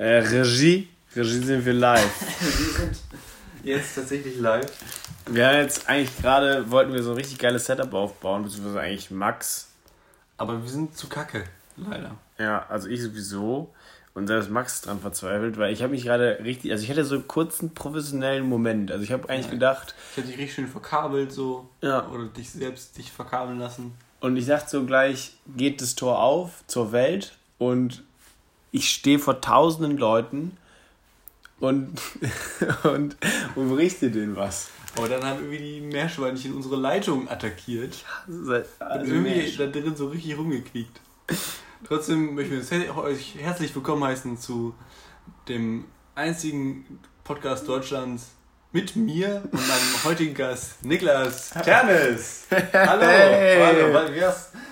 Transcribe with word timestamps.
Äh, 0.00 0.20
Regie. 0.20 0.88
Regie 1.14 1.40
sind 1.40 1.66
wir 1.66 1.74
live. 1.74 2.00
wir 2.40 2.78
sind 2.78 2.96
jetzt 3.62 3.94
tatsächlich 3.96 4.38
live. 4.38 4.64
Wir 5.26 5.46
haben 5.46 5.56
jetzt 5.56 5.90
eigentlich 5.90 6.16
gerade, 6.16 6.70
wollten 6.70 6.94
wir 6.94 7.02
so 7.02 7.10
ein 7.10 7.16
richtig 7.18 7.38
geiles 7.38 7.66
Setup 7.66 7.92
aufbauen, 7.92 8.42
beziehungsweise 8.42 8.80
eigentlich 8.80 9.10
Max. 9.10 9.68
Aber 10.38 10.62
wir 10.62 10.70
sind 10.70 10.96
zu 10.96 11.06
kacke, 11.06 11.44
leider. 11.76 12.16
Ja, 12.38 12.64
also 12.70 12.88
ich 12.88 13.02
sowieso. 13.02 13.74
Und 14.14 14.30
da 14.30 14.38
ist 14.38 14.48
Max 14.48 14.80
dran 14.80 15.00
verzweifelt, 15.00 15.58
weil 15.58 15.70
ich 15.70 15.82
habe 15.82 15.92
mich 15.92 16.04
gerade 16.04 16.38
richtig, 16.42 16.72
also 16.72 16.82
ich 16.82 16.90
hatte 16.90 17.04
so 17.04 17.16
einen 17.16 17.28
kurzen 17.28 17.74
professionellen 17.74 18.48
Moment. 18.48 18.90
Also 18.90 19.04
ich 19.04 19.12
habe 19.12 19.28
eigentlich 19.28 19.50
gedacht. 19.50 19.94
Ich 20.12 20.16
hätte 20.16 20.28
dich 20.28 20.38
richtig 20.38 20.54
schön 20.54 20.68
verkabelt 20.68 21.30
so. 21.30 21.68
Ja. 21.82 22.08
Oder 22.08 22.24
dich 22.24 22.48
selbst 22.48 22.96
dich 22.96 23.12
verkabeln 23.12 23.58
lassen. 23.58 23.92
Und 24.20 24.38
ich 24.38 24.46
dachte 24.46 24.70
so 24.70 24.86
gleich, 24.86 25.34
geht 25.58 25.82
das 25.82 25.94
Tor 25.94 26.22
auf 26.22 26.64
zur 26.68 26.90
Welt 26.92 27.36
und 27.58 28.02
ich 28.72 28.90
stehe 28.90 29.18
vor 29.18 29.40
tausenden 29.40 29.96
Leuten 29.98 30.56
und, 31.58 32.00
und, 32.84 33.16
und 33.54 33.68
berichte 33.68 34.10
denen 34.10 34.36
was. 34.36 34.70
Aber 34.96 35.08
dann 35.08 35.24
haben 35.24 35.40
irgendwie 35.40 35.58
die 35.58 35.80
Meerschweinchen 35.80 36.54
unsere 36.54 36.76
Leitung 36.76 37.28
attackiert. 37.28 38.04
Also 38.26 38.54
und 38.54 39.08
irgendwie 39.08 39.56
da 39.56 39.66
drin 39.66 39.94
so 39.94 40.08
richtig 40.08 40.36
rumgequiekt. 40.36 41.00
Trotzdem 41.86 42.34
möchten 42.34 42.68
wir 42.68 42.96
euch 42.96 43.36
herzlich 43.38 43.74
willkommen 43.74 44.04
heißen 44.04 44.36
zu 44.38 44.74
dem 45.48 45.84
einzigen 46.14 47.00
Podcast 47.24 47.68
Deutschlands 47.68 48.32
mit 48.72 48.96
mir 48.96 49.42
und 49.44 49.68
meinem 49.68 49.94
heutigen 50.04 50.34
Gast 50.34 50.84
Niklas 50.84 51.50
Ternes. 51.50 52.46
Hallo, 52.50 53.02
hey. 53.02 53.58
hallo. 53.60 54.08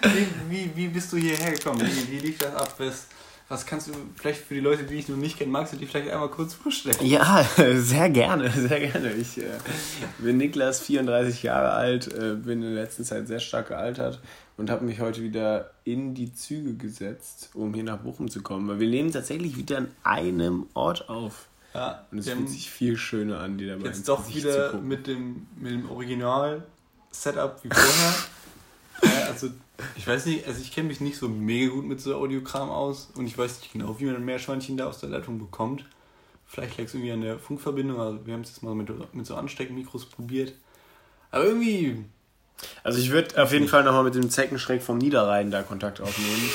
Wie, 0.02 0.28
wie, 0.48 0.70
wie 0.74 0.88
bist 0.88 1.12
du 1.12 1.16
hierher 1.16 1.52
gekommen? 1.52 1.80
Wie, 1.80 2.12
wie 2.12 2.18
lief 2.18 2.38
das 2.38 2.54
ab? 2.54 2.74
Was, 2.78 3.06
was 3.48 3.64
kannst 3.64 3.88
du 3.88 3.92
vielleicht 4.14 4.42
für 4.42 4.54
die 4.54 4.60
Leute, 4.60 4.84
die 4.84 4.96
dich 4.96 5.08
noch 5.08 5.16
nicht 5.16 5.38
kennen, 5.38 5.50
magst 5.50 5.72
du 5.72 5.78
dich 5.78 5.88
vielleicht 5.88 6.10
einmal 6.10 6.28
kurz 6.28 6.52
vorstellen? 6.52 6.96
Ja, 7.00 7.48
sehr 7.76 8.10
gerne, 8.10 8.50
sehr 8.50 8.80
gerne. 8.80 9.12
Ich 9.12 9.38
äh, 9.38 9.44
bin 10.18 10.36
Niklas, 10.36 10.80
34 10.80 11.44
Jahre 11.44 11.70
alt, 11.70 12.12
äh, 12.12 12.34
bin 12.34 12.62
in 12.62 12.74
der 12.74 12.82
letzten 12.82 13.04
Zeit 13.04 13.26
sehr 13.26 13.40
stark 13.40 13.68
gealtert 13.68 14.20
und 14.58 14.68
habe 14.70 14.84
mich 14.84 15.00
heute 15.00 15.22
wieder 15.22 15.70
in 15.84 16.14
die 16.14 16.34
Züge 16.34 16.74
gesetzt, 16.74 17.50
um 17.54 17.72
hier 17.72 17.84
nach 17.84 17.98
Bochum 17.98 18.30
zu 18.30 18.42
kommen. 18.42 18.68
Weil 18.68 18.80
wir 18.80 18.88
nehmen 18.88 19.12
tatsächlich 19.12 19.56
wieder 19.56 19.78
an 19.78 19.88
einem 20.02 20.66
Ort 20.74 21.08
auf. 21.08 21.48
Ja, 21.72 22.06
und 22.10 22.18
es 22.18 22.28
fühlt 22.28 22.48
sich 22.50 22.70
viel 22.70 22.96
schöner 22.96 23.40
an, 23.40 23.56
die 23.56 23.66
dabei 23.66 23.86
Jetzt 23.86 24.08
doch 24.08 24.28
wieder 24.28 24.74
mit 24.74 25.06
dem, 25.06 25.46
mit 25.56 25.72
dem 25.72 25.90
Original-Setup 25.90 27.62
wie 27.62 27.68
vorher. 27.68 28.14
Also, 29.28 29.48
ich 29.96 30.06
weiß 30.06 30.26
nicht, 30.26 30.46
also 30.46 30.60
ich 30.60 30.72
kenne 30.72 30.88
mich 30.88 31.00
nicht 31.00 31.18
so 31.18 31.28
mega 31.28 31.72
gut 31.72 31.84
mit 31.84 32.00
so 32.00 32.16
Audiokram 32.16 32.70
aus 32.70 33.10
und 33.16 33.26
ich 33.26 33.36
weiß 33.36 33.60
nicht 33.60 33.72
genau, 33.72 33.98
wie 33.98 34.04
man 34.04 34.16
ein 34.16 34.24
Meerschweinchen 34.24 34.76
da 34.76 34.86
aus 34.86 35.00
der 35.00 35.10
Leitung 35.10 35.38
bekommt. 35.38 35.84
Vielleicht 36.46 36.78
lag 36.78 36.86
es 36.86 36.94
irgendwie 36.94 37.12
an 37.12 37.20
der 37.20 37.38
Funkverbindung, 37.38 38.00
also 38.00 38.26
wir 38.26 38.34
haben 38.34 38.40
es 38.40 38.50
jetzt 38.50 38.62
mal 38.62 38.74
mit, 38.74 38.88
mit 39.14 39.26
so 39.26 39.36
Ansteckmikros 39.36 40.06
probiert. 40.06 40.54
Aber 41.30 41.44
irgendwie 41.44 42.04
also 42.82 42.98
ich 42.98 43.10
würde 43.10 43.40
auf 43.40 43.52
jeden 43.52 43.68
Fall 43.68 43.84
nochmal 43.84 44.04
mit 44.04 44.14
dem 44.14 44.30
Zeckenschreck 44.30 44.82
vom 44.82 44.98
Niederrhein 44.98 45.50
da 45.50 45.62
Kontakt 45.62 46.00
aufnehmen. 46.00 46.50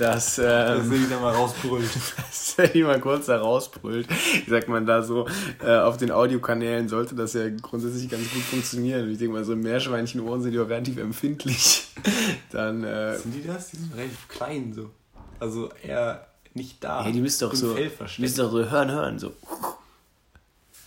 Dass, 0.00 0.38
ähm, 0.38 0.44
dass 0.46 0.88
er 0.88 0.96
ihn 0.96 1.10
da 1.10 1.20
mal 1.20 1.34
rausbrüllt. 1.34 1.90
dass 2.16 2.54
er 2.56 2.74
ihn 2.74 2.86
mal 2.86 3.00
kurz 3.00 3.26
da 3.26 3.38
rausbrüllt. 3.38 4.08
Sagt 4.48 4.68
man 4.68 4.86
da 4.86 5.02
so, 5.02 5.28
äh, 5.62 5.76
auf 5.76 5.98
den 5.98 6.10
Audiokanälen 6.10 6.88
sollte 6.88 7.14
das 7.14 7.34
ja 7.34 7.50
grundsätzlich 7.50 8.08
ganz 8.08 8.30
gut 8.32 8.42
funktionieren. 8.42 9.10
Ich 9.10 9.18
denke 9.18 9.34
mal, 9.34 9.44
so 9.44 9.54
Meerschweinchenohren 9.54 10.42
sind 10.42 10.54
ja 10.54 10.62
relativ 10.62 10.96
empfindlich. 10.96 11.88
Dann, 12.50 12.82
äh, 12.82 13.18
sind 13.18 13.34
die 13.34 13.46
das? 13.46 13.70
Die 13.70 13.76
sind 13.76 13.94
relativ 13.94 14.26
klein 14.28 14.72
so. 14.72 14.90
Also 15.38 15.70
eher 15.82 16.26
nicht 16.54 16.82
da. 16.82 17.04
Ja, 17.04 17.12
die 17.12 17.20
müssten 17.20 17.44
doch 17.44 17.54
so, 17.54 17.74
die 17.74 17.90
müssen 18.22 18.38
doch 18.38 18.50
so 18.50 18.70
hören, 18.70 18.90
hören, 18.90 19.18
so. 19.18 19.32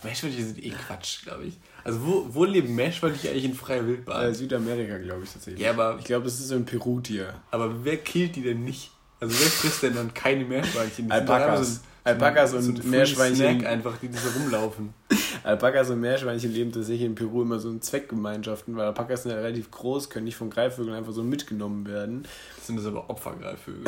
Meerschweinchen 0.02 0.46
sind 0.46 0.62
eh 0.62 0.70
Quatsch, 0.70 1.22
glaube 1.22 1.44
ich. 1.44 1.54
Also 1.84 2.04
wo, 2.04 2.26
wo 2.30 2.44
leben 2.44 2.74
Meerschweinchen 2.74 3.30
eigentlich 3.30 3.44
in 3.44 3.54
freier 3.54 3.86
Wildbahn? 3.86 4.26
Äh, 4.26 4.34
Südamerika, 4.34 4.98
glaube 4.98 5.22
ich 5.24 5.32
tatsächlich. 5.32 5.62
Ja, 5.62 5.70
aber 5.70 5.98
ich 5.98 6.04
glaube, 6.04 6.24
das 6.24 6.34
ist 6.40 6.48
so 6.48 6.56
ein 6.56 6.64
Peru-Tier. 6.64 7.32
Aber 7.50 7.84
wer 7.84 7.96
killt 7.98 8.36
die 8.36 8.42
denn 8.42 8.64
nicht? 8.64 8.90
Also 9.20 9.34
wer 9.38 9.50
frisst 9.50 9.82
denn 9.82 9.94
dann 9.94 10.12
keine 10.12 10.44
Meerschweinchen? 10.44 11.10
Alpakas. 11.10 11.80
Alpakas 12.04 12.52
und 12.52 12.82
so 12.82 12.88
Meerschweinchen. 12.88 13.60
Snack 13.60 13.66
einfach, 13.66 13.96
die 13.96 14.10
so 14.12 14.28
rumlaufen. 14.38 14.92
Alpakas 15.42 15.88
und 15.88 16.00
Meerschweinchen 16.00 16.52
leben 16.52 16.70
tatsächlich 16.70 17.06
in 17.06 17.14
Peru 17.14 17.42
immer 17.42 17.58
so 17.58 17.70
in 17.70 17.80
Zweckgemeinschaften, 17.80 18.76
weil 18.76 18.86
Alpakas 18.86 19.22
sind 19.22 19.32
ja 19.32 19.38
relativ 19.38 19.70
groß, 19.70 20.10
können 20.10 20.26
nicht 20.26 20.36
von 20.36 20.50
Greifvögeln 20.50 20.94
einfach 20.94 21.12
so 21.12 21.22
mitgenommen 21.22 21.86
werden. 21.86 22.24
Das 22.56 22.66
sind 22.66 22.76
das 22.76 22.84
aber 22.84 23.08
Opfergreifvögel. 23.08 23.84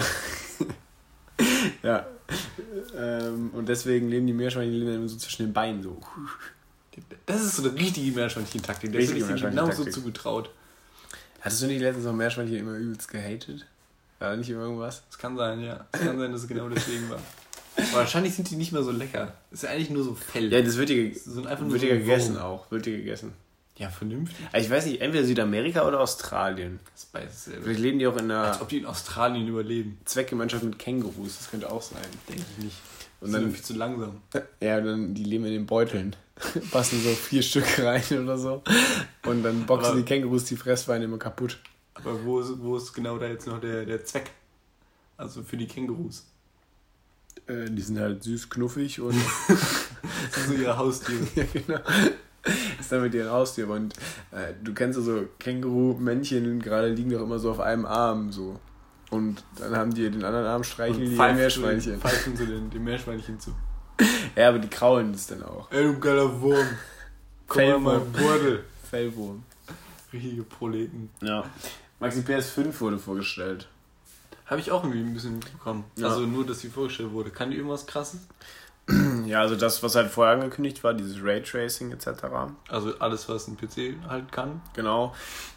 ja. 1.83 2.07
Ähm, 2.97 3.51
und 3.53 3.69
deswegen 3.69 4.09
leben 4.09 4.27
die 4.27 4.33
Meerschweinchen 4.33 4.89
immer 4.89 5.09
so 5.09 5.17
zwischen 5.17 5.47
den 5.47 5.53
Beinen 5.53 5.83
so. 5.83 5.99
Das 7.27 7.43
ist 7.43 7.57
so 7.57 7.69
eine 7.69 7.79
richtige 7.79 8.17
Meerschweinchen-Taktik. 8.17 8.93
Das 8.93 9.05
ist 9.05 9.43
genau 9.43 9.71
so 9.71 9.85
zugetraut. 9.85 10.51
Hattest 11.41 11.63
du 11.63 11.67
nicht 11.67 11.83
letztens 11.83 12.07
noch 12.07 12.15
Meerschweinchen 12.15 12.57
immer 12.57 12.77
übelst 12.77 13.09
gehatet? 13.09 13.67
War 14.19 14.37
nicht 14.37 14.51
irgendwas? 14.51 15.03
Es 15.11 15.19
kann 15.19 15.37
sein, 15.37 15.61
ja. 15.61 15.87
Es 15.93 16.01
kann 16.01 16.19
sein, 16.19 16.33
dass 16.33 16.43
es 16.43 16.49
genau 16.49 16.69
deswegen 16.69 17.11
war. 17.11 17.19
Aber 17.77 17.93
wahrscheinlich 17.93 18.35
sind 18.35 18.51
die 18.51 18.57
nicht 18.57 18.73
mehr 18.73 18.83
so 18.83 18.91
lecker. 18.91 19.35
Das 19.51 19.61
ist 19.61 19.63
ja 19.65 19.71
eigentlich 19.71 19.91
nur 19.91 20.05
so 20.05 20.15
Fell. 20.15 20.51
Ja, 20.53 20.63
das 20.63 20.77
wird 20.77 20.89
dir, 20.89 21.15
so 21.15 21.45
einfach 21.45 21.69
wird 21.69 21.83
dir 21.83 21.91
so 21.91 21.99
gegessen 21.99 22.39
auch. 22.39 22.71
Wird 22.71 22.87
dir 22.87 22.97
gegessen. 22.97 23.35
Ja, 23.77 23.91
vernünftig. 23.91 24.39
Also 24.53 24.67
ich 24.67 24.73
weiß 24.73 24.87
nicht, 24.87 25.03
entweder 25.03 25.25
Südamerika 25.25 25.87
oder 25.87 26.01
Australien. 26.01 26.81
Das 26.95 27.05
ist 27.05 27.13
beides 27.13 27.45
selber. 27.45 27.65
Vielleicht 27.65 27.81
leben 27.81 27.99
die 27.99 28.07
auch 28.07 28.17
in 28.17 28.31
einer. 28.31 28.45
Als 28.45 28.61
ob 28.63 28.71
die 28.71 28.79
in 28.79 28.87
Australien 28.87 29.47
überleben. 29.47 29.99
Zweckgemeinschaft 30.07 30.65
mit 30.65 30.79
Kängurus, 30.79 31.37
das 31.37 31.51
könnte 31.51 31.71
auch 31.71 31.83
sein. 31.83 32.01
Denke 32.29 32.43
ich 32.57 32.65
nicht. 32.65 32.77
Und 33.21 33.33
dann 33.33 33.51
viel 33.51 33.63
zu 33.63 33.75
langsam. 33.75 34.21
Ja, 34.61 34.81
dann 34.81 35.15
die 35.15 35.25
leben 35.25 35.45
in 35.45 35.53
den 35.53 35.67
Beuteln. 35.67 36.17
Passen 36.71 37.03
so 37.03 37.11
vier 37.11 37.43
Stück 37.43 37.79
rein 37.79 38.03
oder 38.13 38.39
so. 38.39 38.63
Und 39.25 39.43
dann 39.43 39.67
boxen 39.67 39.93
aber, 39.93 40.01
die 40.01 40.05
Kängurus 40.05 40.45
die 40.45 40.57
Fressweine 40.57 41.05
immer 41.05 41.19
kaputt. 41.19 41.59
Aber 41.97 42.25
wo 42.25 42.41
ist, 42.41 42.61
wo 42.61 42.77
ist 42.77 42.93
genau 42.93 43.19
da 43.19 43.27
jetzt 43.27 43.47
noch 43.47 43.61
der, 43.61 43.85
der 43.85 44.05
Zweck? 44.05 44.31
Also 45.17 45.43
für 45.43 45.57
die 45.57 45.67
Kängurus. 45.67 46.27
Äh, 47.47 47.71
die 47.71 47.83
sind 47.83 47.99
halt 47.99 48.23
süß, 48.23 48.51
knuffig 48.51 49.01
und. 49.01 49.15
das 49.49 50.35
sind 50.35 50.57
so 50.57 50.63
ihre 50.63 50.77
Haustiere. 50.77 51.27
ja, 51.35 51.45
genau. 51.53 51.79
Das 52.43 52.55
ist 52.81 52.93
damit 52.93 53.15
ihr 53.15 53.31
Haustier. 53.31 53.69
Und 53.69 53.95
äh, 54.31 54.53
du 54.63 54.73
kennst 54.75 54.99
ja 54.99 55.05
so 55.05 55.27
Känguru-Männchen, 55.39 56.61
gerade 56.61 56.89
liegen 56.89 57.11
doch 57.11 57.23
immer 57.23 57.39
so 57.39 57.51
auf 57.51 57.61
einem 57.61 57.87
Arm 57.87 58.31
so. 58.31 58.61
Und 59.11 59.45
dann 59.59 59.77
haben 59.77 59.95
die 59.95 60.11
den 60.11 60.25
anderen 60.25 60.47
Arm 60.47 60.65
streicheln 60.65 61.11
die 61.11 61.17
Meerschweinchen. 61.17 62.01
Pfeifen 62.01 62.37
sie 62.37 62.47
den, 62.47 62.71
den 62.71 62.85
Meerschweinchen 62.85 63.41
zu. 63.41 63.55
Ja, 64.37 64.51
aber 64.51 64.59
die 64.59 64.69
kraulen 64.69 65.13
das 65.13 65.29
dann 65.29 65.43
auch. 65.43 65.71
Ey, 65.71 65.85
du 65.85 65.99
geiler 65.99 66.41
Wurm. 66.43 66.67
Komm 67.47 67.85
mal 67.85 68.01
Bordel. 68.01 68.65
Fellwurm. 68.91 69.43
Richtige 70.13 70.43
Proleten. 70.43 71.09
Ja. 71.23 71.45
Maxi 72.01 72.21
PS5 72.21 72.81
wurde 72.81 72.99
vorgestellt. 72.99 73.69
Habe 74.47 74.61
ich 74.61 74.71
auch 74.71 74.85
irgendwie 74.85 75.01
ein 75.01 75.15
bisschen 75.15 75.39
mitbekommen. 75.39 75.85
Ja. 75.97 76.09
Also 76.09 76.21
nur, 76.21 76.47
dass 76.47 76.61
sie 76.61 76.69
vorgestellt 76.69 77.13
wurde. 77.13 77.31
Kann 77.31 77.51
die 77.51 77.57
irgendwas 77.57 77.87
krasses? 77.87 78.21
Ja, 79.27 79.41
also 79.41 79.57
das, 79.57 79.83
was 79.83 79.97
halt 79.97 80.09
vorher 80.09 80.35
angekündigt 80.35 80.85
war, 80.85 80.95
dieses 80.95 81.21
Raytracing 81.21 81.91
etc. 81.91 82.07
Also 82.69 82.97
alles, 83.01 83.29
was 83.29 83.49
ein 83.49 83.57
PC 83.57 83.97
halt 84.09 84.31
kann. 84.31 84.61
Genau. 84.75 85.17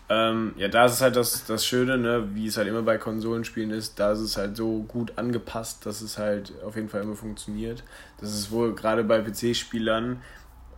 Ähm, 0.09 0.53
ja, 0.57 0.69
da 0.69 0.85
ist 0.85 0.93
es 0.93 1.01
halt 1.01 1.15
das, 1.15 1.45
das 1.45 1.63
Schöne, 1.63 1.99
ne, 1.99 2.29
wie 2.33 2.47
es 2.47 2.57
halt 2.57 2.67
immer 2.67 2.81
bei 2.81 2.97
Konsolenspielen 2.97 3.69
ist, 3.69 3.99
da 3.99 4.13
ist 4.13 4.21
es 4.21 4.37
halt 4.37 4.57
so 4.57 4.81
gut 4.87 5.19
angepasst, 5.19 5.85
dass 5.85 6.01
es 6.01 6.17
halt 6.17 6.51
auf 6.65 6.75
jeden 6.75 6.89
Fall 6.89 7.03
immer 7.03 7.15
funktioniert. 7.15 7.83
Das 8.19 8.33
ist 8.33 8.49
wohl 8.49 8.73
gerade 8.73 9.03
bei 9.03 9.21
PC-Spielern, 9.21 10.19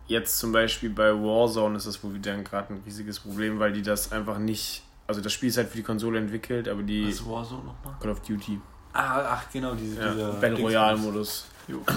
jetzt 0.07 0.37
zum 0.37 0.51
Beispiel 0.51 0.89
bei 0.89 1.13
Warzone 1.13 1.77
ist 1.77 1.87
das 1.87 2.03
wohl 2.03 2.13
wieder 2.13 2.35
gerade 2.37 2.73
ein 2.73 2.81
riesiges 2.85 3.21
Problem, 3.21 3.59
weil 3.59 3.71
die 3.71 3.81
das 3.81 4.11
einfach 4.11 4.37
nicht, 4.37 4.83
also 5.11 5.21
das 5.21 5.33
Spiel 5.33 5.49
ist 5.49 5.57
halt 5.57 5.69
für 5.69 5.77
die 5.77 5.83
Konsole 5.83 6.19
entwickelt, 6.19 6.67
aber 6.67 6.81
die... 6.81 7.07
Was 7.07 7.15
ist 7.15 7.27
Warzone 7.27 7.63
nochmal? 7.63 7.95
Call 7.99 8.11
of 8.11 8.21
Duty. 8.21 8.59
Ah, 8.93 9.37
ach 9.37 9.45
genau, 9.51 9.75
diese, 9.75 10.01
ja, 10.01 10.13
dieser 10.13 10.33
Battle 10.33 10.59
Royale-Modus. 10.59 11.45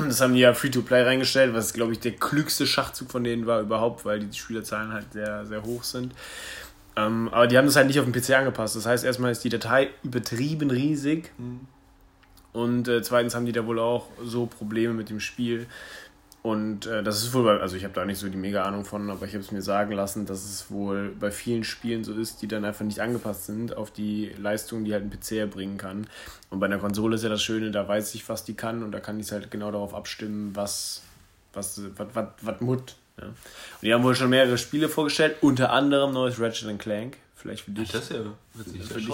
Das 0.06 0.20
haben 0.20 0.34
die 0.34 0.40
ja 0.40 0.54
Free-to-Play 0.54 1.02
reingestellt, 1.02 1.54
was 1.54 1.72
glaube 1.72 1.92
ich 1.92 2.00
der 2.00 2.12
klügste 2.12 2.66
Schachzug 2.66 3.10
von 3.10 3.24
denen 3.24 3.46
war 3.46 3.60
überhaupt, 3.60 4.04
weil 4.04 4.20
die 4.20 4.36
Spielerzahlen 4.36 4.92
halt 4.92 5.12
sehr, 5.12 5.46
sehr 5.46 5.62
hoch 5.64 5.82
sind. 5.82 6.12
Ähm, 6.96 7.28
aber 7.32 7.46
die 7.46 7.58
haben 7.58 7.66
das 7.66 7.76
halt 7.76 7.88
nicht 7.88 7.98
auf 7.98 8.06
den 8.06 8.12
PC 8.12 8.30
angepasst. 8.30 8.76
Das 8.76 8.86
heißt, 8.86 9.04
erstmal 9.04 9.32
ist 9.32 9.42
die 9.42 9.48
Datei 9.48 9.90
übertrieben 10.02 10.70
riesig. 10.70 11.32
Mhm. 11.38 11.60
Und 12.52 12.86
äh, 12.86 13.02
zweitens 13.02 13.34
haben 13.34 13.46
die 13.46 13.52
da 13.52 13.66
wohl 13.66 13.80
auch 13.80 14.06
so 14.22 14.46
Probleme 14.46 14.94
mit 14.94 15.10
dem 15.10 15.18
Spiel. 15.18 15.66
Und 16.44 16.84
äh, 16.84 17.02
das 17.02 17.22
ist 17.22 17.32
wohl, 17.32 17.44
bei, 17.44 17.58
also 17.58 17.74
ich 17.74 17.84
habe 17.84 17.94
da 17.94 18.04
nicht 18.04 18.18
so 18.18 18.28
die 18.28 18.36
mega 18.36 18.64
Ahnung 18.64 18.84
von, 18.84 19.08
aber 19.08 19.24
ich 19.24 19.32
habe 19.32 19.42
es 19.42 19.50
mir 19.50 19.62
sagen 19.62 19.92
lassen, 19.92 20.26
dass 20.26 20.44
es 20.44 20.70
wohl 20.70 21.08
bei 21.18 21.30
vielen 21.30 21.64
Spielen 21.64 22.04
so 22.04 22.12
ist, 22.12 22.42
die 22.42 22.48
dann 22.48 22.66
einfach 22.66 22.84
nicht 22.84 23.00
angepasst 23.00 23.46
sind 23.46 23.74
auf 23.74 23.90
die 23.90 24.30
Leistung, 24.38 24.84
die 24.84 24.92
halt 24.92 25.04
ein 25.04 25.10
PC 25.10 25.38
erbringen 25.38 25.78
kann. 25.78 26.06
Und 26.50 26.60
bei 26.60 26.66
einer 26.66 26.76
Konsole 26.76 27.14
ist 27.14 27.22
ja 27.22 27.30
das 27.30 27.42
Schöne, 27.42 27.70
da 27.70 27.88
weiß 27.88 28.14
ich, 28.14 28.28
was 28.28 28.44
die 28.44 28.52
kann 28.52 28.82
und 28.82 28.92
da 28.92 29.00
kann 29.00 29.18
ich 29.18 29.24
es 29.24 29.32
halt 29.32 29.50
genau 29.50 29.70
darauf 29.70 29.94
abstimmen, 29.94 30.54
was, 30.54 31.00
was, 31.54 31.80
was, 31.96 32.08
was, 32.12 32.26
was 32.42 32.60
Mut 32.60 32.94
ja. 33.20 33.28
Und 33.28 33.36
die 33.82 33.94
haben 33.94 34.04
wohl 34.04 34.14
schon 34.14 34.28
mehrere 34.28 34.58
Spiele 34.58 34.88
vorgestellt, 34.88 35.36
unter 35.40 35.72
anderem 35.72 36.12
neues 36.12 36.38
Ratchet 36.40 36.78
Clank. 36.78 37.16
Vielleicht 37.36 37.64
für 37.64 37.70
dich. 37.70 37.90
Das 37.90 38.02
ist 38.02 38.12
ja 38.12 38.24
witzig. 38.54 38.82
Für 38.84 38.94
dich 38.94 39.08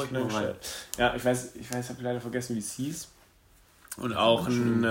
Ja, 0.99 1.15
ich 1.15 1.25
weiß, 1.25 1.57
ich 1.57 1.73
weiß, 1.73 1.91
habe 1.91 2.03
leider 2.03 2.21
vergessen, 2.21 2.57
wie 2.57 2.61
es 2.61 2.73
hieß. 2.73 3.09
Und 3.99 4.15
auch 4.15 4.47
ein, 4.47 4.85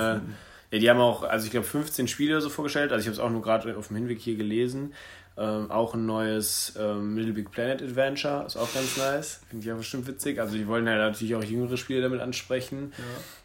Ja, 0.71 0.79
die 0.79 0.89
haben 0.89 0.99
auch, 0.99 1.23
also 1.23 1.45
ich 1.45 1.51
glaube, 1.51 1.65
15 1.65 2.07
Spiele 2.07 2.39
so 2.41 2.49
vorgestellt. 2.49 2.91
Also 2.91 3.01
ich 3.01 3.07
habe 3.07 3.13
es 3.13 3.19
auch 3.19 3.31
nur 3.31 3.41
gerade 3.41 3.75
auf 3.77 3.87
dem 3.87 3.97
Hinweg 3.97 4.19
hier 4.19 4.35
gelesen. 4.35 4.93
Ähm, 5.37 5.71
auch 5.71 5.93
ein 5.93 6.05
neues 6.05 6.73
ähm, 6.77 7.17
Little 7.17 7.33
Big 7.33 7.49
Planet 7.49 7.81
Adventure, 7.81 8.45
ist 8.45 8.57
auch 8.57 8.71
ganz 8.73 8.97
nice. 8.97 9.41
Finde 9.49 9.65
ich 9.65 9.71
auch 9.71 9.77
bestimmt 9.77 10.05
witzig. 10.07 10.39
Also 10.39 10.57
die 10.57 10.67
wollen 10.67 10.85
ja 10.85 10.97
natürlich 10.97 11.35
auch 11.35 11.43
jüngere 11.43 11.77
Spiele 11.77 12.01
damit 12.01 12.19
ansprechen. 12.19 12.93
Ja. 12.97 13.03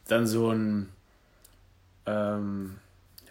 Dann 0.09 0.27
so 0.27 0.51
ein 0.51 0.89
ähm, 2.07 2.77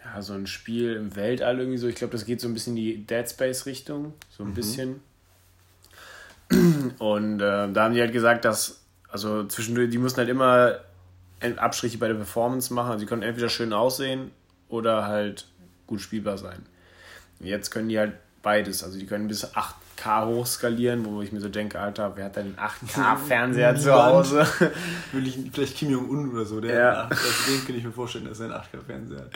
ja, 0.04 0.22
so 0.22 0.34
ein 0.34 0.46
Spiel 0.46 0.94
im 0.94 1.16
Weltall 1.16 1.58
irgendwie 1.58 1.78
so. 1.78 1.88
Ich 1.88 1.94
glaube, 1.94 2.12
das 2.12 2.24
geht 2.24 2.40
so 2.40 2.48
ein 2.48 2.54
bisschen 2.54 2.76
in 2.76 2.82
die 2.82 3.06
Dead 3.06 3.28
Space 3.28 3.66
Richtung. 3.66 4.14
So 4.30 4.44
ein 4.44 4.50
mhm. 4.50 4.54
bisschen. 4.54 5.00
Und 6.98 7.40
äh, 7.40 7.72
da 7.72 7.84
haben 7.84 7.94
die 7.94 8.00
halt 8.00 8.12
gesagt, 8.12 8.44
dass, 8.44 8.80
also 9.08 9.44
zwischendurch, 9.44 9.90
die 9.90 9.98
mussten 9.98 10.18
halt 10.18 10.28
immer 10.28 10.78
Abstriche 11.58 11.98
bei 11.98 12.08
der 12.08 12.14
Performance 12.14 12.72
machen. 12.72 12.92
Also 12.92 13.00
die 13.00 13.06
konnten 13.06 13.24
entweder 13.24 13.48
schön 13.48 13.72
aussehen 13.72 14.30
oder 14.68 15.06
halt 15.06 15.46
gut 15.86 16.00
spielbar 16.00 16.38
sein. 16.38 16.64
Jetzt 17.40 17.70
können 17.70 17.88
die 17.88 17.98
halt 17.98 18.14
beides. 18.42 18.82
Also 18.82 18.98
die 18.98 19.06
können 19.06 19.28
bis 19.28 19.44
8K 19.54 20.26
hochskalieren, 20.26 21.04
wo 21.04 21.22
ich 21.22 21.32
mir 21.32 21.40
so 21.40 21.48
denke, 21.48 21.80
Alter, 21.80 22.16
wer 22.16 22.26
hat 22.26 22.36
denn 22.36 22.56
einen 22.56 22.70
8K-Fernseher 22.88 23.76
zu 23.80 23.92
Hause? 23.92 24.46
Will 25.12 25.26
ich, 25.26 25.38
vielleicht 25.52 25.76
Kim 25.76 25.90
Jong-un 25.90 26.32
oder 26.32 26.44
so, 26.44 26.60
der 26.60 26.74
ja. 26.74 27.04
8, 27.04 27.12
also 27.12 27.28
den 27.48 27.66
kann 27.66 27.76
ich 27.76 27.84
mir 27.84 27.92
vorstellen, 27.92 28.26
dass 28.26 28.40
er 28.40 28.46
einen 28.46 28.54
8K-Fernseher 28.54 29.18
hat. 29.18 29.30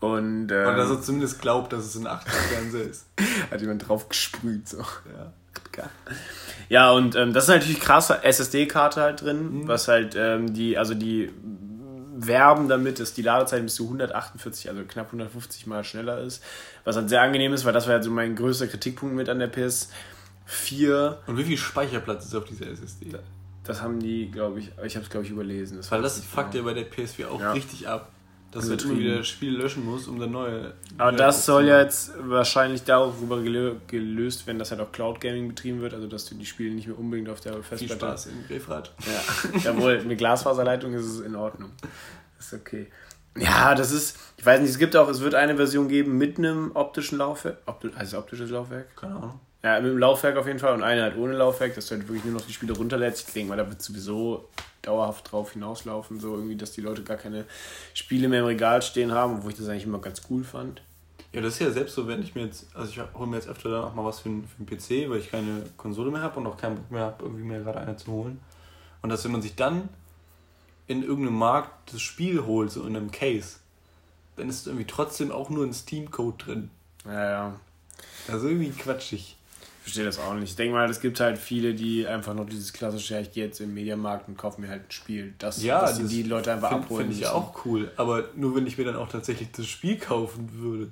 Und, 0.00 0.52
ähm, 0.52 0.66
oder 0.66 0.76
dass 0.76 0.90
er 0.90 1.00
zumindest 1.00 1.40
glaubt, 1.40 1.72
dass 1.72 1.84
es 1.84 1.96
ein 1.96 2.06
8K-Fernseher 2.06 2.84
ist. 2.84 3.06
Hat 3.50 3.60
jemand 3.60 3.88
drauf 3.88 4.08
gesprüht, 4.08 4.68
so. 4.68 4.78
Ja. 4.78 5.32
Ja, 6.68 6.90
und 6.90 7.14
ähm, 7.14 7.32
das 7.32 7.44
ist 7.44 7.50
natürlich 7.50 7.80
krasse 7.80 8.24
SSD-Karte 8.24 9.00
halt 9.00 9.22
drin, 9.22 9.60
mhm. 9.60 9.68
was 9.68 9.88
halt 9.88 10.14
ähm, 10.16 10.54
die, 10.54 10.78
also 10.78 10.94
die 10.94 11.30
werben 12.16 12.68
damit, 12.68 13.00
dass 13.00 13.12
die 13.12 13.22
Ladezeit 13.22 13.62
bis 13.62 13.74
zu 13.74 13.84
148, 13.84 14.70
also 14.70 14.82
knapp 14.84 15.06
150 15.06 15.66
Mal 15.66 15.84
schneller 15.84 16.20
ist. 16.20 16.42
Was 16.84 16.96
halt 16.96 17.08
sehr 17.08 17.22
angenehm 17.22 17.52
ist, 17.52 17.64
weil 17.64 17.72
das 17.72 17.86
war 17.86 17.94
halt 17.94 18.04
so 18.04 18.10
mein 18.10 18.36
größter 18.36 18.66
Kritikpunkt 18.66 19.14
mit 19.14 19.28
an 19.28 19.38
der 19.38 19.52
PS4. 19.52 21.16
Und 21.26 21.36
wie 21.36 21.44
viel 21.44 21.58
Speicherplatz 21.58 22.26
ist 22.26 22.34
auf 22.34 22.44
dieser 22.44 22.66
SSD? 22.68 23.06
Das 23.64 23.82
haben 23.82 23.98
die, 23.98 24.30
glaube 24.30 24.60
ich, 24.60 24.70
ich 24.84 24.94
habe 24.94 25.04
es 25.04 25.10
glaube 25.10 25.24
ich 25.24 25.32
überlesen. 25.32 25.78
Das 25.78 25.90
weil 25.90 26.02
das 26.02 26.20
fuckt 26.20 26.54
ja 26.54 26.62
bei 26.62 26.74
der 26.74 26.90
PS4 26.90 27.28
auch 27.28 27.40
ja. 27.40 27.52
richtig 27.52 27.88
ab 27.88 28.10
dass 28.54 28.68
du 28.68 28.88
immer 28.88 28.98
wieder 28.98 29.24
Spiele 29.24 29.58
löschen 29.58 29.84
musst, 29.84 30.08
um 30.08 30.18
dann 30.18 30.30
neue. 30.30 30.72
Aber 30.96 31.12
das 31.12 31.44
soll 31.44 31.66
ja 31.66 31.80
jetzt 31.80 32.12
wahrscheinlich 32.18 32.84
darüber 32.84 33.42
gelöst 33.42 34.46
werden, 34.46 34.58
dass 34.58 34.70
halt 34.70 34.80
auch 34.80 34.92
Cloud 34.92 35.20
Gaming 35.20 35.48
betrieben 35.48 35.80
wird, 35.80 35.94
also 35.94 36.06
dass 36.06 36.26
du 36.26 36.34
die 36.34 36.46
Spiele 36.46 36.74
nicht 36.74 36.86
mehr 36.86 36.98
unbedingt 36.98 37.28
auf 37.28 37.40
der 37.40 37.54
Festplatte. 37.62 37.86
Viel 37.86 37.96
Spaß 37.96 38.26
im 38.26 38.46
Griffrad. 38.46 38.92
Ja, 39.00 39.60
jawohl, 39.60 40.02
mit 40.04 40.18
Glasfaserleitung 40.18 40.94
ist 40.94 41.06
es 41.06 41.20
in 41.20 41.34
Ordnung. 41.34 41.70
ist 42.38 42.54
okay. 42.54 42.86
Ja, 43.36 43.74
das 43.74 43.90
ist, 43.90 44.16
ich 44.36 44.46
weiß 44.46 44.60
nicht, 44.60 44.70
es 44.70 44.78
gibt 44.78 44.94
auch, 44.94 45.08
es 45.08 45.20
wird 45.20 45.34
eine 45.34 45.56
Version 45.56 45.88
geben 45.88 46.16
mit 46.16 46.38
einem 46.38 46.70
optischen 46.74 47.18
Laufwerk. 47.18 47.58
Opti 47.66 47.90
es 47.98 48.14
optisches 48.14 48.50
Laufwerk? 48.50 48.96
Keine 48.96 49.16
Ahnung. 49.16 49.40
Ja, 49.64 49.80
mit 49.80 49.92
einem 49.92 49.98
Laufwerk 49.98 50.36
auf 50.36 50.46
jeden 50.46 50.58
Fall 50.58 50.74
und 50.74 50.82
eine 50.82 51.00
halt 51.00 51.16
ohne 51.16 51.32
Laufwerk, 51.32 51.74
dass 51.74 51.86
du 51.86 51.94
halt 51.94 52.06
wirklich 52.06 52.26
nur 52.26 52.34
noch 52.34 52.46
die 52.46 52.52
Spiele 52.52 52.74
runterlädst. 52.74 53.28
Ich 53.28 53.32
denke 53.32 53.48
mal, 53.48 53.56
da 53.56 53.66
wird 53.66 53.80
sowieso 53.80 54.50
dauerhaft 54.82 55.32
drauf 55.32 55.54
hinauslaufen, 55.54 56.20
so 56.20 56.34
irgendwie, 56.34 56.54
dass 56.54 56.72
die 56.72 56.82
Leute 56.82 57.02
gar 57.02 57.16
keine 57.16 57.46
Spiele 57.94 58.28
mehr 58.28 58.40
im 58.40 58.44
Regal 58.44 58.82
stehen 58.82 59.12
haben, 59.12 59.42
wo 59.42 59.48
ich 59.48 59.54
das 59.54 59.66
eigentlich 59.70 59.84
immer 59.84 60.00
ganz 60.00 60.20
cool 60.28 60.44
fand. 60.44 60.82
Ja, 61.32 61.40
das 61.40 61.54
ist 61.54 61.60
ja 61.60 61.70
selbst 61.70 61.94
so, 61.94 62.06
wenn 62.06 62.22
ich 62.22 62.34
mir 62.34 62.44
jetzt, 62.44 62.66
also 62.74 62.90
ich 62.90 63.00
hole 63.14 63.26
mir 63.26 63.36
jetzt 63.36 63.48
öfter 63.48 63.70
dann 63.70 63.84
auch 63.84 63.94
mal 63.94 64.04
was 64.04 64.20
für 64.20 64.28
einen, 64.28 64.46
für 64.46 64.58
einen 64.58 64.66
PC, 64.66 65.10
weil 65.10 65.20
ich 65.20 65.30
keine 65.30 65.62
Konsole 65.78 66.10
mehr 66.10 66.20
habe 66.20 66.38
und 66.40 66.46
auch 66.46 66.58
keinen 66.58 66.76
Bock 66.76 66.90
mehr 66.90 67.00
habe, 67.00 67.24
irgendwie 67.24 67.44
mir 67.44 67.60
gerade 67.60 67.80
eine 67.80 67.96
zu 67.96 68.12
holen. 68.12 68.40
Und 69.00 69.08
dass 69.08 69.24
wenn 69.24 69.32
man 69.32 69.40
sich 69.40 69.54
dann 69.54 69.88
in 70.86 71.02
irgendeinem 71.02 71.38
Markt 71.38 71.94
das 71.94 72.02
Spiel 72.02 72.44
holt, 72.44 72.70
so 72.70 72.82
in 72.86 72.94
einem 72.94 73.10
Case, 73.10 73.56
dann 74.36 74.50
ist 74.50 74.66
irgendwie 74.66 74.86
trotzdem 74.86 75.32
auch 75.32 75.48
nur 75.48 75.64
ein 75.64 75.72
Steam-Code 75.72 76.44
drin. 76.44 76.70
Ja, 77.06 77.30
ja. 77.30 77.60
Also 78.28 78.48
irgendwie 78.48 78.70
quatschig 78.70 79.33
verstehe 79.84 80.04
das 80.06 80.18
auch 80.18 80.32
nicht. 80.32 80.48
Ich 80.48 80.56
denke 80.56 80.72
mal, 80.72 80.88
es 80.88 81.00
gibt 81.00 81.20
halt 81.20 81.36
viele, 81.36 81.74
die 81.74 82.06
einfach 82.06 82.32
noch 82.32 82.46
dieses 82.46 82.72
klassische, 82.72 83.14
ja, 83.14 83.20
ich 83.20 83.32
gehe 83.32 83.44
jetzt 83.44 83.60
im 83.60 83.74
Mediamarkt 83.74 84.28
und 84.28 84.38
kaufe 84.38 84.58
mir 84.58 84.68
halt 84.68 84.88
ein 84.88 84.90
Spiel. 84.90 85.34
Das, 85.38 85.62
ja, 85.62 85.82
dass 85.82 85.98
das 85.98 86.08
die 86.08 86.22
Leute 86.22 86.54
einfach 86.54 86.70
find, 86.70 86.84
abholen. 86.84 87.08
Finde 87.08 87.20
ich 87.20 87.26
auch 87.28 87.66
cool. 87.66 87.92
Aber 87.96 88.24
nur 88.34 88.56
wenn 88.56 88.66
ich 88.66 88.78
mir 88.78 88.84
dann 88.84 88.96
auch 88.96 89.10
tatsächlich 89.10 89.52
das 89.52 89.66
Spiel 89.66 89.98
kaufen 89.98 90.48
würde. 90.54 90.90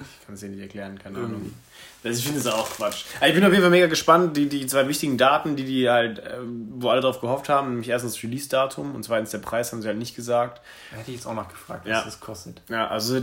Ich 0.00 0.26
kann 0.26 0.34
es 0.34 0.40
dir 0.40 0.48
nicht 0.48 0.60
erklären, 0.60 0.98
keine 0.98 1.18
Irgendwie. 1.18 1.36
Ahnung. 1.36 1.54
Also 2.02 2.18
ich 2.18 2.24
finde 2.24 2.40
es 2.40 2.46
auch 2.46 2.68
Quatsch. 2.70 3.04
Also 3.20 3.26
ich 3.26 3.34
bin 3.34 3.44
auf 3.44 3.50
jeden 3.50 3.62
Fall 3.62 3.70
mega 3.70 3.86
gespannt, 3.86 4.36
die, 4.36 4.48
die 4.48 4.66
zwei 4.66 4.88
wichtigen 4.88 5.18
Daten, 5.18 5.56
die 5.56 5.64
die 5.64 5.90
halt, 5.90 6.22
ähm, 6.26 6.68
wo 6.76 6.88
alle 6.88 7.02
drauf 7.02 7.20
gehofft 7.20 7.50
haben, 7.50 7.70
nämlich 7.70 7.90
erstens 7.90 8.14
das 8.14 8.22
Release-Datum 8.22 8.94
und 8.94 9.04
zweitens 9.04 9.30
der 9.30 9.38
Preis, 9.38 9.70
haben 9.72 9.82
sie 9.82 9.88
halt 9.88 9.98
nicht 9.98 10.16
gesagt. 10.16 10.62
Hätte 10.90 11.10
ich 11.10 11.16
jetzt 11.16 11.26
auch 11.26 11.34
noch 11.34 11.48
gefragt, 11.48 11.84
was 11.84 11.90
ja. 11.90 12.02
das 12.02 12.20
kostet. 12.20 12.62
Ja, 12.70 12.88
also 12.88 13.20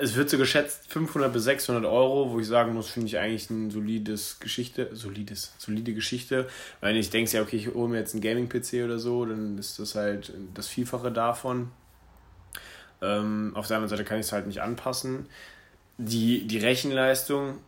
es 0.00 0.16
wird 0.16 0.30
so 0.30 0.38
geschätzt 0.38 0.90
500 0.92 1.32
bis 1.32 1.44
600 1.44 1.84
Euro, 1.84 2.32
wo 2.32 2.40
ich 2.40 2.48
sagen 2.48 2.74
muss, 2.74 2.88
finde 2.90 3.06
ich 3.06 3.18
eigentlich 3.18 3.50
ein 3.50 3.70
solides 3.70 4.40
Geschichte, 4.40 4.88
solides, 4.94 5.52
solide 5.58 5.94
Geschichte. 5.94 6.48
Weil 6.80 6.96
ich 6.96 7.10
denke 7.10 7.30
ja, 7.30 7.42
okay, 7.42 7.56
ich 7.56 7.72
hole 7.72 7.88
mir 7.88 7.98
jetzt 7.98 8.14
einen 8.14 8.22
Gaming-PC 8.22 8.84
oder 8.84 8.98
so, 8.98 9.24
dann 9.24 9.58
ist 9.58 9.78
das 9.78 9.94
halt 9.94 10.32
das 10.54 10.66
Vielfache 10.66 11.12
davon. 11.12 11.70
Ähm, 13.00 13.52
auf 13.54 13.68
der 13.68 13.76
anderen 13.76 13.90
Seite 13.90 14.04
kann 14.04 14.18
ich 14.18 14.26
es 14.26 14.32
halt 14.32 14.48
nicht 14.48 14.60
anpassen. 14.60 15.26
Die, 15.98 16.46
die 16.46 16.58
Rechenleistung 16.58 17.58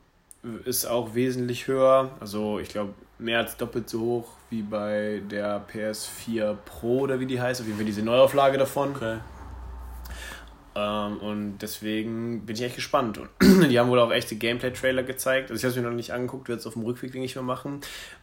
ist 0.65 0.87
auch 0.87 1.15
wesentlich 1.15 1.67
höher. 1.67 2.11
Also 2.21 2.59
ich 2.59 2.69
glaube 2.69 2.94
mehr 3.19 3.38
als 3.38 3.56
doppelt 3.56 3.88
so 3.88 4.00
hoch 4.00 4.29
wie 4.49 4.62
bei 4.62 5.21
der 5.31 5.65
PS4 5.69 6.55
Pro 6.65 7.00
oder 7.00 7.21
wie 7.21 7.27
die 7.27 7.41
heißt. 7.41 7.61
Auf 7.61 7.67
jeden 7.67 7.79
Fall 7.79 7.87
diese 7.87 8.03
Neuauflage 8.03 8.56
davon. 8.59 8.94
Okay. 8.97 9.19
Ähm, 10.75 11.19
und 11.19 11.59
deswegen 11.59 12.47
bin 12.47 12.56
ich 12.56 12.62
echt 12.62 12.77
gespannt. 12.77 13.19
Und 13.19 13.29
die 13.71 13.79
haben 13.79 13.91
wohl 13.91 13.99
auch 13.99 14.12
echte 14.12 14.37
Gameplay-Trailer 14.37 15.03
gezeigt. 15.03 15.50
Also 15.50 15.59
ich 15.59 15.65
habe 15.65 15.71
es 15.71 15.76
mir 15.76 15.88
noch 15.88 15.97
nicht 15.97 16.12
angeguckt, 16.12 16.49
werde 16.49 16.61
es 16.61 16.67
auf 16.67 16.75
dem 16.75 16.85
Rückweg 16.85 17.15
nicht 17.15 17.35
mehr 17.35 17.44
machen. 17.44 17.81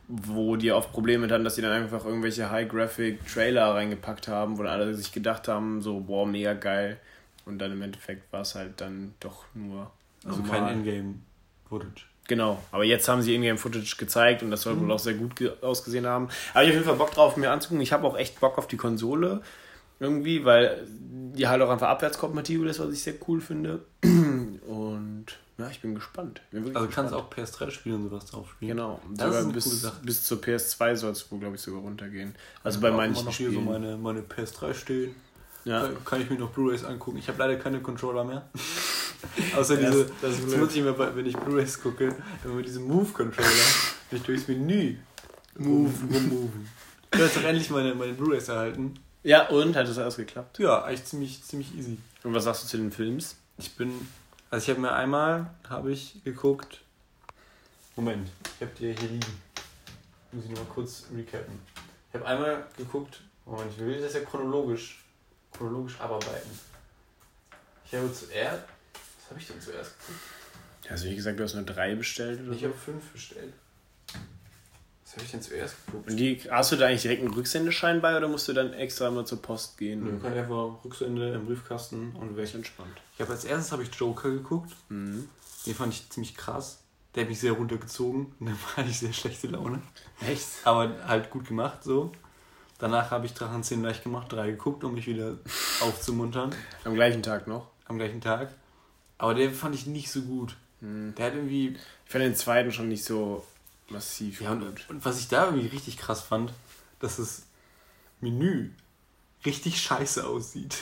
Wo 0.08 0.56
die 0.56 0.72
oft 0.72 0.92
Probleme 0.92 1.30
hatten, 1.30 1.44
dass 1.44 1.56
sie 1.56 1.62
dann 1.62 1.72
einfach 1.72 2.06
irgendwelche 2.06 2.50
High-Graphic-Trailer 2.50 3.76
reingepackt 3.76 4.28
haben, 4.28 4.58
wo 4.58 4.64
dann 4.64 4.72
alle 4.72 4.94
sich 4.96 5.12
gedacht 5.12 5.48
haben, 5.48 5.82
so, 5.82 6.00
boah, 6.00 6.26
mega 6.26 6.54
geil. 6.54 7.00
Und 7.46 7.60
dann 7.60 7.72
im 7.72 7.82
Endeffekt 7.82 8.32
war 8.32 8.42
es 8.42 8.56
halt 8.56 8.80
dann 8.82 9.14
doch 9.20 9.46
nur 9.54 9.92
also 10.28 10.42
normal. 10.42 10.60
kein 10.60 10.80
Ingame-Footage. 10.80 12.06
Genau, 12.28 12.62
aber 12.72 12.84
jetzt 12.84 13.08
haben 13.08 13.22
sie 13.22 13.36
Ingame-Footage 13.36 13.96
gezeigt 13.98 14.44
und 14.44 14.52
das 14.52 14.62
soll 14.62 14.76
mhm. 14.76 14.82
wohl 14.82 14.92
auch 14.92 15.00
sehr 15.00 15.14
gut 15.14 15.34
ausgesehen 15.62 16.06
haben. 16.06 16.30
Aber 16.54 16.64
ich 16.64 16.70
habe 16.70 16.70
auf 16.70 16.74
jeden 16.74 16.86
Fall 16.86 16.96
Bock 16.96 17.12
drauf, 17.12 17.38
mir 17.38 17.52
anzugucken. 17.52 17.82
Ich 17.82 17.94
habe 17.94 18.06
auch 18.06 18.18
echt 18.18 18.40
Bock 18.40 18.58
auf 18.58 18.68
die 18.68 18.78
Konsole 18.78 19.42
irgendwie, 20.00 20.46
weil 20.46 20.86
die 20.90 21.48
halt 21.48 21.62
auch 21.62 21.70
einfach 21.70 21.90
abwärtskompatibel 21.90 22.68
ist, 22.68 22.80
was 22.80 22.92
ich 22.92 23.02
sehr 23.02 23.16
cool 23.28 23.42
finde. 23.42 23.86
Und 24.04 25.26
ja, 25.58 25.70
ich 25.70 25.82
bin 25.82 25.96
gespannt. 25.96 26.42
Bin 26.52 26.76
also 26.76 26.88
kannst 26.92 27.14
auch 27.14 27.32
PS3 27.32 27.72
spielen 27.72 27.96
und 27.96 28.10
sowas 28.10 28.28
drauf 28.28 28.52
spielen. 28.52 28.78
Genau, 28.78 29.02
das 29.16 29.36
sogar 29.36 29.54
bis, 29.54 29.92
bis 30.04 30.24
zur 30.24 30.38
PS2 30.38 30.96
soll 30.96 31.12
es 31.12 31.32
wohl, 31.32 31.40
glaube 31.40 31.56
ich, 31.56 31.62
sogar 31.62 31.82
runtergehen. 31.82 32.36
Also 32.64 32.80
ja, 32.80 32.90
bei 32.90 32.96
manchen 32.96 33.26
noch 33.26 33.34
Spielen. 33.34 33.52
Hier 33.54 33.60
so 33.60 33.66
meine, 33.66 33.98
meine 33.98 34.22
PS3 34.22 34.76
stehen. 34.76 35.16
Ja. 35.66 35.90
kann 36.06 36.22
ich 36.22 36.30
mir 36.30 36.38
noch 36.38 36.52
Blu-rays 36.52 36.86
angucken. 36.86 37.18
Ich 37.18 37.28
habe 37.28 37.40
leider 37.40 37.56
keine 37.56 37.82
Controller 37.82 38.24
mehr. 38.24 38.50
Außer 39.56 39.78
diese, 39.78 40.06
das, 40.22 40.38
das 40.46 40.56
nutze 40.56 40.80
ich 40.80 40.86
immer, 40.86 41.16
wenn 41.16 41.26
ich 41.26 41.36
Blu-rays 41.36 41.82
gucke, 41.82 42.16
immer 42.44 42.62
diese 42.62 42.80
Move-Controller, 42.80 43.50
ich 44.12 44.22
durchs 44.22 44.48
Menü 44.48 44.98
Move, 45.56 45.92
rummoven. 46.02 46.70
Ich 47.12 47.20
habe 47.20 47.26
jetzt 47.26 47.38
auch 47.38 47.44
endlich 47.44 47.70
meine, 47.70 47.96
meine 47.96 48.14
Blu-rays 48.14 48.48
erhalten. 48.48 48.94
Ja, 49.24 49.48
und? 49.48 49.76
Hat 49.76 49.88
das 49.88 49.98
alles 49.98 50.18
geklappt? 50.18 50.60
Ja, 50.60 50.84
eigentlich 50.84 51.06
ziemlich, 51.06 51.44
ziemlich 51.44 51.76
easy. 51.76 51.98
Und 52.24 52.34
was 52.34 52.44
sagst 52.44 52.64
du 52.64 52.68
zu 52.68 52.78
den 52.78 52.92
Films? 52.92 53.36
Ich 53.58 53.76
bin, 53.76 54.08
also 54.52 54.64
ich 54.64 54.70
habe 54.70 54.82
mir 54.82 54.94
einmal, 54.94 55.50
habe 55.68 55.92
ich 55.92 56.22
geguckt, 56.24 56.82
Moment, 57.96 58.30
ich 58.56 58.62
habe 58.62 58.72
die 58.80 58.94
hier 58.94 59.10
liegen. 59.10 59.34
Muss 60.32 60.46
ich 60.46 60.52
nochmal 60.52 60.68
kurz 60.74 61.06
recappen. 61.16 61.60
Ich 62.10 62.16
habe 62.16 62.26
einmal 62.28 62.68
geguckt, 62.78 63.22
Moment, 63.46 63.72
ich 63.76 63.80
will 63.80 64.00
das 64.00 64.14
ja 64.14 64.20
chronologisch 64.20 65.04
chronologisch 65.58 66.00
abarbeiten. 66.00 66.52
Ich 67.86 67.94
habe 67.94 68.12
zuerst. 68.14 68.64
Was 69.28 69.32
habe 69.32 69.40
ich 69.42 69.48
denn 69.48 69.60
zuerst 69.62 69.92
geguckt? 70.00 70.20
Also 70.90 71.06
wie 71.06 71.16
gesagt, 71.16 71.38
du 71.40 71.44
hast 71.44 71.54
nur 71.56 71.64
drei 71.64 71.96
bestellt 71.96 72.42
oder 72.42 72.54
Ich 72.54 72.62
so? 72.62 72.68
habe 72.68 72.76
fünf 72.78 73.04
bestellt. 73.12 73.54
Was 75.04 75.14
habe 75.14 75.24
ich 75.26 75.32
denn 75.32 75.42
zuerst 75.42 75.76
geguckt? 75.86 76.10
Und 76.10 76.18
die, 76.18 76.40
hast 76.50 76.72
du 76.72 76.76
da 76.78 76.88
eigentlich 76.88 77.02
direkt 77.02 77.22
einen 77.24 77.34
Rücksendeschein 77.34 78.02
bei 78.02 78.16
oder 78.16 78.28
musst 78.30 78.48
du 78.48 78.54
dann 78.54 78.74
extra 78.74 79.10
mal 79.12 79.26
zur 79.26 79.42
Post 79.42 79.78
gehen? 79.78 80.06
Du 80.06 80.20
kannst 80.20 80.38
einfach 80.38 80.84
Rücksende 80.86 81.34
im 81.34 81.46
Briefkasten 81.46 82.12
und 82.16 82.36
wäre 82.38 82.46
ich 82.48 82.56
entspannt. 82.56 82.96
Ich 83.16 83.22
habe 83.22 83.32
als 83.34 83.44
erstes 83.44 83.72
habe 83.74 83.84
ich 83.84 83.94
Joker 83.94 84.30
geguckt. 84.30 84.72
Mhm. 84.90 85.28
Den 85.66 85.76
fand 85.76 85.94
ich 85.94 86.10
ziemlich 86.10 86.36
krass. 86.36 86.80
Der 87.16 87.24
hat 87.24 87.30
mich 87.30 87.40
sehr 87.40 87.54
runtergezogen 87.54 88.34
und 88.40 88.46
dann 88.48 88.58
hatte 88.78 88.90
ich 88.90 89.00
sehr 89.00 89.12
schlechte 89.14 89.48
Laune. 89.48 89.82
Echt? 90.26 90.46
Aber 90.64 90.94
halt 91.06 91.30
gut 91.32 91.48
gemacht 91.48 91.84
so. 91.84 92.12
Danach 92.80 93.10
habe 93.10 93.26
ich 93.26 93.34
Drachen 93.34 93.64
10 93.64 93.82
leicht 93.82 94.04
gemacht, 94.04 94.32
drei 94.32 94.52
geguckt, 94.52 94.84
um 94.84 94.94
mich 94.94 95.08
wieder 95.08 95.38
aufzumuntern. 95.82 96.54
Am 96.84 96.94
gleichen 96.94 97.24
Tag 97.24 97.48
noch? 97.48 97.72
Am 97.86 97.98
gleichen 97.98 98.22
Tag. 98.22 98.52
Aber 99.18 99.34
den 99.34 99.54
fand 99.54 99.76
ich 99.76 99.88
nicht 99.88 100.12
so 100.12 100.22
gut. 100.22 100.56
Hm. 100.82 101.14
Der 101.16 101.28
hat 101.28 101.36
irgendwie. 101.36 101.78
Ich 102.06 102.12
fand 102.12 102.24
den 102.24 102.36
zweiten 102.36 102.72
schon 102.72 102.90
nicht 102.90 103.04
so 103.04 103.46
massiv. 103.90 104.42
Ja, 104.42 104.52
und, 104.52 104.90
und 104.90 105.06
was 105.06 105.20
ich 105.20 105.28
da 105.28 105.46
irgendwie 105.46 105.68
richtig 105.68 105.98
krass 105.98 106.22
fand, 106.22 106.54
dass 107.00 107.18
das 107.18 107.44
Menü 108.22 108.70
richtig 109.46 109.82
scheiße 109.82 110.26
aussieht. 110.26 110.78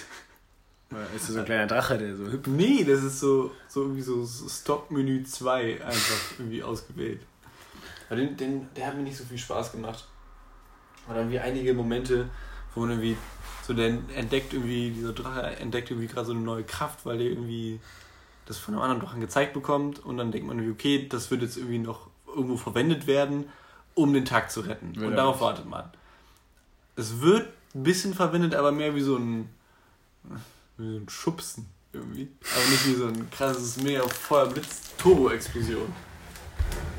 Ist 1.15 1.27
das 1.27 1.33
so 1.33 1.39
ein 1.39 1.45
kleiner 1.45 1.67
Drache, 1.67 1.97
der 1.97 2.15
so 2.15 2.31
hüpft? 2.31 2.47
Nee, 2.47 2.83
das 2.83 3.03
ist 3.03 3.19
so, 3.19 3.51
so 3.67 3.81
irgendwie 3.81 4.01
so, 4.01 4.25
Stock-Menü 4.25 5.23
2 5.23 5.83
einfach 5.83 6.39
irgendwie 6.39 6.63
ausgewählt. 6.63 7.21
Aber 8.07 8.17
den, 8.17 8.37
den, 8.37 8.67
der 8.75 8.87
hat 8.87 8.95
mir 8.95 9.03
nicht 9.03 9.17
so 9.17 9.25
viel 9.25 9.37
Spaß 9.37 9.71
gemacht. 9.71 10.07
War 11.07 11.15
dann 11.15 11.31
wie 11.31 11.39
einige 11.39 11.73
Momente, 11.73 12.29
wo 12.73 12.81
man 12.81 12.91
irgendwie 12.91 13.17
so 13.65 13.73
der 13.73 13.97
entdeckt 14.15 14.53
irgendwie, 14.53 14.91
dieser 14.91 15.13
Drache 15.13 15.41
entdeckt 15.57 15.89
irgendwie 15.89 16.07
gerade 16.07 16.27
so 16.27 16.33
eine 16.33 16.41
neue 16.41 16.63
Kraft, 16.63 17.05
weil 17.05 17.17
der 17.17 17.27
irgendwie 17.27 17.79
das 18.45 18.57
von 18.57 18.73
einem 18.73 18.83
anderen 18.83 19.01
Drachen 19.01 19.21
gezeigt 19.21 19.53
bekommt 19.53 19.99
und 19.99 20.17
dann 20.17 20.31
denkt 20.31 20.47
man, 20.47 20.71
okay, 20.71 21.07
das 21.07 21.31
wird 21.31 21.41
jetzt 21.41 21.57
irgendwie 21.57 21.79
noch 21.79 22.09
irgendwo 22.27 22.57
verwendet 22.57 23.07
werden, 23.07 23.49
um 23.93 24.13
den 24.13 24.25
Tag 24.25 24.51
zu 24.51 24.61
retten. 24.61 24.95
Will 24.95 25.07
und 25.07 25.15
darauf 25.15 25.41
wartet 25.41 25.65
man. 25.65 25.85
Es 26.95 27.21
wird 27.21 27.47
ein 27.73 27.83
bisschen 27.83 28.13
verwendet, 28.13 28.55
aber 28.55 28.71
mehr 28.71 28.95
wie 28.95 29.01
so 29.01 29.17
ein, 29.17 29.49
wie 30.77 30.91
so 30.91 30.97
ein 30.97 31.09
Schubsen 31.09 31.67
irgendwie. 31.93 32.29
Aber 32.55 32.69
nicht 32.69 32.87
wie 32.87 32.95
so 32.95 33.07
ein 33.07 33.29
krasses 33.31 33.77
Mega 33.77 34.07
Feuer 34.07 34.47
Blitz 34.47 34.95
Turbo 34.97 35.29
Explosion. 35.29 35.93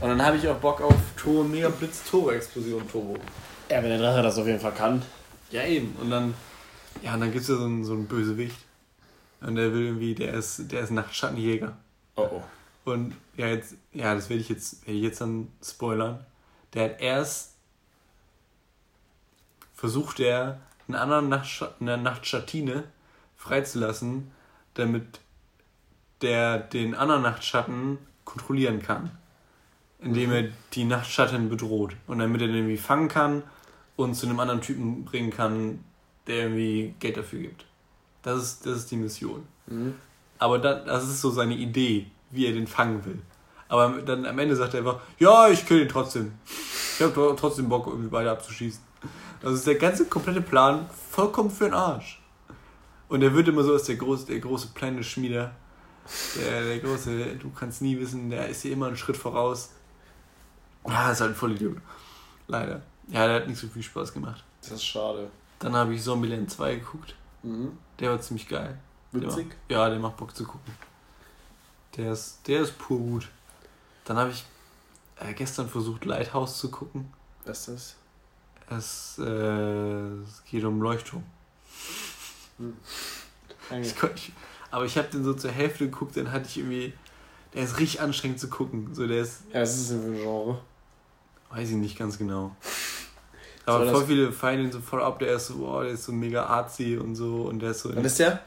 Und 0.00 0.08
dann 0.08 0.22
habe 0.22 0.36
ich 0.36 0.48
auch 0.48 0.56
Bock 0.56 0.80
auf 0.80 0.94
Turbo 1.16 1.44
Mega 1.44 1.68
Blitz 1.68 2.02
Turbo 2.08 2.30
Explosion 2.30 2.88
Turbo. 2.88 3.16
Ja, 3.70 3.82
wenn 3.82 3.90
der 3.90 3.98
Drache 3.98 4.22
das 4.22 4.38
auf 4.38 4.46
jeden 4.46 4.60
Fall 4.60 4.74
kann. 4.74 5.02
Ja, 5.50 5.64
eben. 5.64 5.94
Und 6.00 6.10
dann 6.10 6.34
ja, 7.02 7.14
und 7.14 7.20
dann 7.20 7.30
gibt 7.30 7.42
es 7.42 7.48
ja 7.48 7.56
so 7.56 7.64
einen, 7.64 7.84
so 7.84 7.92
einen 7.92 8.06
Bösewicht. 8.06 8.56
Und 9.40 9.56
der 9.56 9.72
will 9.72 9.86
irgendwie, 9.86 10.14
der 10.14 10.34
ist, 10.34 10.70
der 10.72 10.80
ist 10.80 10.90
Nachtschattenjäger. 10.90 11.76
Oh 12.16 12.28
oh. 12.30 12.42
Und 12.84 13.14
ja, 13.36 13.48
jetzt, 13.48 13.74
ja, 13.92 14.14
das 14.14 14.30
werde 14.30 14.40
ich 14.40 14.48
jetzt, 14.48 14.86
werde 14.86 14.98
ich 14.98 15.04
jetzt 15.04 15.20
dann 15.20 15.48
spoilern. 15.62 16.24
Der 16.72 16.84
hat 16.84 17.00
erst 17.00 17.56
versucht 19.74 20.20
er, 20.20 20.60
einen 20.88 20.96
anderen 20.96 21.28
Nachtsch 21.28 21.62
eine 21.80 21.98
Nachtschattine 21.98 22.84
freizulassen, 23.36 24.30
damit 24.74 25.20
der 26.22 26.58
den 26.58 26.94
anderen 26.94 27.22
Nachtschatten 27.22 27.98
kontrollieren 28.24 28.82
kann. 28.82 29.10
Indem 29.98 30.32
er 30.32 30.44
die 30.72 30.84
Nachtschatten 30.84 31.48
bedroht. 31.48 31.96
Und 32.06 32.18
damit 32.18 32.40
er 32.40 32.46
den 32.48 32.56
irgendwie 32.56 32.76
fangen 32.76 33.08
kann 33.08 33.42
und 33.96 34.14
zu 34.14 34.26
einem 34.26 34.40
anderen 34.40 34.60
Typen 34.60 35.04
bringen 35.04 35.30
kann, 35.30 35.84
der 36.26 36.44
irgendwie 36.44 36.94
Geld 37.00 37.16
dafür 37.16 37.40
gibt. 37.40 37.64
Das 38.26 38.42
ist, 38.42 38.66
das 38.66 38.78
ist 38.78 38.90
die 38.90 38.96
Mission. 38.96 39.46
Mhm. 39.68 39.94
Aber 40.40 40.58
dann, 40.58 40.84
das 40.84 41.04
ist 41.04 41.20
so 41.20 41.30
seine 41.30 41.54
Idee, 41.54 42.10
wie 42.32 42.46
er 42.46 42.52
den 42.52 42.66
fangen 42.66 43.04
will. 43.04 43.22
Aber 43.68 44.02
dann 44.02 44.26
am 44.26 44.36
Ende 44.40 44.56
sagt 44.56 44.74
er 44.74 44.80
einfach, 44.80 44.98
ja, 45.20 45.48
ich 45.48 45.64
kill 45.64 45.82
ihn 45.82 45.88
trotzdem. 45.88 46.32
Ich 46.44 47.02
habe 47.02 47.36
trotzdem 47.38 47.68
Bock, 47.68 47.86
irgendwie 47.86 48.08
beide 48.08 48.32
abzuschießen. 48.32 48.82
Das 49.40 49.52
ist 49.52 49.64
der 49.64 49.76
ganze 49.76 50.06
komplette 50.06 50.40
Plan 50.40 50.90
vollkommen 51.08 51.52
für 51.52 51.66
den 51.66 51.74
Arsch. 51.74 52.20
Und 53.08 53.22
er 53.22 53.32
wird 53.32 53.46
immer 53.46 53.62
so 53.62 53.74
als 53.74 53.84
der 53.84 53.94
große, 53.94 54.26
der 54.26 54.40
große 54.40 54.70
Pläne-Schmieder. 54.74 55.52
Der, 56.36 56.64
der 56.64 56.78
große, 56.80 57.36
du 57.36 57.50
kannst 57.50 57.80
nie 57.80 57.96
wissen, 57.96 58.28
der 58.28 58.48
ist 58.48 58.62
hier 58.62 58.72
immer 58.72 58.88
einen 58.88 58.96
Schritt 58.96 59.16
voraus. 59.16 59.70
Ja, 60.84 61.12
ist 61.12 61.20
halt 61.20 61.30
ein 61.30 61.36
Vollidiot. 61.36 61.76
Leider. 62.48 62.82
Ja, 63.06 63.28
der 63.28 63.36
hat 63.36 63.46
nicht 63.46 63.60
so 63.60 63.68
viel 63.68 63.84
Spaß 63.84 64.12
gemacht. 64.12 64.42
Das 64.62 64.72
ist 64.72 64.84
schade. 64.84 65.30
Dann 65.60 65.76
habe 65.76 65.94
ich 65.94 66.02
Zombieland 66.02 66.50
2 66.50 66.74
geguckt. 66.74 67.14
Mhm. 67.46 67.78
Der 68.00 68.10
war 68.10 68.20
ziemlich 68.20 68.48
geil. 68.48 68.78
Witzig? 69.12 69.46
Macht, 69.46 69.56
ja, 69.68 69.88
der 69.88 69.98
macht 69.98 70.16
Bock 70.16 70.34
zu 70.34 70.44
gucken. 70.44 70.74
Der 71.96 72.12
ist, 72.12 72.40
der 72.46 72.62
ist 72.62 72.76
pur 72.76 72.98
gut. 72.98 73.28
Dann 74.04 74.16
habe 74.16 74.30
ich 74.30 74.44
äh, 75.20 75.32
gestern 75.32 75.68
versucht, 75.68 76.04
Lighthouse 76.04 76.58
zu 76.58 76.70
gucken. 76.70 77.12
Was 77.44 77.68
ist 77.68 77.96
das? 78.68 78.76
Es, 78.78 79.18
äh, 79.18 80.22
es 80.22 80.42
geht 80.44 80.64
um 80.64 80.82
Leuchtturm. 80.82 81.24
Hm. 82.58 82.76
Ich, 83.68 84.00
ich, 84.00 84.32
aber 84.70 84.84
ich 84.84 84.96
habe 84.96 85.08
den 85.08 85.24
so 85.24 85.34
zur 85.34 85.50
Hälfte 85.50 85.86
geguckt, 85.86 86.16
dann 86.16 86.30
hatte 86.30 86.46
ich 86.46 86.58
irgendwie. 86.58 86.94
Der 87.52 87.64
ist 87.64 87.80
richtig 87.80 88.00
anstrengend 88.00 88.38
zu 88.38 88.48
gucken. 88.48 88.94
So, 88.94 89.08
der 89.08 89.22
ist, 89.22 89.42
ja, 89.52 89.62
was 89.62 89.76
ist 89.76 89.90
ein 89.90 90.14
Genre? 90.14 90.60
Weiß 91.50 91.70
ich 91.70 91.74
nicht 91.74 91.98
ganz 91.98 92.16
genau. 92.16 92.54
Aber 93.66 93.86
so, 93.86 93.92
voll 93.92 94.06
viele 94.06 94.32
feiern 94.32 94.60
ihn 94.60 94.72
so 94.72 94.80
voll 94.80 95.02
ab, 95.02 95.18
der 95.18 95.34
ist 95.34 95.48
so, 95.48 95.58
wow, 95.58 95.82
der 95.82 95.92
ist 95.92 96.04
so 96.04 96.12
mega 96.12 96.46
artsy 96.46 96.96
und 96.96 97.16
so 97.16 97.42
und 97.42 97.60
der 97.60 97.72
ist 97.72 97.80
so. 97.80 97.94
Was 97.94 98.04
ist 98.04 98.18
der? 98.20 98.40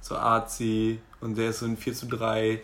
So 0.00 0.16
artsy 0.16 1.00
und 1.20 1.38
der 1.38 1.50
ist 1.50 1.60
so 1.60 1.66
in 1.66 1.76
4 1.76 1.94
zu 1.94 2.06
3 2.06 2.60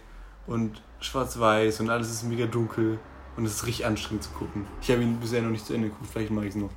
und 0.47 0.83
schwarz-weiß 1.00 1.81
und 1.81 1.88
alles 1.88 2.11
ist 2.11 2.25
mega 2.25 2.47
dunkel 2.47 2.99
und 3.37 3.45
es 3.45 3.55
ist 3.55 3.67
richtig 3.67 3.87
anstrengend 3.87 4.25
zu 4.25 4.31
gucken. 4.31 4.67
Ich 4.83 4.90
habe 4.90 5.02
ihn 5.02 5.19
bisher 5.21 5.40
noch 5.40 5.50
nicht 5.50 5.64
zu 5.64 5.73
Ende 5.73 5.88
geguckt, 5.88 6.11
vielleicht 6.11 6.31
mache 6.31 6.47
ich 6.47 6.55
es 6.55 6.61
noch. 6.61 6.71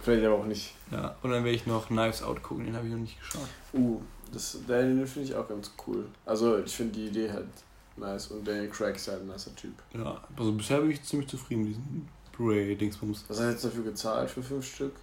Vielleicht 0.00 0.24
aber 0.24 0.36
auch 0.36 0.46
nicht. 0.46 0.74
Ja, 0.90 1.16
und 1.22 1.30
dann 1.30 1.44
werde 1.44 1.56
ich 1.56 1.66
noch 1.66 1.88
Knives 1.88 2.22
Out 2.22 2.42
gucken, 2.42 2.64
den 2.64 2.76
habe 2.76 2.86
ich 2.86 2.92
noch 2.92 3.00
nicht 3.00 3.20
geschaut. 3.20 3.48
Uh, 3.74 4.00
das, 4.32 4.58
den 4.66 5.06
finde 5.06 5.28
ich 5.28 5.34
auch 5.34 5.48
ganz 5.48 5.72
cool. 5.86 6.06
Also 6.24 6.58
ich 6.58 6.74
finde 6.74 6.94
die 6.94 7.08
Idee 7.08 7.30
halt 7.30 7.48
nice 7.96 8.28
und 8.28 8.46
Daniel 8.46 8.68
Craig 8.68 8.96
ist 8.96 9.08
halt 9.08 9.22
ein 9.22 9.28
nicer 9.28 9.54
Typ. 9.54 9.74
Ja, 9.92 10.20
also 10.36 10.52
bisher 10.52 10.80
bin 10.80 10.90
ich 10.90 11.02
ziemlich 11.02 11.28
zufrieden 11.28 11.62
mit 11.62 11.70
diesem 11.70 12.08
Blu-ray-Dingsbums. 12.38 13.24
Was 13.28 13.38
hast 13.38 13.44
du 13.44 13.50
jetzt 13.50 13.64
dafür 13.64 13.84
gezahlt 13.84 14.30
für 14.30 14.42
fünf 14.42 14.64
Stück? 14.64 14.94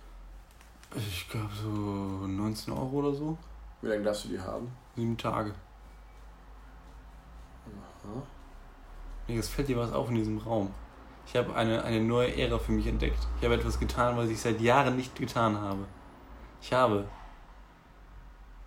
Ich 0.96 1.30
glaube 1.30 1.50
so 1.62 1.68
19 1.68 2.74
Euro 2.74 2.92
oder 3.00 3.14
so. 3.14 3.38
Wie 3.82 3.88
lange 3.88 4.04
darfst 4.04 4.24
du 4.26 4.30
die 4.30 4.40
haben? 4.40 4.72
Sieben 4.96 5.18
Tage. 5.18 5.54
Aha. 7.68 8.24
Nee, 9.28 9.38
es 9.38 9.50
fällt 9.50 9.68
dir 9.68 9.78
was 9.78 9.92
auf 9.92 10.10
in 10.10 10.16
diesem 10.16 10.38
Raum. 10.38 10.74
Ich 11.28 11.36
habe 11.36 11.54
eine, 11.56 11.84
eine 11.84 12.00
neue 12.00 12.38
Ära 12.38 12.58
für 12.58 12.72
mich 12.72 12.88
entdeckt. 12.88 13.28
Ich 13.40 13.44
habe 13.44 13.56
etwas 13.56 13.80
getan, 13.80 14.16
was 14.16 14.30
ich 14.30 14.40
seit 14.40 14.62
Jahren 14.62 14.96
nicht 14.96 15.16
getan 15.16 15.60
habe. 15.60 15.86
Ich 16.62 16.72
habe. 16.72 17.06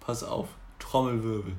Pass 0.01 0.23
auf, 0.25 0.49
Trommelwirbel. 0.79 1.55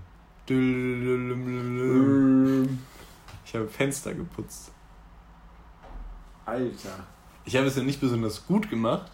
Ich 3.45 3.55
habe 3.55 3.67
Fenster 3.67 4.13
geputzt. 4.13 4.71
Alter. 6.49 7.05
Ich 7.45 7.55
habe 7.55 7.67
es 7.67 7.75
ja 7.75 7.83
nicht 7.83 8.01
besonders 8.01 8.45
gut 8.45 8.69
gemacht. 8.69 9.11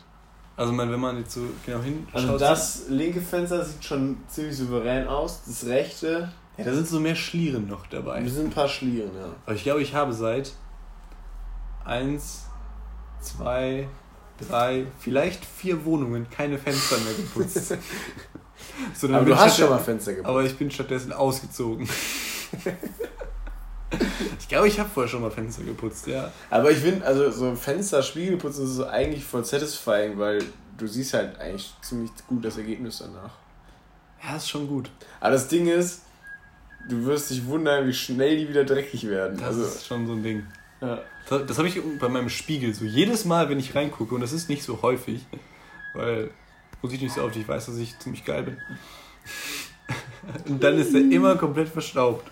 Also 0.57 0.77
wenn 0.77 0.99
man 0.99 1.17
jetzt 1.17 1.33
so 1.33 1.41
genau 1.65 1.81
hinschaut. 1.81 2.15
Also 2.15 2.37
das 2.37 2.85
linke 2.87 3.21
Fenster 3.21 3.63
sieht 3.63 3.83
schon 3.83 4.17
ziemlich 4.27 4.55
souverän 4.55 5.07
aus. 5.07 5.41
Das 5.45 5.65
rechte. 5.65 6.31
Ja, 6.57 6.63
da 6.63 6.73
sind 6.73 6.87
so 6.87 6.99
mehr 7.01 7.15
Schlieren 7.15 7.67
noch 7.67 7.87
dabei. 7.87 8.21
Da 8.21 8.29
sind 8.29 8.45
ein 8.45 8.51
paar 8.51 8.69
Schlieren, 8.69 9.11
ja. 9.15 9.27
Aber 9.45 9.55
ich 9.55 9.63
glaube, 9.63 9.81
ich 9.81 9.93
habe 9.93 10.13
seit 10.13 10.53
eins, 11.83 12.45
zwei, 13.19 13.89
drei, 14.39 14.87
vielleicht 14.97 15.43
vier 15.43 15.83
Wohnungen 15.83 16.29
keine 16.29 16.57
Fenster 16.57 16.97
mehr 16.99 17.13
geputzt. 17.13 17.77
aber 19.03 19.25
du 19.25 19.37
hast 19.37 19.57
schon 19.57 19.69
mal 19.69 19.79
Fenster 19.79 20.13
geputzt. 20.13 20.29
Aber 20.29 20.43
ich 20.43 20.57
bin 20.57 20.71
stattdessen 20.71 21.11
ausgezogen. 21.11 21.87
Ich 24.39 24.47
glaube, 24.47 24.67
ich 24.67 24.79
habe 24.79 24.89
vorher 24.93 25.09
schon 25.09 25.21
mal 25.21 25.31
Fenster 25.31 25.63
geputzt, 25.63 26.07
ja. 26.07 26.31
Aber 26.49 26.69
ich 26.69 26.77
finde, 26.77 27.05
also 27.05 27.31
so 27.31 27.55
Fenster, 27.55 28.03
Spiegelputzen 28.03 28.65
ist 28.65 28.75
so 28.75 28.85
eigentlich 28.85 29.23
voll 29.23 29.43
satisfying, 29.43 30.19
weil 30.19 30.43
du 30.77 30.87
siehst 30.87 31.13
halt 31.13 31.39
eigentlich 31.39 31.73
ziemlich 31.81 32.11
gut 32.27 32.45
das 32.45 32.57
Ergebnis 32.57 32.99
danach. 32.99 33.31
Ja, 34.23 34.35
ist 34.35 34.49
schon 34.49 34.67
gut. 34.67 34.89
Aber 35.19 35.31
das 35.31 35.47
Ding 35.47 35.67
ist, 35.67 36.01
du 36.87 37.05
wirst 37.05 37.31
dich 37.31 37.45
wundern, 37.45 37.87
wie 37.87 37.93
schnell 37.93 38.37
die 38.37 38.49
wieder 38.49 38.63
dreckig 38.63 39.07
werden. 39.07 39.37
Das 39.37 39.47
also, 39.47 39.63
ist 39.63 39.87
schon 39.87 40.05
so 40.05 40.13
ein 40.13 40.23
Ding. 40.23 40.45
Ja. 40.81 40.99
Das, 41.29 41.45
das 41.47 41.57
habe 41.57 41.67
ich 41.67 41.79
bei 41.99 42.09
meinem 42.09 42.29
Spiegel 42.29 42.73
so. 42.73 42.85
Jedes 42.85 43.25
Mal, 43.25 43.49
wenn 43.49 43.59
ich 43.59 43.75
reingucke, 43.75 44.13
und 44.13 44.21
das 44.21 44.31
ist 44.31 44.49
nicht 44.49 44.63
so 44.63 44.81
häufig, 44.81 45.25
weil 45.93 46.29
muss 46.81 46.93
ich 46.93 47.01
nicht 47.01 47.15
so 47.15 47.23
oft, 47.23 47.35
ich 47.35 47.47
weiß, 47.47 47.65
dass 47.65 47.77
ich 47.77 47.97
ziemlich 47.97 48.25
geil 48.25 48.43
bin. 48.43 48.57
und 50.47 50.63
dann 50.63 50.77
ist 50.77 50.93
er 50.93 51.01
immer 51.01 51.35
komplett 51.35 51.69
verstaubt. 51.69 52.29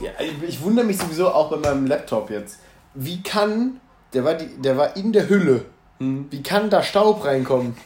Ja, 0.00 0.10
ich 0.46 0.62
wundere 0.62 0.84
mich 0.84 0.98
sowieso 0.98 1.28
auch 1.28 1.50
bei 1.50 1.56
meinem 1.56 1.86
Laptop 1.86 2.30
jetzt. 2.30 2.60
Wie 2.94 3.22
kann, 3.22 3.80
der 4.12 4.24
war, 4.24 4.34
die, 4.34 4.46
der 4.60 4.76
war 4.76 4.96
in 4.96 5.12
der 5.12 5.28
Hülle, 5.28 5.64
hm. 5.98 6.26
wie 6.30 6.42
kann 6.42 6.70
da 6.70 6.82
Staub 6.82 7.24
reinkommen? 7.24 7.76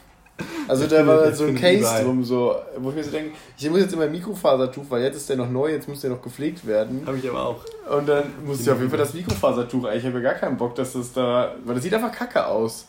Also 0.68 0.86
da 0.86 1.06
war 1.06 1.32
so 1.32 1.44
ein 1.44 1.54
Case 1.54 2.02
drum, 2.02 2.24
so, 2.24 2.56
wo 2.78 2.90
ich 2.90 2.96
mir 2.96 3.04
so 3.04 3.10
denke, 3.10 3.32
ich 3.58 3.68
muss 3.68 3.80
jetzt 3.80 3.92
immer 3.92 4.06
Mikrofasertuch, 4.06 4.84
weil 4.88 5.02
jetzt 5.02 5.16
ist 5.16 5.28
der 5.28 5.36
noch 5.36 5.50
neu, 5.50 5.70
jetzt 5.70 5.86
muss 5.86 6.00
der 6.00 6.10
noch 6.10 6.22
gepflegt 6.22 6.66
werden. 6.66 7.02
Habe 7.06 7.18
ich 7.18 7.28
aber 7.28 7.44
auch. 7.44 7.64
Und 7.90 8.08
dann 8.08 8.24
muss 8.44 8.60
ich 8.60 8.70
auf 8.70 8.78
jeden 8.78 8.88
Fall 8.88 8.98
das 8.98 9.12
Mikrofasertuch, 9.12 9.90
ich 9.92 10.04
habe 10.04 10.14
ja 10.14 10.20
gar 10.20 10.34
keinen 10.34 10.56
Bock, 10.56 10.74
dass 10.76 10.94
das 10.94 11.12
da, 11.12 11.54
weil 11.64 11.74
das 11.74 11.84
sieht 11.84 11.92
einfach 11.92 12.12
kacke 12.12 12.46
aus. 12.46 12.88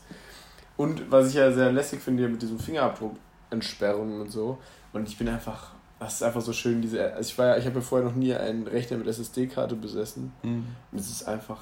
Und 0.78 1.12
was 1.12 1.30
ich 1.30 1.34
ja 1.34 1.52
sehr 1.52 1.72
lässig 1.72 2.00
finde, 2.02 2.28
mit 2.30 2.42
diesem 2.42 2.58
Fingerabdruck 2.58 3.16
Entsperrungen 3.52 4.22
und 4.22 4.32
so. 4.32 4.58
Und 4.94 5.08
ich 5.08 5.18
bin 5.18 5.28
einfach 5.28 5.72
das 6.02 6.16
ist 6.16 6.24
einfach 6.24 6.42
so 6.42 6.52
schön, 6.52 6.82
diese. 6.82 7.14
Also 7.14 7.30
ich 7.30 7.38
war 7.38 7.48
ja, 7.50 7.58
ich 7.58 7.66
habe 7.68 7.76
ja 7.76 7.82
vorher 7.82 8.08
noch 8.08 8.16
nie 8.16 8.34
einen 8.34 8.66
Rechner 8.66 8.98
mit 8.98 9.06
SSD-Karte 9.06 9.76
besessen. 9.76 10.34
Mhm. 10.42 10.66
Und 10.92 11.00
es 11.00 11.12
ist 11.12 11.28
einfach. 11.28 11.60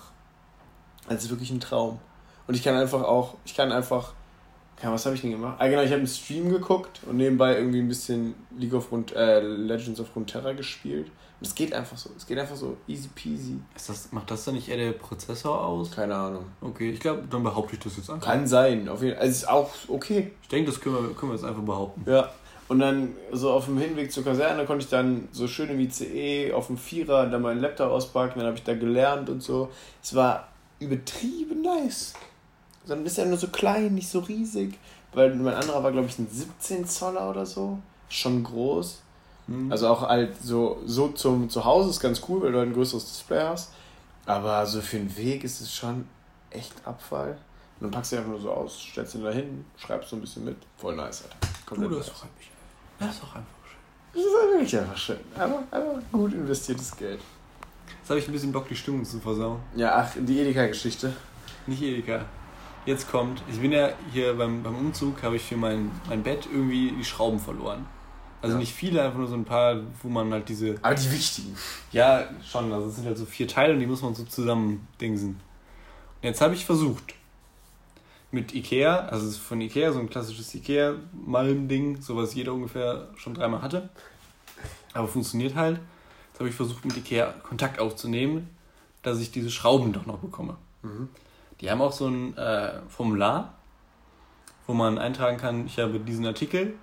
Es 1.09 1.25
ist 1.25 1.29
wirklich 1.29 1.51
ein 1.51 1.59
Traum. 1.59 1.99
Und 2.47 2.55
ich 2.55 2.63
kann 2.63 2.75
einfach 2.75 3.03
auch, 3.03 3.35
ich 3.43 3.53
kann 3.53 3.73
einfach. 3.73 4.13
Ja, 4.81 4.93
was 4.93 5.05
habe 5.05 5.13
ich 5.13 5.21
denn 5.21 5.31
gemacht? 5.31 5.57
Ah, 5.59 5.67
genau, 5.67 5.81
ich 5.81 5.89
habe 5.89 5.97
einen 5.97 6.07
Stream 6.07 6.49
geguckt 6.49 7.01
und 7.05 7.17
nebenbei 7.17 7.57
irgendwie 7.57 7.79
ein 7.79 7.89
bisschen 7.89 8.33
League 8.57 8.73
of 8.73 8.93
Rund, 8.93 9.13
äh, 9.13 9.41
Legends 9.41 9.99
of 9.99 10.15
Runeterra 10.15 10.53
gespielt. 10.53 11.07
Und 11.07 11.47
es 11.47 11.53
geht 11.53 11.73
einfach 11.73 11.97
so. 11.97 12.09
Es 12.15 12.25
geht 12.25 12.39
einfach 12.39 12.55
so 12.55 12.77
easy 12.87 13.09
peasy. 13.09 13.59
Ist 13.75 13.89
das, 13.89 14.13
macht 14.13 14.31
das 14.31 14.45
dann 14.45 14.55
nicht 14.55 14.69
eher 14.69 14.77
der 14.77 14.93
Prozessor 14.93 15.65
aus? 15.65 15.91
Keine 15.91 16.15
Ahnung. 16.15 16.45
Okay, 16.61 16.91
ich 16.91 17.01
glaube, 17.01 17.23
dann 17.29 17.43
behaupte 17.43 17.75
ich 17.75 17.81
das 17.81 17.97
jetzt 17.97 18.09
einfach. 18.09 18.25
Kann 18.25 18.47
sein, 18.47 18.87
auf 18.87 19.01
jeden 19.01 19.15
Fall. 19.15 19.23
Also 19.23 19.31
ist 19.33 19.49
auch 19.49 19.69
okay. 19.89 20.31
Ich 20.41 20.47
denke, 20.47 20.71
das 20.71 20.79
können 20.79 20.95
wir, 20.95 21.13
können 21.13 21.33
wir 21.33 21.35
jetzt 21.35 21.45
einfach 21.45 21.63
behaupten. 21.63 22.09
Ja. 22.09 22.29
Und 22.69 22.79
dann 22.79 23.15
so 23.31 23.51
auf 23.51 23.65
dem 23.65 23.79
Hinweg 23.79 24.11
zur 24.11 24.23
Kaserne 24.23 24.65
konnte 24.65 24.83
ich 24.83 24.89
dann 24.89 25.27
so 25.31 25.47
schön 25.47 25.69
im 25.69 25.79
ICE 25.79 26.53
auf 26.53 26.67
dem 26.67 26.77
Vierer 26.77 27.25
dann 27.25 27.41
meinen 27.41 27.61
Laptop 27.61 27.91
auspacken, 27.91 28.37
dann 28.37 28.47
habe 28.47 28.57
ich 28.57 28.63
da 28.63 28.75
gelernt 28.75 29.27
und 29.29 29.41
so. 29.41 29.69
Es 30.03 30.13
war 30.13 30.47
übertrieben 30.79 31.63
nice. 31.63 32.13
Dann 32.85 33.05
ist 33.05 33.17
er 33.17 33.25
nur 33.25 33.39
so 33.39 33.47
klein, 33.47 33.95
nicht 33.95 34.07
so 34.07 34.19
riesig. 34.19 34.77
Weil 35.13 35.33
mein 35.33 35.55
anderer 35.55 35.83
war, 35.83 35.91
glaube 35.91 36.07
ich, 36.07 36.19
ein 36.19 36.27
17 36.29 36.85
Zoller 36.85 37.29
oder 37.29 37.45
so. 37.45 37.79
Schon 38.07 38.43
groß. 38.43 39.01
Mhm. 39.47 39.71
Also 39.71 39.87
auch 39.87 40.03
halt 40.03 40.39
so, 40.41 40.77
so 40.85 41.07
zum 41.09 41.49
Zuhause 41.49 41.89
ist 41.89 41.99
ganz 41.99 42.21
cool, 42.29 42.43
weil 42.43 42.51
du 42.51 42.59
halt 42.59 42.69
ein 42.69 42.73
größeres 42.73 43.05
Display 43.05 43.41
hast. 43.41 43.71
Aber 44.27 44.63
so 44.67 44.79
für 44.81 44.97
den 44.97 45.17
Weg 45.17 45.43
ist 45.43 45.59
es 45.59 45.73
schon 45.73 46.07
echt 46.51 46.73
Abfall. 46.85 47.31
Und 47.79 47.85
dann 47.85 47.91
packst 47.91 48.11
du 48.11 48.17
einfach 48.17 48.29
nur 48.29 48.41
so 48.41 48.51
aus, 48.51 48.79
stellst 48.79 49.15
ihn 49.15 49.23
da 49.23 49.31
hin, 49.31 49.65
schreibst 49.77 50.11
so 50.11 50.17
ein 50.17 50.21
bisschen 50.21 50.45
mit. 50.45 50.57
Voll 50.77 50.95
nice, 50.95 51.23
Alter. 51.23 51.37
Komplett 51.65 51.91
du, 51.91 51.95
das 51.95 52.09
freut 52.09 52.37
mich. 52.37 52.48
Das 52.99 53.15
ist 53.15 53.23
auch 53.23 53.35
einfach 53.35 53.47
schön. 53.65 53.79
Das 54.13 54.23
ist 54.23 54.31
wirklich 54.31 54.77
einfach 54.77 54.97
schön. 54.97 55.19
Einfach, 55.35 55.59
einfach 55.71 56.11
gut 56.11 56.33
investiertes 56.33 56.95
Geld. 56.95 57.21
Jetzt 57.99 58.09
habe 58.09 58.19
ich 58.19 58.27
ein 58.27 58.31
bisschen 58.31 58.51
Bock, 58.51 58.67
die 58.67 58.75
Stimmung 58.75 59.05
zu 59.05 59.19
versauen. 59.19 59.59
Ja, 59.75 59.95
ach, 59.95 60.11
die 60.17 60.39
Edeka-Geschichte. 60.39 61.13
Nicht 61.67 61.81
Edeka. 61.81 62.25
Jetzt 62.85 63.09
kommt, 63.11 63.43
ich 63.51 63.59
bin 63.59 63.71
ja 63.71 63.89
hier 64.11 64.33
beim, 64.33 64.63
beim 64.63 64.75
Umzug, 64.75 65.21
habe 65.21 65.35
ich 65.35 65.43
für 65.43 65.57
mein, 65.57 65.91
mein 66.07 66.23
Bett 66.23 66.47
irgendwie 66.51 66.91
die 66.91 67.03
Schrauben 67.03 67.39
verloren. 67.39 67.85
Also 68.41 68.55
ja. 68.55 68.59
nicht 68.59 68.73
viele, 68.73 69.03
einfach 69.03 69.17
nur 69.17 69.27
so 69.27 69.35
ein 69.35 69.45
paar, 69.45 69.81
wo 70.01 70.07
man 70.07 70.31
halt 70.31 70.47
diese. 70.47 70.75
Aber 70.81 70.95
die 70.95 71.11
wichtigen. 71.11 71.55
Ja, 71.91 72.23
schon. 72.43 72.71
Also 72.71 72.87
es 72.87 72.95
sind 72.95 73.05
halt 73.05 73.17
so 73.17 73.25
vier 73.25 73.47
Teile 73.47 73.73
und 73.73 73.79
die 73.79 73.85
muss 73.85 74.01
man 74.01 74.15
so 74.15 74.23
zusammen 74.23 74.87
dingsen. 74.99 75.29
Und 75.29 76.23
jetzt 76.23 76.39
habe 76.41 76.53
ich 76.53 76.65
versucht, 76.65 77.13
mit 78.31 78.53
Ikea, 78.53 79.07
also 79.07 79.25
es 79.25 79.33
ist 79.33 79.39
von 79.39 79.59
Ikea, 79.59 79.91
so 79.91 79.99
ein 79.99 80.09
klassisches 80.09 80.53
Ikea-Malm-Ding, 80.53 82.01
so 82.01 82.15
was 82.15 82.35
jeder 82.35 82.53
ungefähr 82.53 83.07
schon 83.15 83.33
dreimal 83.33 83.61
hatte. 83.61 83.89
Aber 84.93 85.07
funktioniert 85.07 85.55
halt. 85.55 85.79
Jetzt 86.29 86.39
habe 86.39 86.49
ich 86.49 86.55
versucht, 86.55 86.85
mit 86.85 86.95
Ikea 86.95 87.33
Kontakt 87.43 87.79
aufzunehmen, 87.79 88.49
dass 89.01 89.19
ich 89.19 89.31
diese 89.31 89.49
Schrauben 89.49 89.93
doch 89.93 90.05
noch 90.05 90.19
bekomme. 90.19 90.57
Mhm. 90.83 91.09
Die 91.61 91.69
haben 91.69 91.81
auch 91.81 91.91
so 91.91 92.07
ein 92.07 92.37
äh, 92.37 92.79
Formular, 92.87 93.55
wo 94.67 94.73
man 94.73 94.97
eintragen 94.97 95.37
kann, 95.37 95.65
ich 95.65 95.79
habe 95.79 95.99
diesen 95.99 96.25
Artikel 96.25 96.75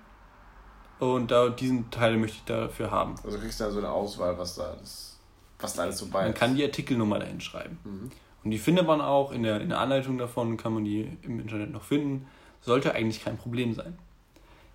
und 0.99 1.31
da, 1.31 1.49
diesen 1.49 1.89
Teil 1.89 2.17
möchte 2.17 2.37
ich 2.37 2.43
dafür 2.43 2.91
haben. 2.91 3.15
Also 3.23 3.37
kriegst 3.39 3.59
du 3.59 3.63
da 3.63 3.71
so 3.71 3.79
eine 3.79 3.89
Auswahl, 3.89 4.37
was 4.37 4.55
da, 4.55 4.75
das, 4.79 5.17
was 5.59 5.73
da 5.75 5.83
alles 5.83 5.97
so 5.97 6.07
bei 6.07 6.21
ist. 6.21 6.25
Man 6.25 6.33
kann 6.33 6.55
die 6.55 6.63
Artikelnummer 6.63 7.19
dahin 7.19 7.39
schreiben. 7.41 7.79
Mhm. 7.83 8.11
Und 8.43 8.51
die 8.51 8.57
findet 8.57 8.87
man 8.87 9.01
auch, 9.01 9.31
in 9.31 9.43
der, 9.43 9.61
in 9.61 9.69
der 9.69 9.79
Anleitung 9.79 10.17
davon 10.17 10.57
kann 10.57 10.73
man 10.73 10.85
die 10.85 11.17
im 11.21 11.39
Internet 11.39 11.71
noch 11.71 11.83
finden. 11.83 12.27
Sollte 12.61 12.93
eigentlich 12.93 13.23
kein 13.23 13.37
Problem 13.37 13.73
sein. 13.73 13.97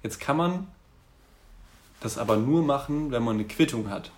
Jetzt 0.03 0.21
kann 0.21 0.37
man 0.37 0.67
das 2.01 2.19
aber 2.19 2.37
nur 2.37 2.63
machen, 2.63 3.11
wenn 3.13 3.23
man 3.23 3.37
eine 3.37 3.45
Quittung 3.45 3.89
hat. 3.89 4.11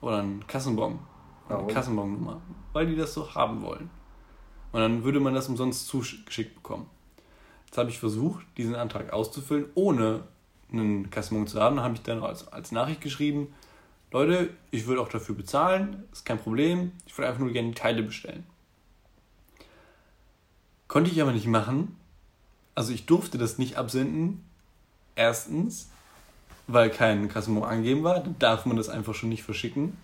Oder 0.00 0.18
einen 0.18 0.46
Kassenbon. 0.46 0.98
Oder 1.48 1.58
eine 1.58 1.72
Kassenbonnummer. 1.72 2.40
Weil 2.72 2.86
die 2.86 2.96
das 2.96 3.14
so 3.14 3.34
haben 3.34 3.62
wollen. 3.62 3.90
Und 4.72 4.80
dann 4.80 5.04
würde 5.04 5.20
man 5.20 5.34
das 5.34 5.48
umsonst 5.48 5.86
zugeschickt 5.88 6.54
bekommen. 6.54 6.86
Jetzt 7.66 7.78
habe 7.78 7.90
ich 7.90 7.98
versucht, 7.98 8.46
diesen 8.56 8.74
Antrag 8.74 9.12
auszufüllen, 9.12 9.66
ohne 9.74 10.24
einen 10.72 11.10
Kassenbon 11.10 11.46
zu 11.46 11.60
haben. 11.60 11.76
Dann 11.76 11.84
habe 11.84 11.94
ich 11.94 12.02
dann 12.02 12.22
als, 12.22 12.48
als 12.48 12.72
Nachricht 12.72 13.00
geschrieben, 13.00 13.52
Leute, 14.10 14.50
ich 14.70 14.86
würde 14.86 15.00
auch 15.00 15.08
dafür 15.08 15.34
bezahlen, 15.34 16.04
ist 16.12 16.24
kein 16.24 16.38
Problem. 16.38 16.92
Ich 17.06 17.16
würde 17.16 17.28
einfach 17.28 17.40
nur 17.40 17.52
gerne 17.52 17.68
die 17.68 17.74
Teile 17.74 18.02
bestellen. 18.02 18.46
Konnte 20.86 21.10
ich 21.10 21.20
aber 21.20 21.32
nicht 21.32 21.46
machen. 21.46 21.96
Also 22.74 22.92
ich 22.92 23.06
durfte 23.06 23.38
das 23.38 23.58
nicht 23.58 23.76
absenden. 23.76 24.44
Erstens, 25.16 25.90
weil 26.66 26.90
kein 26.90 27.28
Kassenbon 27.28 27.64
angegeben 27.64 28.04
war. 28.04 28.20
Dann 28.20 28.38
darf 28.38 28.66
man 28.66 28.76
das 28.76 28.88
einfach 28.88 29.14
schon 29.14 29.28
nicht 29.28 29.42
verschicken. 29.42 29.96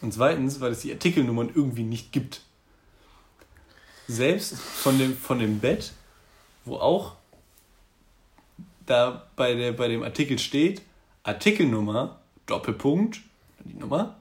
Und 0.00 0.12
zweitens, 0.12 0.60
weil 0.60 0.72
es 0.72 0.80
die 0.80 0.92
Artikelnummern 0.92 1.50
irgendwie 1.54 1.82
nicht 1.82 2.12
gibt. 2.12 2.42
Selbst 4.08 4.56
von 4.56 4.98
dem, 4.98 5.16
von 5.16 5.40
dem 5.40 5.58
Bett, 5.58 5.92
wo 6.64 6.76
auch 6.76 7.16
da 8.86 9.26
bei, 9.34 9.54
der, 9.54 9.72
bei 9.72 9.88
dem 9.88 10.02
Artikel 10.02 10.38
steht, 10.38 10.82
Artikelnummer, 11.24 12.20
Doppelpunkt, 12.46 13.20
die 13.68 13.74
Nummer, 13.74 14.16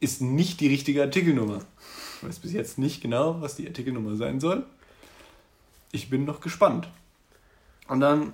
ist 0.00 0.20
nicht 0.20 0.60
die 0.60 0.68
richtige 0.68 1.02
Artikelnummer. 1.02 1.60
Ich 2.16 2.28
weiß 2.28 2.38
bis 2.40 2.52
jetzt 2.52 2.78
nicht 2.78 3.00
genau, 3.00 3.40
was 3.40 3.56
die 3.56 3.66
Artikelnummer 3.66 4.16
sein 4.16 4.40
soll 4.40 4.66
ich 5.92 6.08
bin 6.10 6.24
noch 6.24 6.40
gespannt. 6.40 6.88
Und 7.86 8.00
dann, 8.00 8.32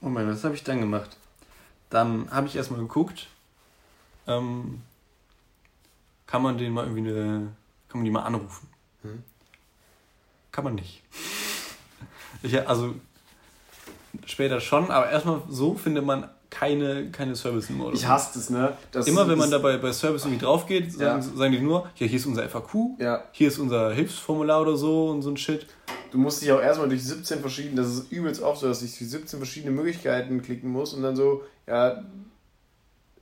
Moment, 0.00 0.30
was 0.30 0.44
habe 0.44 0.54
ich 0.54 0.64
dann 0.64 0.80
gemacht? 0.80 1.16
Dann 1.90 2.30
habe 2.30 2.46
ich 2.46 2.56
erstmal 2.56 2.80
geguckt, 2.80 3.26
ähm, 4.26 4.82
kann 6.26 6.42
man 6.42 6.56
den 6.56 6.72
mal 6.72 6.86
irgendwie 6.86 7.10
eine, 7.10 7.52
kann 7.88 8.00
man 8.00 8.04
die 8.04 8.10
mal 8.10 8.22
anrufen? 8.22 8.68
Hm? 9.02 9.22
Kann 10.50 10.64
man 10.64 10.74
nicht. 10.74 11.02
Ich, 12.40 12.68
also 12.68 12.94
später 14.26 14.60
schon, 14.60 14.92
aber 14.92 15.10
erstmal 15.10 15.42
so 15.48 15.74
findet 15.74 16.04
man 16.04 16.30
keine, 16.50 17.10
keine 17.10 17.36
Service-Nummer. 17.36 17.92
Ich 17.92 18.06
hasse 18.06 18.38
das, 18.38 18.50
ne? 18.50 18.76
Das 18.90 19.06
Immer 19.06 19.28
wenn 19.28 19.38
man 19.38 19.50
dabei 19.50 19.76
bei 19.76 19.92
Service 19.92 20.24
irgendwie 20.24 20.44
drauf 20.44 20.66
geht, 20.66 20.92
sagen, 20.92 21.22
ja. 21.22 21.36
sagen 21.36 21.52
die 21.52 21.60
nur, 21.60 21.88
ja, 21.96 22.06
hier 22.06 22.18
ist 22.18 22.26
unser 22.26 22.48
FAQ, 22.48 22.98
ja. 22.98 23.24
hier 23.32 23.48
ist 23.48 23.58
unser 23.58 23.92
Hilfsformular 23.92 24.62
oder 24.62 24.76
so 24.76 25.10
und 25.10 25.22
so 25.22 25.30
ein 25.30 25.36
Shit. 25.36 25.66
Du 26.10 26.18
musst 26.18 26.40
dich 26.40 26.50
auch 26.52 26.60
erstmal 26.60 26.88
durch 26.88 27.04
17 27.04 27.40
verschiedene, 27.40 27.82
das 27.82 27.92
ist 27.92 28.12
übelst 28.12 28.40
oft 28.40 28.60
so, 28.60 28.68
dass 28.68 28.82
ich 28.82 28.96
durch 28.96 29.10
17 29.10 29.38
verschiedene 29.38 29.72
Möglichkeiten 29.72 30.40
klicken 30.40 30.70
muss 30.70 30.94
und 30.94 31.02
dann 31.02 31.16
so, 31.16 31.42
ja, 31.66 32.02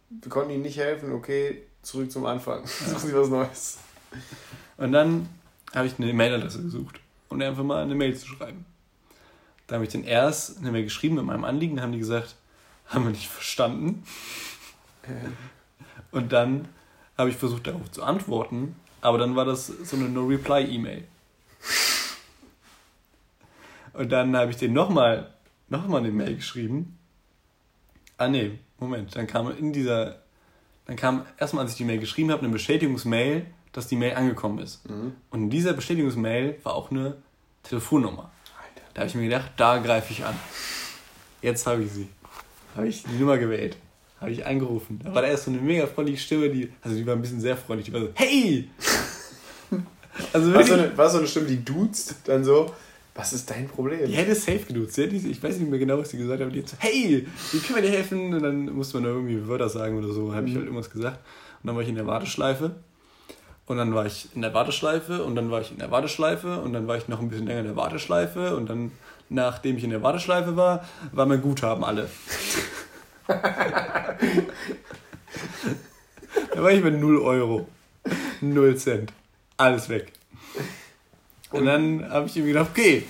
wir 0.09 0.31
konnten 0.31 0.53
ihnen 0.53 0.63
nicht 0.63 0.79
helfen, 0.79 1.13
okay, 1.13 1.63
zurück 1.83 2.11
zum 2.11 2.27
Anfang. 2.27 2.65
Suchen 2.67 3.09
Sie 3.09 3.15
was 3.15 3.29
Neues. 3.29 3.79
Und 4.77 4.93
dann 4.93 5.29
habe 5.75 5.89
ich 5.89 5.99
eine 5.99 6.13
Mailadresse 6.13 6.63
gesucht, 6.63 7.01
um 7.29 7.41
einfach 7.41 7.65
mal 7.65 7.83
eine 7.83 7.97
Mail 7.97 8.17
zu 8.17 8.27
schreiben. 8.27 8.65
Da 9.67 9.75
habe 9.75 9.85
ich 9.85 9.91
den 9.91 10.05
erst 10.05 10.59
eine 10.59 10.71
Mail 10.71 10.85
geschrieben 10.85 11.17
mit 11.17 11.25
meinem 11.25 11.45
Anliegen, 11.45 11.77
da 11.77 11.83
haben 11.83 11.93
die 11.93 11.99
gesagt, 11.99 12.37
haben 12.89 13.05
wir 13.05 13.11
nicht 13.11 13.29
verstanden. 13.29 14.05
Und 16.11 16.33
dann 16.33 16.69
habe 17.17 17.31
ich 17.31 17.37
versucht 17.37 17.67
darauf 17.67 17.91
zu 17.91 18.03
antworten, 18.03 18.77
aber 19.01 19.19
dann 19.19 19.37
war 19.37 19.45
das 19.45 19.67
so 19.67 19.97
eine 19.97 20.09
No-Reply-E-Mail. 20.09 21.05
Und 23.93 24.13
dann 24.13 24.37
habe 24.37 24.51
ich 24.51 24.57
den 24.57 24.73
nochmal 24.73 25.33
noch 25.69 25.87
mal 25.89 25.99
eine 25.99 26.11
Mail 26.11 26.37
geschrieben. 26.37 26.99
Ah 28.19 28.29
nee, 28.29 28.59
Moment, 28.79 29.17
dann 29.17 29.27
kam 29.27 29.57
in 29.57 29.73
dieser, 29.73 30.23
dann 30.87 30.97
kam 30.97 31.27
erstmal, 31.39 31.65
als 31.65 31.73
ich 31.73 31.79
die 31.79 31.85
Mail 31.85 31.99
geschrieben 31.99 32.31
habe, 32.31 32.43
eine 32.43 32.53
Bestätigungsmail, 32.53 33.47
dass 33.73 33.89
die 33.89 33.97
Mail 33.97 34.15
angekommen 34.15 34.59
ist. 34.59 34.89
Mhm. 34.89 35.17
Und 35.31 35.43
in 35.45 35.51
dieser 35.51 35.73
Bestätigungsmail 35.73 36.59
war 36.63 36.75
auch 36.75 36.91
eine 36.91 37.17
Telefonnummer. 37.63 38.31
Da 38.95 39.01
habe 39.01 39.09
ich 39.09 39.15
mir 39.15 39.25
gedacht, 39.25 39.53
da 39.57 39.79
greife 39.79 40.13
ich 40.13 40.25
an. 40.25 40.35
Jetzt 41.43 41.67
habe 41.67 41.83
ich 41.83 41.93
sie 41.93 42.09
habe 42.77 42.89
ich 42.89 43.03
die 43.03 43.19
Nummer 43.19 43.39
gewählt. 43.39 43.77
Habe 44.21 44.31
ich 44.31 44.47
angerufen. 44.47 45.01
Da 45.03 45.15
war 45.15 45.23
da 45.23 45.29
erst 45.29 45.45
so 45.45 45.51
eine 45.51 45.61
mega 45.61 45.87
freundliche 45.87 46.23
Stimme, 46.23 46.49
die, 46.49 46.73
also 46.83 46.97
die 46.97 47.07
war 47.07 47.15
ein 47.15 47.21
bisschen 47.21 47.41
sehr 47.41 47.57
freundlich, 47.57 47.87
die 47.87 47.93
war 47.93 48.01
so, 48.01 48.09
hey! 48.15 48.69
also 50.33 50.55
war, 50.55 50.65
so 50.65 50.75
eine, 50.75 50.97
war 50.97 51.11
so 51.11 51.19
eine 51.19 51.27
Stimme, 51.27 51.47
die 51.47 51.63
duzt, 51.63 52.17
dann 52.25 52.43
so, 52.43 52.73
was 53.15 53.33
ist 53.33 53.51
dein 53.51 53.69
Problem? 53.69 54.07
Die 54.07 54.15
hätte 54.15 54.35
safe 54.35 54.61
geduzt. 54.61 54.97
Ich 54.99 55.43
weiß 55.43 55.59
nicht 55.59 55.71
mehr 55.71 55.79
genau, 55.79 55.99
was 55.99 56.11
sie 56.11 56.19
gesagt 56.19 56.41
hat, 56.41 56.47
aber 56.47 56.55
die 56.55 56.63
hat 56.63 56.69
so, 56.69 56.77
hey, 56.79 57.27
wie 57.53 57.59
können 57.59 57.77
wir 57.77 57.83
dir 57.83 57.97
helfen? 57.97 58.35
Und 58.35 58.43
dann 58.43 58.67
musste 58.67 58.97
man 58.97 59.05
da 59.05 59.11
irgendwie 59.11 59.49
Wörter 59.49 59.69
sagen 59.69 59.99
oder 59.99 60.13
so, 60.13 60.33
habe 60.33 60.43
mhm. 60.43 60.49
ich 60.49 60.55
halt 60.55 60.65
irgendwas 60.67 60.91
gesagt. 60.91 61.19
Und 61.63 61.67
dann 61.67 61.77
war 61.77 61.83
ich 61.83 61.89
in 61.89 61.95
der 61.95 62.07
Warteschleife. 62.07 62.77
Und 63.67 63.79
dann 63.79 63.95
war 63.95 64.07
ich 64.07 64.29
in 64.35 64.43
der 64.43 64.55
Warteschleife 64.55 65.25
und 65.25 65.35
dann 65.35 65.51
war 65.51 65.61
ich 65.61 65.73
in 65.73 65.79
der 65.79 65.91
Warteschleife 65.91 66.61
und 66.61 66.73
dann 66.73 66.87
war 66.87 66.99
ich 66.99 67.09
noch 67.09 67.21
ein 67.21 67.29
bisschen 67.29 67.49
länger 67.49 67.61
in 67.61 67.67
der 67.67 67.77
Warteschleife 67.77 68.57
und 68.57 68.71
dann 68.71 68.93
nachdem 69.29 69.77
ich 69.77 69.85
in 69.85 69.91
der 69.91 70.03
Warteschleife 70.03 70.57
war, 70.57 70.85
war 71.13 71.27
mein 71.27 71.43
Guthaben 71.43 71.85
alle. 71.85 72.09
da 73.27 73.37
war 76.55 76.71
ich 76.71 76.83
mit 76.83 77.01
0 77.01 77.19
Euro. 77.19 77.69
0 78.41 78.77
Cent. 78.77 79.13
Alles 79.57 79.89
weg. 79.89 80.13
Und 81.51 81.65
dann 81.65 82.09
habe 82.11 82.27
ich 82.27 82.37
mir 82.37 82.47
gedacht, 82.47 82.71
okay, 82.73 83.05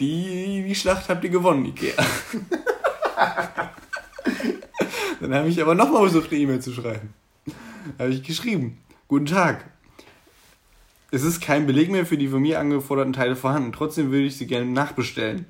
die, 0.00 0.64
die 0.66 0.74
Schlacht 0.74 1.08
habt 1.08 1.24
ihr 1.24 1.30
gewonnen, 1.30 1.64
Ikea. 1.66 1.94
dann 5.20 5.34
habe 5.34 5.48
ich 5.48 5.62
aber 5.62 5.74
nochmal 5.74 6.02
versucht, 6.02 6.30
eine 6.30 6.40
E-Mail 6.40 6.60
zu 6.60 6.72
schreiben. 6.72 7.14
Da 7.96 8.04
habe 8.04 8.12
ich 8.12 8.22
geschrieben, 8.22 8.78
guten 9.08 9.26
Tag, 9.26 9.64
es 11.12 11.24
ist 11.24 11.42
kein 11.42 11.66
Beleg 11.66 11.90
mehr 11.90 12.06
für 12.06 12.16
die 12.16 12.26
von 12.26 12.40
mir 12.40 12.58
angeforderten 12.58 13.12
Teile 13.12 13.36
vorhanden. 13.36 13.72
Trotzdem 13.72 14.10
würde 14.10 14.24
ich 14.24 14.38
sie 14.38 14.46
gerne 14.46 14.64
nachbestellen. 14.64 15.44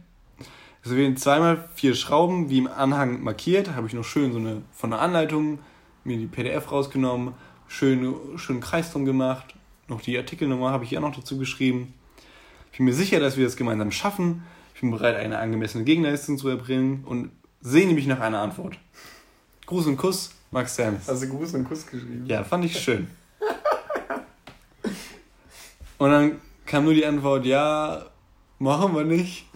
Es 0.84 0.94
werden 0.94 1.16
zweimal 1.16 1.68
vier 1.76 1.94
Schrauben, 1.94 2.50
wie 2.50 2.58
im 2.58 2.66
Anhang 2.66 3.22
markiert. 3.22 3.68
Da 3.68 3.74
habe 3.74 3.86
ich 3.86 3.94
noch 3.94 4.04
schön 4.04 4.32
so 4.32 4.38
eine 4.38 4.62
von 4.72 4.90
der 4.90 5.00
Anleitung 5.00 5.60
mir 6.02 6.16
die 6.16 6.26
PDF 6.26 6.72
rausgenommen, 6.72 7.34
schön, 7.68 8.12
schön 8.36 8.60
Kreis 8.60 8.90
drum 8.90 9.04
gemacht. 9.04 9.54
Noch 9.86 10.00
die 10.00 10.18
Artikelnummer 10.18 10.70
habe 10.70 10.82
ich 10.82 10.90
hier 10.90 11.00
noch 11.00 11.14
dazu 11.14 11.38
geschrieben. 11.38 11.94
Ich 12.72 12.78
bin 12.78 12.86
mir 12.86 12.94
sicher, 12.94 13.20
dass 13.20 13.36
wir 13.36 13.44
das 13.44 13.56
gemeinsam 13.56 13.92
schaffen. 13.92 14.42
Ich 14.74 14.80
bin 14.80 14.90
bereit, 14.90 15.14
eine 15.14 15.38
angemessene 15.38 15.84
Gegenleistung 15.84 16.38
zu 16.38 16.48
erbringen 16.48 17.04
und 17.04 17.30
sehne 17.60 17.92
mich 17.92 18.08
nach 18.08 18.18
einer 18.18 18.40
Antwort. 18.40 18.80
Gruß 19.66 19.86
und 19.86 19.96
Kuss, 19.96 20.34
Max 20.50 20.74
Sams. 20.74 21.06
Hast 21.06 21.22
du 21.22 21.28
Gruß 21.28 21.54
und 21.54 21.64
Kuss 21.68 21.86
geschrieben? 21.86 22.24
Ja, 22.26 22.42
fand 22.42 22.64
ich 22.64 22.76
schön. 22.76 23.06
Und 26.02 26.10
dann 26.10 26.40
kam 26.66 26.82
nur 26.82 26.94
die 26.94 27.06
Antwort, 27.06 27.46
ja, 27.46 28.06
machen 28.58 28.92
wir 28.92 29.04
nicht. 29.04 29.46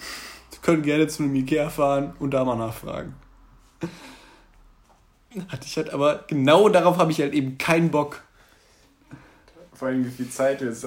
Sie 0.51 0.61
können 0.61 0.83
gerne 0.83 1.09
zu 1.09 1.25
einem 1.25 1.35
Ikea 1.35 1.71
fahren 1.71 2.15
und 2.21 2.31
da 2.31 2.45
mal 2.45 2.55
nachfragen. 2.55 3.17
Hatte 5.49 5.67
ich 5.67 5.77
halt, 5.77 5.91
aber 5.91 6.25
genau 6.29 6.69
darauf 6.69 6.99
habe 6.99 7.11
ich 7.11 7.21
halt 7.21 7.35
eben 7.35 7.59
keinen 7.59 7.91
Bock. 7.91 8.23
Vor 9.73 9.89
allem, 9.89 10.05
wie 10.07 10.11
viel 10.11 10.31
Zeit 10.31 10.61
du 10.61 10.67
jetzt 10.67 10.83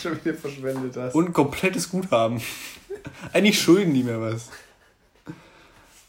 schon 0.00 0.24
wieder 0.24 0.34
verschwendet 0.34 0.96
hast. 0.96 1.16
Und 1.16 1.30
ein 1.30 1.32
komplettes 1.32 1.90
Guthaben. 1.90 2.40
Eigentlich 3.32 3.60
schulden 3.60 3.94
die 3.94 4.04
mir 4.04 4.20
was. 4.20 4.48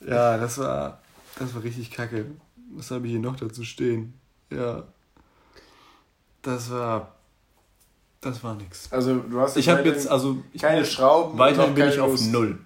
Ja, 0.07 0.37
das 0.37 0.59
war, 0.59 1.01
das 1.39 1.55
war 1.55 1.63
richtig 1.63 1.89
kacke. 1.89 2.27
Was 2.69 2.91
habe 2.91 3.07
ich 3.07 3.13
hier 3.13 3.19
noch 3.19 3.35
dazu 3.35 3.63
stehen? 3.63 4.13
Ja. 4.51 4.83
Das 6.43 6.69
war. 6.69 7.14
Das 8.25 8.43
war 8.43 8.55
nix. 8.55 8.91
Also, 8.91 9.15
du 9.19 9.39
hast 9.39 9.55
Ich 9.55 9.69
habe 9.69 9.83
jetzt, 9.87 10.07
also. 10.09 10.37
Ich 10.51 10.61
keine 10.61 10.81
bin- 10.81 10.89
Schrauben. 10.89 11.37
Weiterhin 11.37 11.75
bin 11.75 11.87
ich 11.89 11.99
auf 11.99 12.11
Lust. 12.11 12.31
Null. 12.31 12.57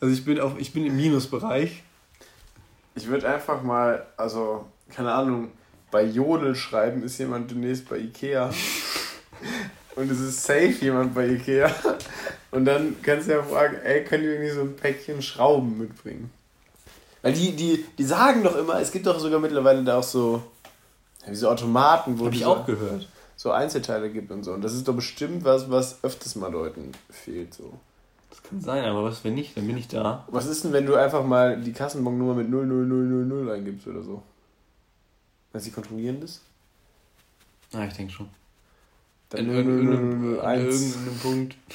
Also 0.00 0.12
ich 0.14 0.24
bin 0.24 0.38
auf, 0.40 0.52
ich 0.58 0.72
bin 0.74 0.84
im 0.84 0.94
Minusbereich. 0.96 1.82
Ich 2.94 3.06
würde 3.06 3.26
einfach 3.32 3.62
mal, 3.62 4.06
also, 4.18 4.66
keine 4.94 5.12
Ahnung, 5.12 5.50
bei 5.90 6.04
Jodel 6.04 6.54
schreiben, 6.54 7.02
ist 7.02 7.16
jemand 7.18 7.50
demnächst 7.50 7.88
bei 7.88 7.96
Ikea. 7.98 8.50
Und 9.96 10.10
es 10.10 10.20
ist 10.20 10.42
safe 10.44 10.74
jemand 10.82 11.14
bei 11.14 11.26
Ikea. 11.28 11.70
Und 12.50 12.66
dann 12.66 12.96
kannst 13.02 13.28
du 13.28 13.32
ja 13.32 13.42
fragen, 13.42 13.76
ey, 13.84 14.04
könnt 14.04 14.24
ihr 14.24 14.32
irgendwie 14.32 14.50
so 14.50 14.60
ein 14.60 14.76
Päckchen 14.76 15.22
Schrauben 15.22 15.78
mitbringen? 15.78 16.30
Weil 17.22 17.32
die, 17.32 17.52
die, 17.56 17.84
die 17.96 18.04
sagen 18.04 18.42
doch 18.42 18.56
immer, 18.56 18.80
es 18.80 18.92
gibt 18.92 19.06
doch 19.06 19.18
sogar 19.18 19.40
mittlerweile 19.40 19.82
da 19.82 19.98
auch 19.98 20.02
so, 20.02 20.42
wie 21.26 21.34
so 21.34 21.48
Automaten, 21.48 22.18
wo 22.18 22.24
Habe 22.26 22.32
die 22.32 22.40
ich 22.40 22.44
auch 22.46 22.66
gehört. 22.66 23.08
So 23.36 23.52
Einzelteile 23.52 24.10
gibt 24.10 24.30
und 24.30 24.44
so. 24.44 24.52
Und 24.52 24.62
das 24.62 24.74
ist 24.74 24.88
doch 24.88 24.94
bestimmt 24.94 25.44
was, 25.44 25.70
was 25.70 26.02
öfters 26.04 26.36
mal 26.36 26.52
Leuten 26.52 26.92
fehlt. 27.10 27.54
So. 27.54 27.72
Das 28.30 28.42
kann 28.42 28.60
sein, 28.60 28.84
aber 28.84 29.04
was 29.04 29.24
wenn 29.24 29.34
nicht, 29.34 29.56
dann 29.56 29.66
bin 29.66 29.76
ich 29.76 29.88
da. 29.88 30.24
Was 30.28 30.46
ist 30.46 30.64
denn, 30.64 30.72
wenn 30.72 30.86
du 30.86 30.94
einfach 30.94 31.24
mal 31.24 31.60
die 31.60 31.72
Kassenbonnummer 31.72 32.34
mit 32.34 32.50
00000 32.50 33.50
eingibst 33.50 33.86
oder 33.86 34.02
so? 34.02 34.22
Dass 35.52 35.64
sie 35.64 35.70
kontrollieren 35.70 36.20
das? 36.20 36.40
Ja, 37.72 37.84
ich 37.84 37.94
denke 37.94 38.12
schon. 38.12 38.28
Dann 39.30 39.46
In 39.46 39.52
irgendeinem, 39.52 40.22
in 40.22 40.36
00001. 40.36 40.96
irgendeinem 40.96 41.18
Punkt. 41.18 41.56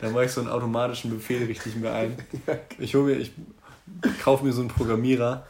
Dann 0.00 0.12
mache 0.12 0.24
ich 0.24 0.32
so 0.32 0.40
einen 0.40 0.50
automatischen 0.50 1.10
Befehl 1.10 1.44
richtig 1.46 1.76
mir 1.76 1.92
ein. 1.92 2.16
Ich 2.78 2.94
hole 2.94 3.04
mir, 3.04 3.16
ich 3.20 3.32
kaufe 4.22 4.44
mir 4.44 4.52
so 4.52 4.60
einen 4.60 4.70
Programmierer. 4.70 5.46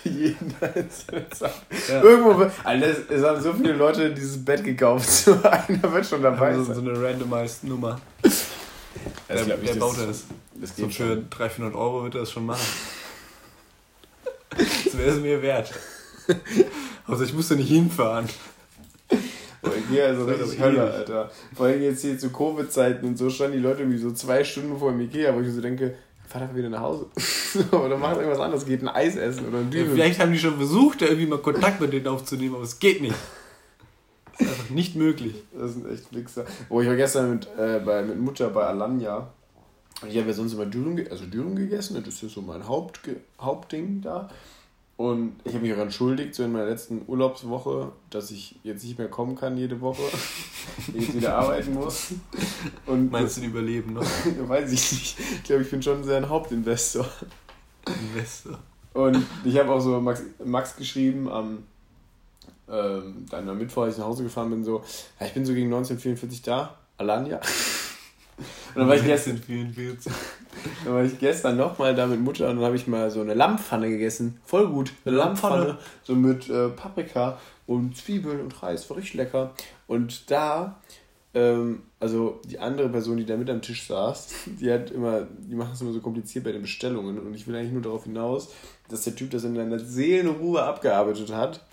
jeden 0.04 0.54
einzelnen 0.60 1.26
Sachen. 1.34 1.62
Ja. 1.88 2.02
Irgendwo, 2.02 2.46
Alter, 2.64 2.86
es, 3.08 3.22
haben 3.24 3.40
so 3.42 3.52
viele 3.54 3.72
Leute 3.72 4.12
dieses 4.12 4.44
Bett 4.44 4.62
gekauft. 4.64 5.08
So 5.24 5.32
einer 5.42 5.92
wird 5.92 6.06
schon 6.06 6.22
dabei 6.22 6.48
Also 6.48 6.64
so, 6.64 6.74
sein. 6.74 6.84
so 6.84 6.90
eine 6.90 7.02
randomized 7.02 7.64
Nummer. 7.64 8.00
Das 8.22 8.46
Wer, 9.28 9.44
glaub 9.44 9.58
ich, 9.62 9.68
wer 9.68 9.74
das- 9.74 9.78
baut 9.78 9.96
das? 10.08 10.24
Das 10.54 10.76
So 10.76 10.86
für 10.86 10.92
schon. 10.92 11.30
300, 11.30 11.52
400 11.52 11.74
Euro 11.80 12.02
wird 12.04 12.14
er 12.16 12.20
das 12.20 12.30
schon 12.32 12.44
machen. 12.46 12.66
Das 14.50 14.96
wäre 14.98 15.10
es 15.10 15.20
mir 15.20 15.40
wert. 15.42 15.72
Also 17.06 17.24
ich 17.24 17.32
musste 17.32 17.56
nicht 17.56 17.68
hinfahren. 17.68 18.28
Boah, 19.62 19.72
Ikea 19.76 20.06
ist 20.08 20.18
so 20.18 20.26
Das 20.26 20.36
ist 20.36 20.42
richtig 20.42 20.60
Hölle. 20.60 20.92
Alter. 20.92 21.30
Vor 21.54 21.66
allem 21.66 21.82
jetzt 21.82 22.02
hier 22.02 22.18
zu 22.18 22.30
Covid-Zeiten 22.30 23.06
und 23.06 23.16
so 23.18 23.30
standen 23.30 23.54
die 23.58 23.62
Leute 23.62 23.80
irgendwie 23.80 23.98
so 23.98 24.10
zwei 24.12 24.42
Stunden 24.44 24.78
vor 24.78 24.90
dem 24.92 25.00
Ikea, 25.00 25.34
wo 25.34 25.40
ich 25.40 25.52
so 25.52 25.60
denke, 25.60 25.94
fahr 26.30 26.46
doch 26.46 26.54
wieder 26.54 26.68
nach 26.68 26.80
Hause. 26.80 27.06
oder 27.72 27.96
mach 27.98 28.16
irgendwas 28.16 28.38
anderes, 28.38 28.64
geht 28.64 28.82
ein 28.82 28.88
Eis 28.88 29.16
essen 29.16 29.48
oder 29.48 29.58
ein 29.58 29.70
Dübel. 29.70 29.94
vielleicht 29.94 30.20
haben 30.20 30.32
die 30.32 30.38
schon 30.38 30.56
versucht, 30.56 31.02
da 31.02 31.06
irgendwie 31.06 31.26
mal 31.26 31.38
Kontakt 31.38 31.80
mit 31.80 31.92
denen 31.92 32.06
aufzunehmen, 32.06 32.54
aber 32.54 32.64
es 32.64 32.78
geht 32.78 33.02
nicht. 33.02 33.16
Das 34.38 34.46
ist 34.46 34.52
einfach 34.52 34.70
nicht 34.70 34.96
möglich. 34.96 35.34
Das 35.52 35.72
sind 35.72 35.90
echt 35.90 36.14
Wichser. 36.14 36.46
Wo 36.68 36.80
ich 36.80 36.88
war 36.88 36.96
gestern 36.96 37.32
mit, 37.32 37.48
äh, 37.58 37.80
bei, 37.84 38.02
mit 38.02 38.18
Mutter 38.18 38.48
bei 38.50 38.64
Alanya. 38.64 39.28
Und 40.00 40.08
ich 40.08 40.16
habe 40.16 40.28
ja 40.28 40.32
sonst 40.32 40.54
immer 40.54 40.66
Dürüm, 40.66 41.04
also 41.10 41.26
Dürüm 41.26 41.56
gegessen. 41.56 41.96
Das 42.02 42.14
ist 42.14 42.22
ja 42.22 42.28
so 42.28 42.40
mein 42.40 42.66
Haupt, 42.66 43.00
Hauptding 43.40 44.00
da. 44.00 44.30
Und 45.00 45.32
ich 45.44 45.54
habe 45.54 45.64
mich 45.64 45.72
auch 45.72 45.78
entschuldigt, 45.78 46.34
so 46.34 46.42
in 46.42 46.52
meiner 46.52 46.66
letzten 46.66 47.00
Urlaubswoche, 47.06 47.90
dass 48.10 48.30
ich 48.30 48.56
jetzt 48.64 48.84
nicht 48.84 48.98
mehr 48.98 49.08
kommen 49.08 49.34
kann 49.34 49.56
jede 49.56 49.80
Woche. 49.80 50.02
ich 50.94 51.06
jetzt 51.06 51.14
wieder 51.14 51.36
arbeiten 51.36 51.72
muss. 51.72 52.08
Und 52.84 53.10
Meinst 53.10 53.38
du, 53.38 53.40
die 53.40 53.46
überleben 53.46 53.94
noch? 53.94 54.02
weiß 54.48 54.70
ich 54.70 54.92
nicht. 54.92 55.18
Ich 55.18 55.44
glaube, 55.44 55.62
ich 55.62 55.70
bin 55.70 55.82
schon 55.82 56.04
sehr 56.04 56.18
ein 56.18 56.28
Hauptinvestor. 56.28 57.06
Investor. 57.86 58.58
Und 58.92 59.24
ich 59.42 59.58
habe 59.58 59.70
auch 59.70 59.80
so 59.80 59.98
Max, 60.02 60.22
Max 60.44 60.76
geschrieben 60.76 61.30
am 61.30 61.62
ähm, 62.68 63.24
dann 63.30 63.48
am 63.48 63.56
Mittwoch, 63.56 63.84
als 63.84 63.94
ich 63.94 64.00
nach 64.00 64.06
Hause 64.06 64.24
gefahren 64.24 64.50
bin, 64.50 64.64
so, 64.64 64.82
ja, 65.18 65.24
ich 65.24 65.32
bin 65.32 65.46
so 65.46 65.54
gegen 65.54 65.68
1944 65.68 66.42
da, 66.42 66.76
Alanya. 66.98 67.40
Und 68.74 68.82
dann 68.82 68.88
war 68.88 68.96
ich 68.96 69.04
gestern, 69.04 69.38
44. 69.38 70.12
dann 70.84 70.94
war 70.94 71.04
ich 71.04 71.18
gestern 71.18 71.56
nochmal 71.56 71.94
da 71.94 72.06
mit 72.06 72.20
Mutter 72.20 72.48
und 72.48 72.56
dann 72.56 72.64
habe 72.64 72.76
ich 72.76 72.86
mal 72.86 73.10
so 73.10 73.20
eine 73.20 73.34
Lammpfanne 73.34 73.88
gegessen. 73.88 74.40
Voll 74.44 74.68
gut. 74.68 74.92
Eine 75.04 75.16
Lammpfanne? 75.16 75.56
Lammpfanne. 75.56 75.78
So 76.04 76.14
mit 76.14 76.48
äh, 76.48 76.68
Paprika 76.68 77.38
und 77.66 77.96
Zwiebeln 77.96 78.40
und 78.40 78.62
Reis. 78.62 78.88
War 78.88 78.96
richtig 78.96 79.14
lecker. 79.14 79.52
Und 79.86 80.30
da, 80.30 80.80
ähm, 81.34 81.82
also 81.98 82.40
die 82.44 82.58
andere 82.58 82.88
Person, 82.88 83.16
die 83.16 83.26
da 83.26 83.36
mit 83.36 83.50
am 83.50 83.62
Tisch 83.62 83.86
saß, 83.86 84.28
die 84.60 84.72
hat 84.72 84.90
immer, 84.90 85.26
die 85.38 85.54
machen 85.54 85.72
es 85.72 85.80
immer 85.80 85.92
so 85.92 86.00
kompliziert 86.00 86.44
bei 86.44 86.52
den 86.52 86.62
Bestellungen. 86.62 87.18
Und 87.18 87.34
ich 87.34 87.46
will 87.46 87.56
eigentlich 87.56 87.72
nur 87.72 87.82
darauf 87.82 88.04
hinaus, 88.04 88.52
dass 88.88 89.02
der 89.02 89.16
Typ 89.16 89.30
das 89.30 89.44
in 89.44 89.58
einer 89.58 89.78
Seelenruhe 89.78 90.62
abgearbeitet 90.62 91.32
hat. 91.32 91.64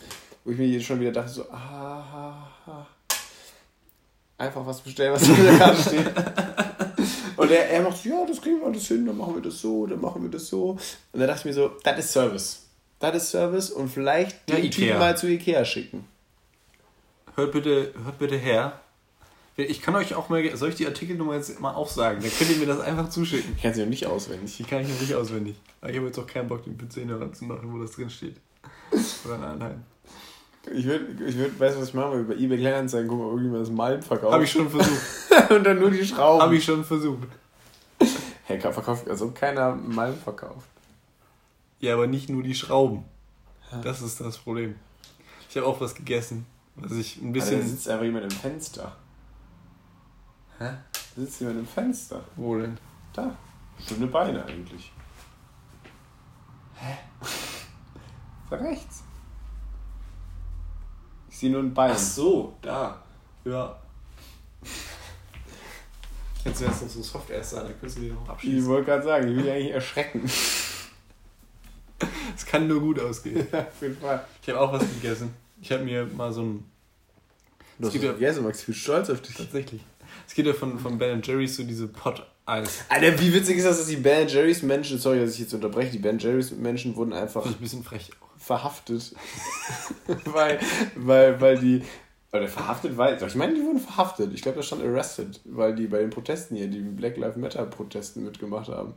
Wo 0.43 0.51
ich 0.51 0.57
mir 0.57 0.67
jetzt 0.67 0.85
schon 0.85 0.99
wieder 0.99 1.11
dachte, 1.11 1.29
so, 1.29 1.43
ah, 1.51 1.99
ah, 2.13 2.47
ah. 2.67 2.87
einfach 4.37 4.65
was 4.65 4.79
bestellen, 4.79 5.13
was 5.13 5.27
in 5.27 5.43
der 5.43 5.57
Karte 5.57 5.81
steht. 5.81 6.05
Und 7.37 7.51
er, 7.51 7.69
er 7.69 7.81
macht 7.81 7.97
so, 7.97 8.09
ja, 8.09 8.25
das 8.25 8.41
kriegen 8.41 8.59
wir 8.59 8.67
alles 8.67 8.87
hin, 8.87 9.05
dann 9.05 9.17
machen 9.17 9.35
wir 9.35 9.41
das 9.41 9.61
so, 9.61 9.85
dann 9.85 10.01
machen 10.01 10.23
wir 10.23 10.29
das 10.29 10.47
so. 10.47 10.71
Und 10.71 11.19
da 11.19 11.27
dachte 11.27 11.39
ich 11.39 11.45
mir 11.45 11.53
so, 11.53 11.71
das 11.83 11.99
ist 11.99 12.11
Service. 12.11 12.63
Das 12.99 13.15
ist 13.15 13.29
Service 13.31 13.69
und 13.69 13.89
vielleicht 13.89 14.49
Ja, 14.49 14.55
den 14.55 14.65
Ikea. 14.65 14.87
Typen 14.87 14.99
mal 14.99 15.17
zu 15.17 15.27
Ikea 15.27 15.63
schicken. 15.63 16.05
Hört 17.35 17.51
bitte, 17.51 17.93
hört 18.03 18.17
bitte 18.17 18.35
her. 18.35 18.81
Ich 19.55 19.81
kann 19.81 19.95
euch 19.95 20.13
auch 20.13 20.29
mal, 20.29 20.55
soll 20.55 20.69
ich 20.69 20.75
die 20.75 20.85
Artikelnummer 20.85 21.35
jetzt 21.35 21.59
mal 21.59 21.73
aufsagen? 21.73 22.21
Dann 22.21 22.31
könnt 22.31 22.51
ihr 22.51 22.57
mir 22.57 22.67
das 22.67 22.79
einfach 22.79 23.09
zuschicken. 23.09 23.53
Ich 23.55 23.63
kann 23.63 23.73
sie 23.73 23.81
noch 23.81 23.89
nicht 23.89 24.05
auswendig. 24.05 24.57
Die 24.57 24.63
kann 24.63 24.81
ich 24.81 24.87
noch 24.87 24.99
nicht 24.99 25.15
auswendig. 25.15 25.55
Aber 25.81 25.89
ich 25.89 25.97
habe 25.97 26.07
jetzt 26.07 26.19
auch 26.19 26.27
keinen 26.27 26.47
Bock, 26.47 26.63
den 26.63 26.77
PC 26.77 27.05
noch 27.07 27.31
zu 27.31 27.45
machen, 27.45 27.73
wo 27.73 27.79
das 27.79 27.91
drin 27.91 28.09
steht. 28.09 28.35
Oder 29.25 29.35
ein 29.35 29.43
Anhang. 29.43 29.83
Ich 30.73 30.85
würde, 30.85 31.23
ich 31.25 31.37
würd, 31.37 31.59
weißt 31.59 31.75
du, 31.75 31.81
was 31.81 31.89
ich 31.89 31.93
machen 31.93 32.11
will? 32.13 32.19
Über 32.21 32.35
eBay 32.35 32.57
Kleinanzeigen 32.57 33.07
gucken, 33.07 33.25
ob 33.25 33.31
irgendjemand 33.31 33.63
das 33.63 33.71
Malm 33.71 34.01
verkauft. 34.01 34.33
Habe 34.33 34.43
ich 34.43 34.51
schon 34.51 34.69
versucht. 34.69 35.01
und 35.51 35.63
dann 35.63 35.79
nur 35.79 35.91
die 35.91 36.05
Schrauben. 36.05 36.41
Habe 36.41 36.55
ich 36.55 36.65
schon 36.65 36.83
versucht. 36.83 37.27
Hey, 38.45 38.59
verkauft, 38.59 39.09
also 39.09 39.31
keiner 39.31 39.75
Malm 39.75 40.15
verkauft. 40.17 40.67
Ja, 41.79 41.93
aber 41.93 42.07
nicht 42.07 42.29
nur 42.29 42.43
die 42.43 42.55
Schrauben. 42.55 43.03
Das 43.83 44.01
ist 44.01 44.19
das 44.21 44.37
Problem. 44.37 44.75
Ich 45.49 45.57
habe 45.57 45.67
auch 45.67 45.79
was 45.81 45.93
gegessen, 45.93 46.45
was 46.75 46.93
ich 46.93 47.21
ein 47.21 47.33
Bisschen. 47.33 47.51
Da 47.51 47.57
bisschen. 47.57 47.75
sitzt 47.75 47.89
einfach 47.89 48.05
jemand 48.05 48.23
im 48.23 48.31
Fenster. 48.31 48.95
Hä? 50.59 50.69
Da 50.69 51.21
sitzt 51.21 51.41
jemand 51.41 51.59
im 51.59 51.67
Fenster. 51.67 52.23
Wo 52.35 52.57
denn? 52.57 52.77
Da. 53.13 53.35
Schöne 53.85 54.07
Beine 54.07 54.45
eigentlich. 54.45 54.91
Hä? 56.75 56.97
Da 58.49 58.55
rechts. 58.55 59.03
Ich 61.37 61.41
sehe 61.41 61.51
nur 61.51 61.61
ein 61.61 61.71
Bein. 61.71 61.91
Ach 61.93 61.97
so, 61.99 62.55
da. 62.63 62.99
Ja. 63.45 63.77
Jetzt 66.43 66.61
wär's 66.61 66.81
noch 66.81 66.89
so 66.89 67.03
soft 67.03 67.29
erst 67.29 67.51
sein, 67.51 67.65
dann 67.65 67.73
könntest 67.79 67.99
du 67.99 68.01
die 68.01 68.09
noch 68.09 68.23
Ich 68.23 68.29
abschießen. 68.31 68.65
wollte 68.65 68.85
gerade 68.85 69.03
sagen, 69.03 69.27
ich 69.27 69.35
will 69.35 69.43
dich 69.43 69.51
eigentlich 69.51 69.71
erschrecken. 69.71 70.23
Es 72.35 72.43
kann 72.43 72.67
nur 72.67 72.79
gut 72.79 72.99
ausgehen. 72.99 73.45
Ja, 73.53 73.59
Auf 73.59 73.81
jeden 73.83 73.97
Fall. 73.97 74.25
Ich 74.41 74.49
habe 74.49 74.59
auch 74.59 74.73
was 74.73 74.81
gegessen. 74.81 75.31
Ich 75.61 75.71
habe 75.71 75.83
mir 75.83 76.07
mal 76.07 76.33
so 76.33 76.41
ein. 76.41 76.63
Du 77.77 77.85
hast 77.87 77.95
vergessen, 77.95 78.43
Max. 78.43 78.61
Ich 78.61 78.65
bin 78.65 78.73
stolz 78.73 79.11
auf 79.11 79.21
dich. 79.21 79.35
Tatsächlich. 79.35 79.83
Es 80.27 80.33
gibt 80.33 80.47
ja 80.47 80.55
von, 80.55 80.79
von 80.79 80.97
Ben 80.97 81.21
Jerry's 81.21 81.55
so 81.55 81.61
diese 81.61 81.87
Pot-Eis. 81.87 82.79
Alter, 82.89 83.19
wie 83.19 83.31
witzig 83.31 83.57
ist 83.57 83.65
das, 83.67 83.77
dass 83.77 83.85
die 83.85 83.97
Ben 83.97 84.27
Jerry's 84.27 84.63
Menschen, 84.63 84.97
sorry, 84.97 85.19
dass 85.19 85.33
ich 85.35 85.39
jetzt 85.41 85.53
unterbreche, 85.53 85.91
die 85.91 85.99
Ben 85.99 86.17
Jerry's 86.17 86.49
Menschen 86.49 86.95
wurden 86.95 87.13
einfach 87.13 87.43
Finde 87.43 87.57
ich 87.57 87.59
ein 87.59 87.63
bisschen 87.63 87.83
frech 87.83 88.09
auch. 88.23 88.26
Verhaftet. 88.47 89.13
weil, 90.25 90.59
weil, 90.95 91.39
weil 91.41 91.57
die. 91.59 91.83
Oder 92.33 92.47
verhaftet, 92.47 92.97
weil. 92.97 93.21
Ich 93.21 93.35
meine, 93.35 93.53
die 93.53 93.61
wurden 93.61 93.79
verhaftet. 93.79 94.33
Ich 94.33 94.41
glaube, 94.41 94.57
da 94.57 94.63
stand 94.63 94.83
arrested, 94.83 95.39
weil 95.45 95.75
die 95.75 95.87
bei 95.87 95.99
den 95.99 96.09
Protesten 96.09 96.55
hier, 96.55 96.67
die 96.67 96.79
Black 96.79 97.17
Lives 97.17 97.37
Matter 97.37 97.65
Protesten 97.65 98.23
mitgemacht 98.23 98.69
haben. 98.69 98.93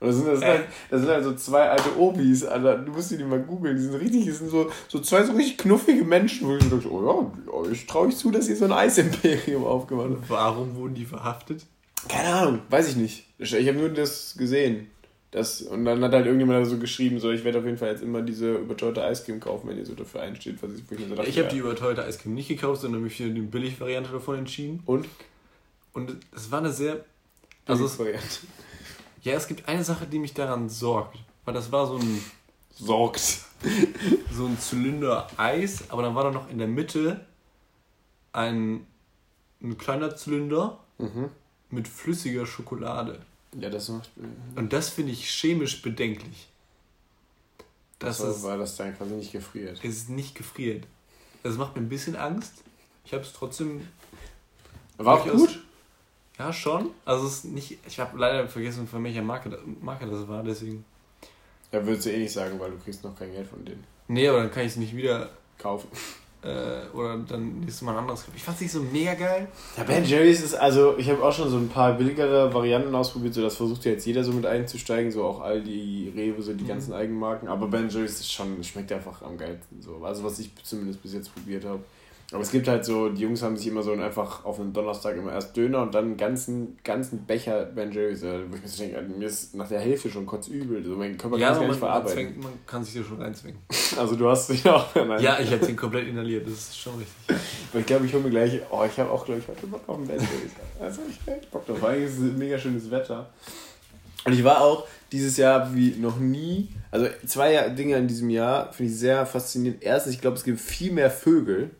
Und 0.00 0.08
das 0.08 0.16
sind, 0.16 0.26
das, 0.26 0.38
sind 0.40 0.48
Äh. 0.48 0.50
halt, 0.52 0.64
das 0.90 1.00
sind 1.00 1.10
halt 1.10 1.24
so 1.24 1.34
zwei 1.34 1.70
alte 1.70 1.96
Obis, 1.98 2.44
Alter. 2.44 2.78
Du 2.78 2.92
musst 2.92 3.10
die 3.10 3.22
mal 3.22 3.40
googeln. 3.40 3.76
Die 3.76 3.82
sind 3.82 3.94
richtig, 3.94 4.26
das 4.26 4.38
sind 4.38 4.50
so, 4.50 4.70
so 4.88 4.98
zwei 5.00 5.22
so 5.22 5.32
richtig 5.32 5.58
knuffige 5.58 6.04
Menschen, 6.04 6.48
wo 6.48 6.56
ich 6.56 6.64
so 6.64 6.76
dachte, 6.76 6.90
oh 6.92 7.02
ja, 7.06 7.64
ja, 7.64 7.70
ich 7.70 7.86
traue 7.86 8.08
ich 8.08 8.16
zu, 8.16 8.30
dass 8.30 8.48
ihr 8.48 8.56
so 8.56 8.64
ein 8.64 8.72
Eisimperium 8.72 9.64
aufgemacht 9.64 10.10
habt. 10.10 10.28
Warum 10.30 10.74
wurden 10.76 10.94
die 10.94 11.04
verhaftet? 11.04 11.64
Keine 12.08 12.34
Ahnung, 12.34 12.58
weiß 12.68 12.88
ich 12.88 12.96
nicht. 12.96 13.26
Ich 13.38 13.52
habe 13.54 13.78
nur 13.78 13.90
das 13.90 14.34
gesehen. 14.36 14.90
Das, 15.32 15.62
und 15.62 15.86
dann 15.86 16.04
hat 16.04 16.12
halt 16.12 16.26
irgendjemand 16.26 16.66
so 16.66 16.76
geschrieben, 16.76 17.18
so 17.18 17.30
ich 17.30 17.42
werde 17.42 17.58
auf 17.58 17.64
jeden 17.64 17.78
Fall 17.78 17.88
jetzt 17.88 18.02
immer 18.02 18.20
diese 18.20 18.52
überteuerte 18.52 19.02
Eiscreme 19.02 19.40
kaufen, 19.40 19.66
wenn 19.66 19.78
ihr 19.78 19.86
so 19.86 19.94
dafür 19.94 20.20
einsteht, 20.20 20.62
was 20.62 20.72
ich, 20.72 20.82
wo 20.88 20.94
ich 20.94 21.00
mir 21.00 21.08
so 21.08 21.14
dachte, 21.14 21.30
Ich 21.30 21.38
habe 21.38 21.48
die 21.48 21.56
überteuerte 21.56 22.04
Eiscreme 22.04 22.34
nicht 22.34 22.48
gekauft, 22.48 22.82
sondern 22.82 23.02
mich 23.02 23.16
für 23.16 23.30
die 23.30 23.40
Billigvariante 23.40 24.12
davon 24.12 24.36
entschieden. 24.36 24.82
Und? 24.84 25.08
Und 25.94 26.18
es 26.36 26.50
war 26.50 26.58
eine 26.58 26.70
sehr. 26.70 27.06
Also 27.64 27.86
es, 27.86 27.98
ja, 29.22 29.32
es 29.32 29.48
gibt 29.48 29.66
eine 29.68 29.82
Sache, 29.84 30.06
die 30.06 30.18
mich 30.18 30.34
daran 30.34 30.68
sorgt. 30.68 31.18
Weil 31.46 31.54
das 31.54 31.72
war 31.72 31.86
so 31.86 31.96
ein. 31.96 32.22
Sorgt. 32.70 33.40
So 34.32 34.46
ein 34.46 34.58
Zylinder 34.58 35.28
Eis, 35.36 35.84
aber 35.90 36.02
dann 36.02 36.16
war 36.16 36.24
da 36.24 36.30
noch 36.32 36.50
in 36.50 36.58
der 36.58 36.66
Mitte 36.66 37.24
ein, 38.32 38.86
ein 39.62 39.78
kleiner 39.78 40.16
Zylinder 40.16 40.80
mhm. 40.98 41.28
mit 41.70 41.86
flüssiger 41.86 42.44
Schokolade. 42.44 43.20
Ja, 43.58 43.70
das 43.70 43.88
macht. 43.88 44.10
Äh, 44.16 44.58
Und 44.58 44.72
das 44.72 44.88
finde 44.88 45.12
ich 45.12 45.28
chemisch 45.28 45.82
bedenklich. 45.82 46.48
Das 47.98 48.20
war, 48.20 48.30
ist, 48.30 48.42
weil 48.42 48.58
das 48.58 48.76
dann 48.76 48.96
quasi 48.96 49.14
nicht 49.14 49.32
gefriert. 49.32 49.78
Es 49.82 49.96
ist 49.96 50.08
nicht 50.10 50.34
gefriert. 50.34 50.84
Das 51.42 51.56
macht 51.56 51.76
mir 51.76 51.82
ein 51.82 51.88
bisschen 51.88 52.16
Angst. 52.16 52.52
Ich 53.04 53.12
habe 53.12 53.22
es 53.22 53.32
trotzdem. 53.32 53.86
War 54.96 55.20
auch 55.20 55.28
gut? 55.28 55.62
Ja, 56.38 56.52
schon. 56.52 56.90
Also 57.04 57.26
es 57.26 57.34
ist 57.38 57.44
nicht. 57.46 57.78
Ich 57.86 58.00
habe 58.00 58.18
leider 58.18 58.48
vergessen, 58.48 58.88
von 58.88 59.04
welcher 59.04 59.22
Marke, 59.22 59.56
Marke 59.80 60.06
das 60.06 60.26
war, 60.28 60.42
deswegen. 60.42 60.84
Ja, 61.70 61.84
würdest 61.86 62.06
du 62.06 62.12
eh 62.12 62.18
nicht 62.18 62.32
sagen, 62.32 62.58
weil 62.58 62.70
du 62.70 62.78
kriegst 62.78 63.02
noch 63.04 63.16
kein 63.16 63.32
Geld 63.32 63.48
von 63.48 63.64
denen. 63.64 63.84
Nee, 64.08 64.28
aber 64.28 64.40
dann 64.40 64.50
kann 64.50 64.64
ich 64.64 64.72
es 64.72 64.76
nicht 64.76 64.96
wieder 64.96 65.30
kaufen. 65.58 65.88
Äh, 66.42 66.88
oder 66.92 67.18
dann 67.18 67.60
nächstes 67.60 67.82
Mal 67.82 67.92
ein 67.92 67.98
anderes. 67.98 68.24
Ich 68.34 68.42
fand 68.42 68.56
es 68.56 68.62
nicht 68.62 68.72
so 68.72 68.82
mega 68.82 69.14
geil. 69.14 69.46
Ja, 69.76 69.84
Ben 69.84 70.04
Jerry's 70.04 70.42
ist, 70.42 70.54
also 70.54 70.96
ich 70.98 71.08
habe 71.08 71.22
auch 71.22 71.32
schon 71.32 71.48
so 71.48 71.56
ein 71.56 71.68
paar 71.68 71.92
billigere 71.92 72.52
Varianten 72.52 72.92
ausprobiert, 72.96 73.34
so 73.34 73.42
das 73.42 73.54
versucht 73.54 73.84
ja 73.84 73.92
jetzt 73.92 74.06
jeder 74.06 74.24
so 74.24 74.32
mit 74.32 74.44
einzusteigen, 74.44 75.12
so 75.12 75.22
auch 75.22 75.40
all 75.40 75.60
die 75.60 76.12
Rewe, 76.14 76.42
so 76.42 76.52
die 76.52 76.64
mhm. 76.64 76.68
ganzen 76.68 76.94
Eigenmarken. 76.94 77.48
Aber 77.48 77.68
Ben 77.68 77.88
Jerry's 77.88 78.18
ist 78.18 78.32
schon, 78.32 78.62
schmeckt 78.64 78.90
einfach 78.90 79.22
am 79.22 79.38
geilsten 79.38 79.80
so. 79.80 80.04
Also 80.04 80.24
was 80.24 80.40
ich 80.40 80.50
zumindest 80.64 81.00
bis 81.00 81.14
jetzt 81.14 81.32
probiert 81.32 81.64
habe. 81.64 81.80
Aber 82.32 82.40
es 82.40 82.50
gibt 82.50 82.66
halt 82.66 82.82
so, 82.84 83.10
die 83.10 83.20
Jungs 83.20 83.42
haben 83.42 83.58
sich 83.58 83.66
immer 83.66 83.82
so 83.82 83.92
einfach 83.92 84.46
auf 84.46 84.58
einen 84.58 84.72
Donnerstag 84.72 85.16
immer 85.16 85.32
erst 85.32 85.54
Döner 85.54 85.82
und 85.82 85.94
dann 85.94 86.04
einen 86.06 86.16
ganzen, 86.16 86.78
ganzen 86.82 87.26
Becher 87.26 87.66
Ben 87.66 87.92
Jerry's. 87.92 88.22
Wo 88.22 88.56
ich 88.56 88.62
mir 88.62 88.68
so 88.68 88.82
denke, 88.82 89.02
mir 89.02 89.26
ist 89.26 89.54
nach 89.54 89.68
der 89.68 89.80
Hälfte 89.80 90.10
schon 90.10 90.24
kurz 90.24 90.48
übel. 90.48 90.82
So, 90.82 90.96
mein 90.96 91.18
Körper 91.18 91.36
ja, 91.36 91.48
kann 91.48 91.56
es 91.56 91.60
gar 91.60 91.68
nicht 91.68 91.78
verarbeiten. 91.78 92.14
Zwängt, 92.14 92.42
man 92.42 92.52
kann 92.66 92.82
sich 92.82 92.94
ja 92.94 93.04
schon 93.04 93.20
reinzwingen. 93.20 93.60
Also 93.98 94.16
du 94.16 94.26
hast 94.26 94.48
dich 94.48 94.66
auch... 94.66 94.94
Nein. 94.94 95.22
Ja, 95.22 95.38
ich 95.38 95.52
habe 95.52 95.66
den 95.66 95.76
komplett 95.76 96.08
inhaliert, 96.08 96.46
das 96.46 96.54
ist 96.54 96.78
schon 96.78 96.94
richtig. 96.96 97.36
ich 97.74 97.84
glaube, 97.84 98.06
ich 98.06 98.14
hole 98.14 98.22
mir 98.22 98.30
gleich... 98.30 98.58
Oh, 98.70 98.82
ich 98.90 98.98
habe 98.98 99.10
auch, 99.10 99.26
glaube 99.26 99.40
ich, 99.40 99.48
heute 99.48 99.66
Bock 99.66 99.82
auf 99.86 99.98
einen 99.98 100.06
Ben 100.06 100.16
Jerry's. 100.16 100.52
Also 100.80 101.02
ich 101.10 101.30
echt 101.30 101.50
Bock 101.50 101.66
drauf. 101.66 101.78
Vor 101.78 101.90
allem 101.90 102.02
ist 102.02 102.18
es 102.18 102.32
mega 102.32 102.58
schönes 102.58 102.90
Wetter. 102.90 103.28
Und 104.24 104.32
ich 104.32 104.42
war 104.42 104.62
auch 104.62 104.86
dieses 105.12 105.36
Jahr 105.36 105.74
wie 105.74 105.90
noch 105.96 106.18
nie... 106.18 106.70
Also 106.90 107.06
zwei 107.26 107.68
Dinge 107.68 107.96
in 107.96 108.08
diesem 108.08 108.30
Jahr 108.30 108.72
finde 108.72 108.92
ich 108.92 108.98
sehr 108.98 109.26
faszinierend. 109.26 109.82
Erstens, 109.82 110.14
ich 110.14 110.20
glaube, 110.22 110.38
es 110.38 110.44
gibt 110.44 110.58
viel 110.58 110.92
mehr 110.92 111.10
Vögel 111.10 111.70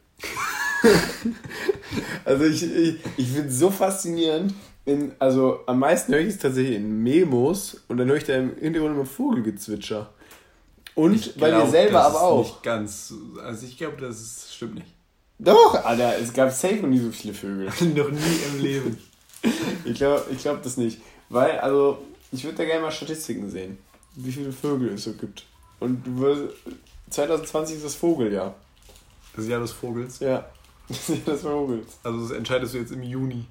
also 2.25 2.45
ich, 2.45 2.63
ich, 2.63 2.97
ich 3.17 3.29
finde 3.29 3.49
es 3.49 3.59
so 3.59 3.71
faszinierend. 3.71 4.55
In, 4.85 5.13
also 5.19 5.61
am 5.67 5.79
meisten 5.79 6.13
höre 6.13 6.21
ich 6.21 6.29
es 6.29 6.39
tatsächlich 6.39 6.77
in 6.77 7.03
Memos 7.03 7.83
und 7.89 7.99
dann 7.99 8.09
höre 8.09 8.17
ich 8.17 8.25
da 8.25 8.35
im 8.35 8.57
Hintergrund 8.57 8.97
immer 8.97 9.07
Vogelgezwitscher. 9.07 10.11
Und 10.95 11.15
ich 11.15 11.35
bei 11.37 11.51
glaub, 11.51 11.65
mir 11.65 11.71
selber 11.71 12.03
aber 12.05 12.23
auch. 12.23 12.45
Nicht 12.45 12.63
ganz. 12.63 13.15
Also 13.45 13.67
ich 13.67 13.79
glaube, 13.79 13.97
das 14.01 14.21
ist, 14.21 14.55
stimmt 14.55 14.75
nicht. 14.75 14.89
Doch, 15.39 15.75
Alter, 15.85 16.19
es 16.19 16.33
gab 16.33 16.51
safe 16.53 16.77
noch 16.77 16.89
nie 16.89 16.99
so 16.99 17.11
viele 17.11 17.35
Vögel. 17.35 17.67
noch 17.97 18.11
nie 18.11 18.39
im 18.49 18.61
Leben. 18.61 18.99
ich 19.85 19.95
glaube 19.95 20.25
ich 20.31 20.39
glaub 20.39 20.63
das 20.63 20.77
nicht. 20.77 21.01
Weil, 21.29 21.59
also, 21.61 21.99
ich 22.31 22.45
würde 22.45 22.59
da 22.59 22.65
gerne 22.65 22.83
mal 22.83 22.91
Statistiken 22.91 23.49
sehen, 23.49 23.79
wie 24.15 24.31
viele 24.31 24.53
Vögel 24.53 24.91
es 24.91 25.05
so 25.05 25.15
gibt. 25.15 25.47
Und 25.81 26.07
du 26.07 26.19
wirst, 26.19 26.55
2020 27.11 27.77
ist 27.77 27.85
das 27.87 27.95
Vogeljahr. 27.95 28.55
Das 29.35 29.47
Jahr 29.47 29.61
des 29.61 29.73
Vogels? 29.73 30.21
Ja. 30.21 30.47
Das 30.89 31.09
Jahr 31.09 31.19
des 31.19 31.43
Vogels. 31.43 31.99
Also 32.03 32.29
das 32.29 32.37
entscheidest 32.37 32.75
du 32.75 32.79
jetzt 32.79 32.93
im 32.93 33.03
Juni. 33.03 33.47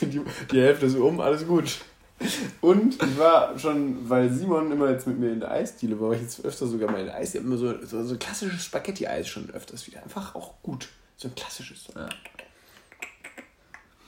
die, 0.00 0.20
die 0.52 0.60
Hälfte 0.60 0.86
ist 0.86 0.96
um, 0.96 1.20
alles 1.20 1.46
gut. 1.46 1.80
Und 2.60 3.02
ich 3.02 3.18
war 3.18 3.58
schon, 3.58 4.08
weil 4.08 4.30
Simon 4.30 4.70
immer 4.70 4.90
jetzt 4.90 5.06
mit 5.06 5.18
mir 5.18 5.32
in 5.32 5.40
der 5.40 5.50
Eisdiele 5.50 6.00
war, 6.00 6.10
war 6.10 6.14
ich 6.14 6.22
jetzt 6.22 6.44
öfter 6.44 6.66
sogar 6.66 6.90
mal 6.90 7.00
in 7.00 7.06
der 7.06 7.16
Eisdiele. 7.16 7.44
Immer 7.44 7.56
so, 7.56 7.84
so, 7.84 8.04
so 8.04 8.16
klassisches 8.16 8.64
Spaghetti-Eis 8.64 9.28
schon 9.28 9.50
öfters 9.50 9.86
wieder. 9.86 10.02
Einfach 10.02 10.34
auch 10.34 10.54
gut. 10.62 10.88
So 11.16 11.28
ein 11.28 11.34
klassisches. 11.34 11.88
Ja. 11.94 12.08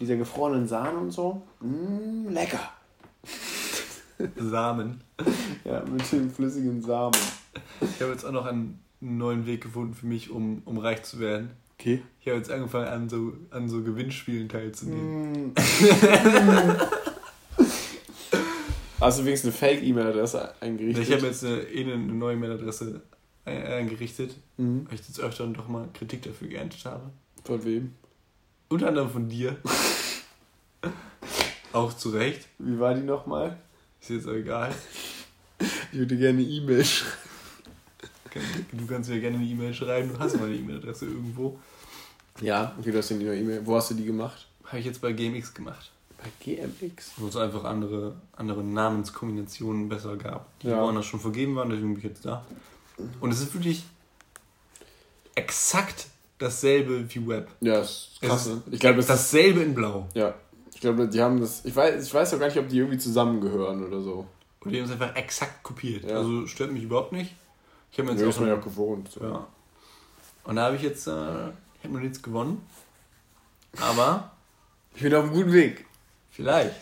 Dieser 0.00 0.16
gefrorenen 0.16 0.68
Sahne 0.68 0.98
und 0.98 1.10
so. 1.10 1.42
Mmh, 1.60 2.30
lecker. 2.30 2.70
Samen. 4.36 5.02
Ja, 5.64 5.82
mit 5.86 6.12
dem 6.12 6.30
flüssigen 6.30 6.82
Samen. 6.82 7.16
Ich 7.80 8.02
habe 8.02 8.12
jetzt 8.12 8.26
auch 8.26 8.32
noch 8.32 8.44
einen 8.44 8.83
einen 9.00 9.18
neuen 9.18 9.46
Weg 9.46 9.62
gefunden 9.62 9.94
für 9.94 10.06
mich, 10.06 10.30
um, 10.30 10.62
um 10.64 10.78
reich 10.78 11.02
zu 11.02 11.20
werden. 11.20 11.50
Okay. 11.78 12.02
Ich 12.20 12.28
habe 12.28 12.38
jetzt 12.38 12.50
angefangen, 12.50 12.88
an 12.88 13.08
so, 13.08 13.34
an 13.50 13.68
so 13.68 13.82
Gewinnspielen 13.82 14.48
teilzunehmen. 14.48 15.48
Mm. 15.48 15.52
Hast 19.00 19.18
du 19.18 19.24
wenigstens 19.24 19.60
eine 19.60 19.72
Fake-E-Mail-Adresse 19.72 20.54
eingerichtet? 20.60 21.08
Ich 21.08 21.12
habe 21.12 21.26
jetzt 21.26 21.44
eine, 21.44 21.62
eh 21.62 21.82
eine 21.82 21.98
neue 21.98 22.36
E-Mail-Adresse 22.36 23.02
eingerichtet, 23.44 24.36
mhm. 24.56 24.86
weil 24.86 24.94
ich 24.94 25.06
jetzt 25.06 25.20
öfter 25.20 25.46
doch 25.48 25.68
mal 25.68 25.88
Kritik 25.92 26.22
dafür 26.22 26.48
geerntet 26.48 26.84
habe. 26.86 27.10
Von 27.44 27.64
wem? 27.64 27.92
Unter 28.68 28.88
anderem 28.88 29.10
von 29.10 29.28
dir. 29.28 29.58
Auch 31.72 31.92
zu 31.92 32.10
Recht. 32.10 32.48
Wie 32.58 32.78
war 32.78 32.94
die 32.94 33.02
nochmal? 33.02 33.58
Ist 34.00 34.10
jetzt 34.10 34.26
egal. 34.26 34.74
Ich 35.92 35.98
würde 35.98 36.16
gerne 36.16 36.38
eine 36.38 36.48
E-Mail 36.48 36.84
schreiben. 36.84 37.23
Du 38.72 38.86
kannst 38.86 39.10
mir 39.10 39.20
gerne 39.20 39.38
eine 39.38 39.46
E-Mail 39.46 39.72
schreiben, 39.74 40.10
du 40.12 40.18
hast 40.18 40.38
meine 40.38 40.54
E-Mail-Adresse 40.54 41.06
irgendwo. 41.06 41.58
Ja, 42.40 42.74
okay, 42.78 42.90
du 42.90 42.98
hast 42.98 43.10
die 43.10 43.14
E-Mail. 43.14 43.60
Wo 43.64 43.76
hast 43.76 43.90
du 43.90 43.94
die 43.94 44.04
gemacht? 44.04 44.46
Habe 44.64 44.78
ich 44.78 44.86
jetzt 44.86 45.00
bei 45.00 45.12
GMX 45.12 45.54
gemacht. 45.54 45.90
Bei 46.18 46.30
GMX? 46.40 47.12
Wo 47.16 47.28
es 47.28 47.36
einfach 47.36 47.64
andere, 47.64 48.16
andere 48.36 48.64
Namenskombinationen 48.64 49.88
besser 49.88 50.16
gab, 50.16 50.58
die 50.60 50.68
ja. 50.68 50.80
woanders 50.80 51.06
schon 51.06 51.20
vergeben 51.20 51.54
waren, 51.56 51.70
deswegen 51.70 51.94
bin 51.94 51.98
ich 51.98 52.04
jetzt 52.04 52.24
da. 52.24 52.44
Und 53.20 53.30
es 53.30 53.40
ist 53.40 53.54
wirklich 53.54 53.84
exakt 55.34 56.06
dasselbe 56.38 57.04
wie 57.08 57.28
Web. 57.28 57.48
Ja, 57.60 57.80
ist 57.80 58.18
krass. 58.20 58.46
Ne? 58.46 58.62
ich 58.70 58.80
glaube, 58.80 59.02
dasselbe 59.02 59.60
in 59.60 59.74
Blau. 59.74 60.08
Ja. 60.14 60.34
Ich 60.72 60.80
glaube, 60.80 61.08
die 61.08 61.20
haben 61.20 61.40
das. 61.40 61.64
Ich 61.64 61.74
weiß, 61.74 62.04
ich 62.04 62.12
weiß 62.12 62.34
auch 62.34 62.38
gar 62.38 62.46
nicht, 62.46 62.58
ob 62.58 62.68
die 62.68 62.78
irgendwie 62.78 62.98
zusammengehören 62.98 63.84
oder 63.84 64.00
so. 64.00 64.26
Und 64.60 64.70
die 64.70 64.78
haben 64.78 64.86
es 64.86 64.92
einfach 64.92 65.14
exakt 65.14 65.62
kopiert. 65.62 66.04
Ja. 66.04 66.18
Also 66.18 66.46
stört 66.46 66.72
mich 66.72 66.82
überhaupt 66.82 67.12
nicht. 67.12 67.34
Ich 67.94 68.00
habe 68.00 68.12
mir 68.12 68.20
jetzt 68.20 68.38
auch, 68.40 68.44
ja 68.44 68.56
auch 68.56 68.60
gewohnt. 68.60 69.08
So. 69.08 69.22
Ja. 69.22 69.46
Und 70.42 70.56
da 70.56 70.64
habe 70.64 70.74
ich 70.74 70.82
jetzt, 70.82 71.06
äh, 71.06 71.10
ich 71.10 71.84
habe 71.84 71.94
noch 71.94 72.00
nichts 72.00 72.20
gewonnen. 72.20 72.66
Aber. 73.80 74.32
ich 74.96 75.02
bin 75.02 75.14
auf 75.14 75.22
einem 75.22 75.32
guten 75.32 75.52
Weg. 75.52 75.86
Vielleicht. 76.32 76.74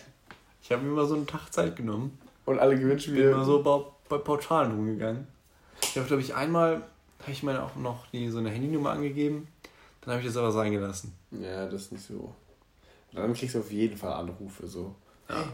Ich 0.63 0.71
habe 0.71 0.81
mir 0.81 0.89
mal 0.89 1.05
so 1.05 1.13
einen 1.13 1.27
Tag 1.27 1.53
Zeit 1.53 1.75
genommen. 1.75 2.17
Und 2.45 2.57
alle 2.57 2.79
Gewinnspiele. 2.79 3.27
Bin 3.27 3.37
mal 3.37 3.45
so 3.45 3.61
bei, 3.61 3.83
bei 4.09 4.17
Portalen 4.17 4.71
rumgegangen. 4.71 5.27
Ich 5.83 5.95
habe, 5.97 6.07
glaube 6.07 6.23
ich, 6.23 6.33
einmal, 6.33 6.81
habe 7.21 7.31
ich 7.31 7.43
mir 7.43 7.61
auch 7.61 7.75
noch 7.75 8.07
die, 8.07 8.29
so 8.29 8.39
eine 8.39 8.49
Handynummer 8.49 8.89
angegeben. 8.89 9.47
Dann 10.01 10.13
habe 10.13 10.21
ich 10.21 10.27
das 10.27 10.35
aber 10.35 10.51
sein 10.51 10.71
gelassen. 10.71 11.15
Ja, 11.29 11.67
das 11.67 11.83
ist 11.83 11.91
nicht 11.91 12.07
so. 12.07 12.33
Dann 13.11 13.35
kriegst 13.35 13.53
du 13.53 13.59
auf 13.59 13.71
jeden 13.71 13.97
Fall 13.97 14.13
Anrufe 14.13 14.65
so. 14.65 14.95
Ja. 15.29 15.45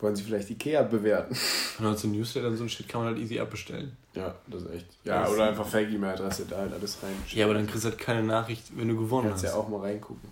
Wollen 0.00 0.14
Sie 0.14 0.22
vielleicht 0.22 0.48
Ikea 0.48 0.82
bewerten? 0.82 1.36
Wenn 1.76 1.86
man 1.86 1.96
so 1.96 2.06
Newsletter 2.06 2.48
und 2.48 2.56
so 2.56 2.64
ein 2.64 2.68
Shit 2.68 2.88
kann 2.88 3.02
man 3.02 3.14
halt 3.14 3.22
easy 3.22 3.40
abbestellen. 3.40 3.96
Ja, 4.14 4.34
das 4.46 4.62
ist 4.62 4.70
echt. 4.70 4.86
Ja, 5.04 5.24
ja 5.24 5.28
oder 5.28 5.48
einfach 5.48 5.66
Fake-E-Mail-Adresse, 5.66 6.46
da 6.48 6.58
halt 6.58 6.72
alles 6.72 6.98
rein. 7.02 7.14
Ja, 7.30 7.46
aber 7.46 7.54
dann 7.54 7.66
kriegst 7.66 7.84
du 7.84 7.90
halt 7.90 7.98
keine 7.98 8.22
Nachricht, 8.22 8.64
wenn 8.76 8.88
du 8.88 8.96
gewonnen 8.96 9.32
hast. 9.32 9.42
Kannst 9.42 9.56
ja 9.56 9.60
auch 9.60 9.68
mal 9.68 9.80
reingucken. 9.80 10.30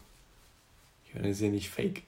Ich 1.07 1.15
meine, 1.15 1.29
das 1.29 1.39
ist 1.39 1.43
ja 1.43 1.49
nicht 1.49 1.69
fake. 1.69 2.03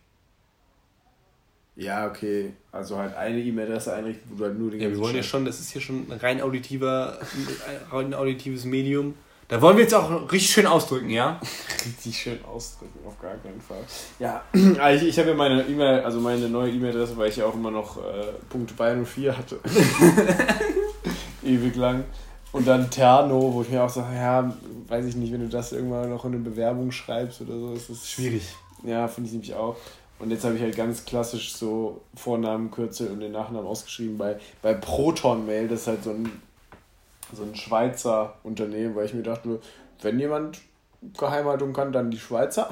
Ja, 1.75 2.09
okay. 2.09 2.53
Also 2.71 2.99
halt 2.99 3.14
eine 3.16 3.40
E-Mail-Adresse 3.40 3.94
einrichten, 3.94 4.31
wo 4.31 4.37
du 4.37 4.44
halt 4.44 4.59
nur 4.59 4.71
den 4.71 4.81
Ja, 4.81 4.90
wir 4.90 4.99
wollen 4.99 5.16
ja 5.16 5.23
schon, 5.23 5.44
das 5.44 5.61
ist 5.61 5.71
hier 5.71 5.81
schon 5.81 6.11
ein 6.11 6.18
rein 6.18 6.40
auditiver, 6.40 7.18
ein 7.92 8.14
auditives 8.14 8.64
Medium. 8.64 9.14
Da 9.49 9.63
wollen 9.63 9.79
wir 9.79 9.85
jetzt 9.85 9.95
auch 9.95 10.31
richtig 10.31 10.51
schön 10.51 10.67
ausdrücken, 10.67 11.09
ja? 11.09 11.41
richtig 11.87 12.19
schön 12.19 12.45
ausdrücken, 12.45 12.99
auf 13.07 13.19
gar 13.19 13.35
keinen 13.37 13.61
Fall. 13.61 13.83
Ja, 14.19 14.43
also 14.79 15.05
ich, 15.05 15.11
ich 15.11 15.19
habe 15.19 15.31
ja 15.31 15.35
meine 15.35 15.63
E-Mail, 15.63 16.01
also 16.01 16.21
meine 16.21 16.51
neue 16.51 16.71
E-Mail-Adresse, 16.71 17.17
weil 17.17 17.31
ich 17.31 17.37
ja 17.37 17.47
auch 17.47 17.55
immer 17.55 17.71
noch 17.71 17.97
äh, 17.97 18.27
Punkt 18.51 18.77
Bayern 18.77 19.07
04 19.07 19.39
hatte. 19.39 19.59
Ewig 21.43 21.77
lang. 21.77 22.05
Und 22.53 22.67
dann 22.67 22.91
Terno, 22.91 23.55
wo 23.55 23.63
ich 23.63 23.71
mir 23.71 23.83
auch 23.83 23.89
sage, 23.89 24.15
ja, 24.15 24.55
weiß 24.89 25.07
ich 25.07 25.17
nicht, 25.17 25.33
wenn 25.33 25.41
du 25.41 25.49
das 25.49 25.73
irgendwann 25.73 26.11
noch 26.11 26.27
in 26.27 26.35
eine 26.35 26.43
Bewerbung 26.43 26.93
schreibst 26.93 27.41
oder 27.41 27.59
so, 27.59 27.73
ist 27.73 27.89
das. 27.89 28.09
Schwierig. 28.09 28.43
Ja, 28.85 29.09
finde 29.09 29.29
ich 29.29 29.33
nämlich 29.33 29.55
auch. 29.55 29.77
Und 30.19 30.31
jetzt 30.31 30.45
habe 30.45 30.57
ich 30.57 30.63
halt 30.63 30.77
ganz 30.77 31.05
klassisch 31.05 31.55
so 31.55 32.03
Vornamen, 32.15 32.71
Kürzel 32.71 33.09
und 33.09 33.21
den 33.21 33.33
Nachnamen 33.33 33.67
ausgeschrieben 33.67 34.19
bei, 34.19 34.39
bei 34.61 34.75
Proton 34.75 35.47
Mail. 35.47 35.69
Das 35.69 35.83
ist 35.83 35.87
halt 35.87 36.05
so 36.05 36.11
ein 36.11 36.31
so 37.33 37.43
ein 37.43 37.55
Schweizer 37.55 38.35
Unternehmen, 38.43 38.95
weil 38.95 39.07
ich 39.07 39.14
mir 39.14 39.23
dachte, 39.23 39.61
wenn 40.03 40.19
jemand 40.19 40.61
Geheimhaltung 41.17 41.73
kann, 41.73 41.93
dann 41.93 42.11
die 42.11 42.19
Schweizer. 42.19 42.69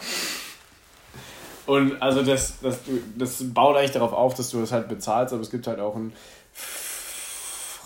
Und 1.66 2.00
also 2.00 2.22
das, 2.22 2.60
das, 2.60 2.80
das 3.16 3.52
baut 3.52 3.76
eigentlich 3.76 3.90
darauf 3.92 4.12
auf, 4.12 4.34
dass 4.34 4.50
du 4.50 4.60
das 4.60 4.72
halt 4.72 4.88
bezahlst, 4.88 5.32
aber 5.34 5.42
es 5.42 5.50
gibt 5.50 5.66
halt 5.66 5.80
auch 5.80 5.96
ein 5.96 6.12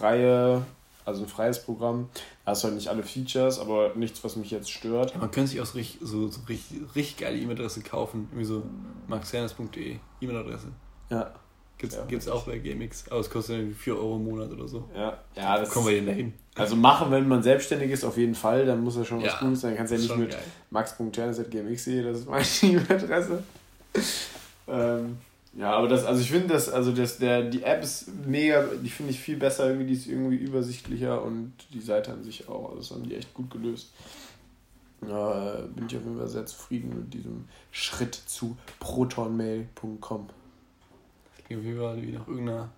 freie, 0.00 0.62
also 1.04 1.22
ein 1.22 1.28
freies 1.28 1.62
Programm. 1.62 2.10
Da 2.44 2.52
hast 2.52 2.62
du 2.62 2.66
halt 2.66 2.74
nicht 2.76 2.88
alle 2.88 3.02
Features, 3.02 3.58
aber 3.58 3.92
nichts, 3.94 4.22
was 4.22 4.36
mich 4.36 4.50
jetzt 4.50 4.70
stört. 4.70 5.16
Man 5.18 5.30
könnte 5.30 5.50
sich 5.50 5.60
auch 5.60 5.66
so 5.66 5.78
richtig, 5.78 5.98
so, 6.02 6.28
so 6.28 6.40
richtig, 6.48 6.80
richtig 6.94 7.16
geile 7.18 7.38
E-Mail-Adresse 7.38 7.82
kaufen. 7.82 8.28
Irgendwie 8.30 8.44
so 8.44 8.62
maxhernes.de 9.08 9.98
E-Mail-Adresse. 10.20 10.68
Ja. 11.10 11.32
Gibt's, 11.80 11.96
ja, 11.96 12.04
gibt's 12.04 12.28
auch 12.28 12.44
bei 12.44 12.58
GameX, 12.58 13.06
aber 13.08 13.20
es 13.20 13.30
kostet 13.30 13.56
irgendwie 13.56 13.74
4 13.74 13.96
Euro 13.96 14.16
im 14.16 14.24
Monat 14.24 14.52
oder 14.52 14.68
so. 14.68 14.84
Ja, 14.94 15.18
ja 15.34 15.58
das 15.58 15.70
kommen 15.70 15.86
wir 15.86 15.94
denn 15.94 16.06
dahin. 16.06 16.34
Also 16.54 16.76
machen, 16.76 17.10
wenn 17.10 17.26
man 17.26 17.42
selbstständig 17.42 17.90
ist, 17.90 18.04
auf 18.04 18.18
jeden 18.18 18.34
Fall, 18.34 18.66
dann 18.66 18.84
muss 18.84 18.98
er 18.98 19.06
schon 19.06 19.22
was 19.22 19.32
ja, 19.32 19.38
Gutes 19.38 19.62
sein. 19.62 19.70
Dann 19.70 19.78
kannst 19.78 19.92
du 19.92 19.96
ja 19.96 20.02
nicht 20.02 20.16
mit 20.18 20.36
max.ternes.gmx.de, 20.68 22.02
das 22.02 22.18
ist 22.18 22.28
meine 22.28 22.44
E-Mail-Adresse. 22.62 23.42
ähm, 24.68 25.16
ja, 25.54 25.72
aber 25.72 25.88
das, 25.88 26.04
also 26.04 26.20
ich 26.20 26.30
finde 26.30 26.48
das, 26.48 26.68
also 26.68 26.92
das, 26.92 27.16
der, 27.16 27.44
die 27.44 27.62
App 27.62 27.82
ist 27.82 28.08
mega, 28.26 28.62
die 28.84 28.90
finde 28.90 29.12
ich 29.12 29.18
viel 29.18 29.36
besser, 29.38 29.68
irgendwie, 29.68 29.86
die 29.86 29.94
ist 29.94 30.06
irgendwie 30.06 30.36
übersichtlicher 30.36 31.22
und 31.22 31.54
die 31.72 31.80
Seite 31.80 32.12
an 32.12 32.22
sich 32.22 32.46
auch. 32.46 32.68
Also 32.68 32.76
das 32.76 32.90
haben 32.90 33.08
die 33.08 33.16
echt 33.16 33.32
gut 33.32 33.50
gelöst. 33.50 33.94
Ja, 35.08 35.54
bin 35.74 35.86
ich 35.86 35.96
auf 35.96 36.02
jeden 36.04 36.18
Fall 36.18 36.28
sehr 36.28 36.44
zufrieden 36.44 36.94
mit 36.94 37.14
diesem 37.14 37.46
Schritt 37.72 38.14
zu 38.14 38.58
protonmail.com. 38.80 40.28
Klingt 41.50 41.62
auf 41.62 41.66
jeden 41.66 41.80
Fall 41.80 42.02
wie 42.02 42.12
nach 42.12 42.28
irgendeiner, 42.28 42.68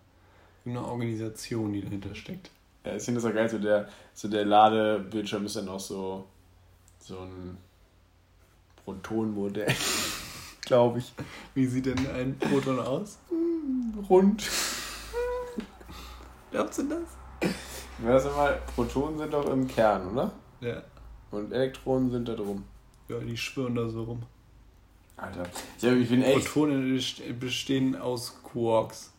irgendeiner 0.64 0.88
Organisation, 0.88 1.74
die 1.74 1.82
dahinter 1.82 2.14
steckt. 2.14 2.50
Ja, 2.86 2.96
ich 2.96 3.02
finde 3.02 3.20
das 3.20 3.30
auch 3.30 3.34
geil, 3.34 3.46
so 3.46 3.58
der, 3.58 3.86
so 4.14 4.28
der 4.28 4.46
Ladebildschirm 4.46 5.44
ist 5.44 5.56
dann 5.56 5.68
auch 5.68 5.78
so, 5.78 6.24
so 6.98 7.18
ein 7.18 7.58
Proton-Modell. 8.82 9.74
Glaube 10.62 11.00
ich. 11.00 11.12
Wie 11.54 11.66
sieht 11.66 11.84
denn 11.84 11.98
ein 12.16 12.38
Proton 12.38 12.80
aus? 12.80 13.18
Rund. 14.08 14.42
Glaubst 16.50 16.78
du 16.78 16.84
das? 16.84 17.52
Weißt 17.98 18.24
du 18.24 18.30
mal, 18.30 18.58
Protonen 18.74 19.18
sind 19.18 19.34
doch 19.34 19.52
im 19.52 19.68
Kern, 19.68 20.12
oder? 20.12 20.32
Ja. 20.62 20.82
Und 21.30 21.52
Elektronen 21.52 22.10
sind 22.10 22.26
da 22.26 22.36
drum. 22.36 22.64
Ja, 23.10 23.18
die 23.18 23.36
schwirren 23.36 23.74
da 23.74 23.86
so 23.90 24.04
rum. 24.04 24.22
Alter. 25.22 25.44
Ich, 25.78 25.84
ich 25.84 26.08
bin 26.08 26.22
echt. 26.22 26.46
Protonen 26.46 27.00
bestehen 27.38 27.96
aus 27.96 28.36
Quarks. 28.42 29.12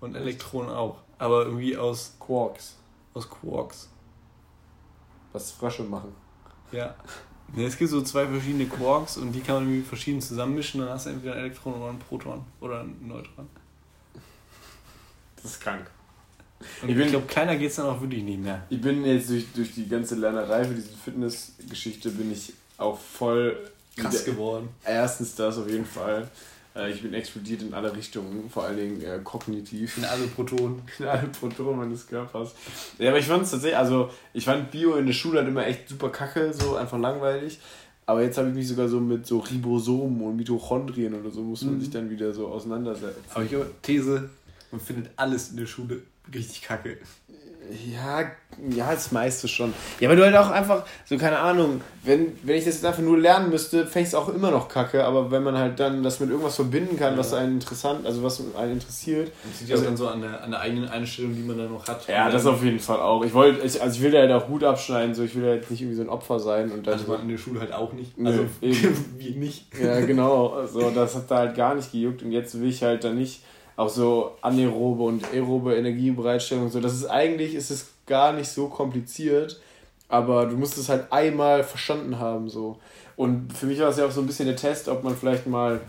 Und 0.00 0.14
Elektronen 0.16 0.70
auch. 0.70 0.96
Aber 1.18 1.44
irgendwie 1.44 1.76
aus. 1.76 2.16
Quarks. 2.18 2.76
Aus 3.14 3.28
Quarks. 3.28 3.88
Was 5.32 5.52
Frösche 5.52 5.84
machen. 5.84 6.12
Ja. 6.72 6.94
Ja, 7.54 7.64
es 7.66 7.76
gibt 7.76 7.90
so 7.90 8.00
zwei 8.02 8.26
verschiedene 8.26 8.64
Quarks 8.66 9.18
und 9.18 9.32
die 9.32 9.40
kann 9.40 9.56
man 9.56 9.64
irgendwie 9.64 9.86
verschieden 9.86 10.22
zusammenmischen, 10.22 10.80
dann 10.80 10.88
hast 10.88 11.04
du 11.04 11.10
entweder 11.10 11.34
ein 11.34 11.40
Elektron 11.40 11.74
oder 11.74 11.90
ein 11.90 11.98
Proton 11.98 12.42
oder 12.60 12.80
ein 12.80 12.96
Neutron. 13.06 13.46
Das 15.36 15.44
ist 15.44 15.60
krank. 15.60 15.90
Und 16.80 16.88
ich, 16.88 16.96
ich 16.96 17.08
glaube, 17.08 17.26
kleiner 17.26 17.56
geht 17.56 17.70
es 17.70 17.76
dann 17.76 17.86
auch 17.86 18.00
wirklich 18.00 18.22
nicht 18.22 18.40
mehr. 18.40 18.62
Ich 18.70 18.80
bin 18.80 19.04
jetzt 19.04 19.28
durch, 19.28 19.52
durch 19.52 19.74
die 19.74 19.86
ganze 19.86 20.14
Lernerei 20.14 20.64
für 20.64 20.74
diese 20.74 20.96
Fitnessgeschichte 20.96 22.10
bin 22.10 22.32
ich 22.32 22.54
auch 22.78 22.98
voll 22.98 23.58
krass 23.96 24.24
geworden. 24.24 24.68
Erstens 24.84 25.34
das 25.34 25.58
auf 25.58 25.68
jeden 25.68 25.86
Fall. 25.86 26.28
Äh, 26.74 26.92
ich 26.92 27.02
bin 27.02 27.14
explodiert 27.14 27.62
in 27.62 27.74
alle 27.74 27.94
Richtungen, 27.94 28.48
vor 28.48 28.64
allen 28.64 28.76
Dingen 28.76 29.02
äh, 29.02 29.20
kognitiv. 29.22 29.98
In 29.98 30.04
alle 30.04 30.26
Protonen. 30.26 30.82
In 30.98 31.06
alle 31.06 31.28
Protonen 31.28 31.78
meines 31.78 32.06
Körpers. 32.06 32.52
Ja, 32.98 33.10
aber 33.10 33.18
ich 33.18 33.26
fand 33.26 33.42
es 33.42 33.50
tatsächlich, 33.50 33.76
also 33.76 34.10
ich 34.32 34.44
fand 34.44 34.70
Bio 34.70 34.94
in 34.96 35.06
der 35.06 35.12
Schule 35.12 35.38
halt 35.38 35.48
immer 35.48 35.66
echt 35.66 35.88
super 35.88 36.08
kacke, 36.08 36.52
so 36.52 36.76
einfach 36.76 36.98
langweilig. 36.98 37.58
Aber 38.04 38.22
jetzt 38.22 38.36
habe 38.36 38.48
ich 38.48 38.54
mich 38.54 38.68
sogar 38.68 38.88
so 38.88 38.98
mit 38.98 39.26
so 39.26 39.38
Ribosomen 39.38 40.20
und 40.22 40.36
Mitochondrien 40.36 41.14
oder 41.14 41.30
so, 41.30 41.40
muss 41.42 41.62
man 41.62 41.76
mhm. 41.76 41.80
sich 41.80 41.90
dann 41.90 42.10
wieder 42.10 42.32
so 42.32 42.48
auseinandersetzen. 42.48 43.22
Aber 43.32 43.44
ich 43.44 43.54
habe 43.54 43.70
These, 43.80 44.28
man 44.70 44.80
findet 44.80 45.10
alles 45.16 45.50
in 45.50 45.58
der 45.58 45.66
Schule 45.66 46.02
richtig 46.32 46.62
kacke. 46.62 46.98
Ja, 47.90 48.22
ja, 48.70 48.92
das 48.92 49.12
meiste 49.12 49.48
schon. 49.48 49.72
Ja, 50.00 50.08
weil 50.08 50.16
du 50.16 50.24
halt 50.24 50.36
auch 50.36 50.50
einfach, 50.50 50.84
so 51.06 51.16
keine 51.16 51.38
Ahnung, 51.38 51.80
wenn, 52.04 52.36
wenn 52.42 52.56
ich 52.56 52.64
das 52.64 52.74
jetzt 52.74 52.84
einfach 52.84 53.02
nur 53.02 53.18
lernen 53.18 53.50
müsste, 53.50 53.86
fände 53.86 54.00
ich 54.00 54.08
es 54.08 54.14
auch 54.14 54.28
immer 54.28 54.50
noch 54.50 54.68
kacke, 54.68 55.04
aber 55.04 55.30
wenn 55.30 55.42
man 55.42 55.56
halt 55.56 55.78
dann 55.80 56.02
das 56.02 56.20
mit 56.20 56.30
irgendwas 56.30 56.56
verbinden 56.56 56.98
kann, 56.98 57.14
ja. 57.14 57.18
was 57.18 57.32
einen 57.32 57.54
interessant, 57.54 58.04
also 58.04 58.22
was 58.22 58.42
einen 58.58 58.72
interessiert. 58.72 59.30
Das 59.44 59.60
liegt 59.60 59.70
ja 59.70 59.76
also, 59.76 59.86
dann 59.86 59.96
so 59.96 60.08
an 60.08 60.20
der, 60.20 60.42
an 60.42 60.50
der 60.50 60.60
eigenen 60.60 60.88
Einstellung, 60.88 61.34
die 61.34 61.42
man 61.42 61.56
dann 61.56 61.72
noch 61.72 61.86
hat. 61.86 62.06
Ja, 62.08 62.28
das 62.30 62.44
auf 62.46 62.62
jeden 62.62 62.80
Fall 62.80 63.00
auch. 63.00 63.24
Ich 63.24 63.32
wollte, 63.32 63.62
also 63.62 63.96
ich 63.96 64.02
will 64.02 64.10
da 64.10 64.18
halt 64.18 64.32
auch 64.32 64.46
gut 64.46 64.64
abschneiden, 64.64 65.14
so 65.14 65.22
ich 65.22 65.34
will 65.34 65.44
ja 65.44 65.54
jetzt 65.54 65.70
nicht 65.70 65.80
irgendwie 65.80 65.96
so 65.96 66.02
ein 66.02 66.10
Opfer 66.10 66.40
sein 66.40 66.72
und 66.72 66.86
dann. 66.86 66.94
Also 66.94 67.10
man 67.10 67.22
in 67.22 67.28
der 67.28 67.38
Schule 67.38 67.60
halt 67.60 67.72
auch 67.72 67.92
nicht. 67.92 68.12
Also 68.22 68.44
wie 68.60 69.30
nicht. 69.30 69.66
Ja, 69.82 70.00
genau. 70.00 70.48
Also 70.48 70.90
das 70.90 71.14
hat 71.14 71.30
da 71.30 71.38
halt 71.38 71.56
gar 71.56 71.74
nicht 71.74 71.92
gejuckt 71.92 72.22
und 72.22 72.32
jetzt 72.32 72.60
will 72.60 72.68
ich 72.68 72.82
halt 72.82 73.04
dann 73.04 73.16
nicht 73.16 73.42
auch 73.76 73.88
so 73.88 74.32
anaerobe 74.42 75.02
und 75.02 75.24
aerobe 75.32 75.74
Energiebereitstellung 75.76 76.70
so. 76.70 76.80
Das 76.80 76.94
ist 76.94 77.06
eigentlich 77.06 77.54
ist 77.54 77.70
es 77.70 77.88
gar 78.06 78.32
nicht 78.32 78.50
so 78.50 78.68
kompliziert, 78.68 79.60
aber 80.08 80.46
du 80.46 80.56
musst 80.56 80.76
es 80.78 80.88
halt 80.88 81.10
einmal 81.12 81.64
verstanden 81.64 82.18
haben 82.18 82.48
so. 82.48 82.78
Und 83.16 83.52
für 83.52 83.66
mich 83.66 83.78
war 83.80 83.88
es 83.88 83.98
ja 83.98 84.06
auch 84.06 84.10
so 84.10 84.20
ein 84.20 84.26
bisschen 84.26 84.46
der 84.46 84.56
Test, 84.56 84.88
ob 84.88 85.04
man 85.04 85.16
vielleicht 85.16 85.46
mal 85.46 85.80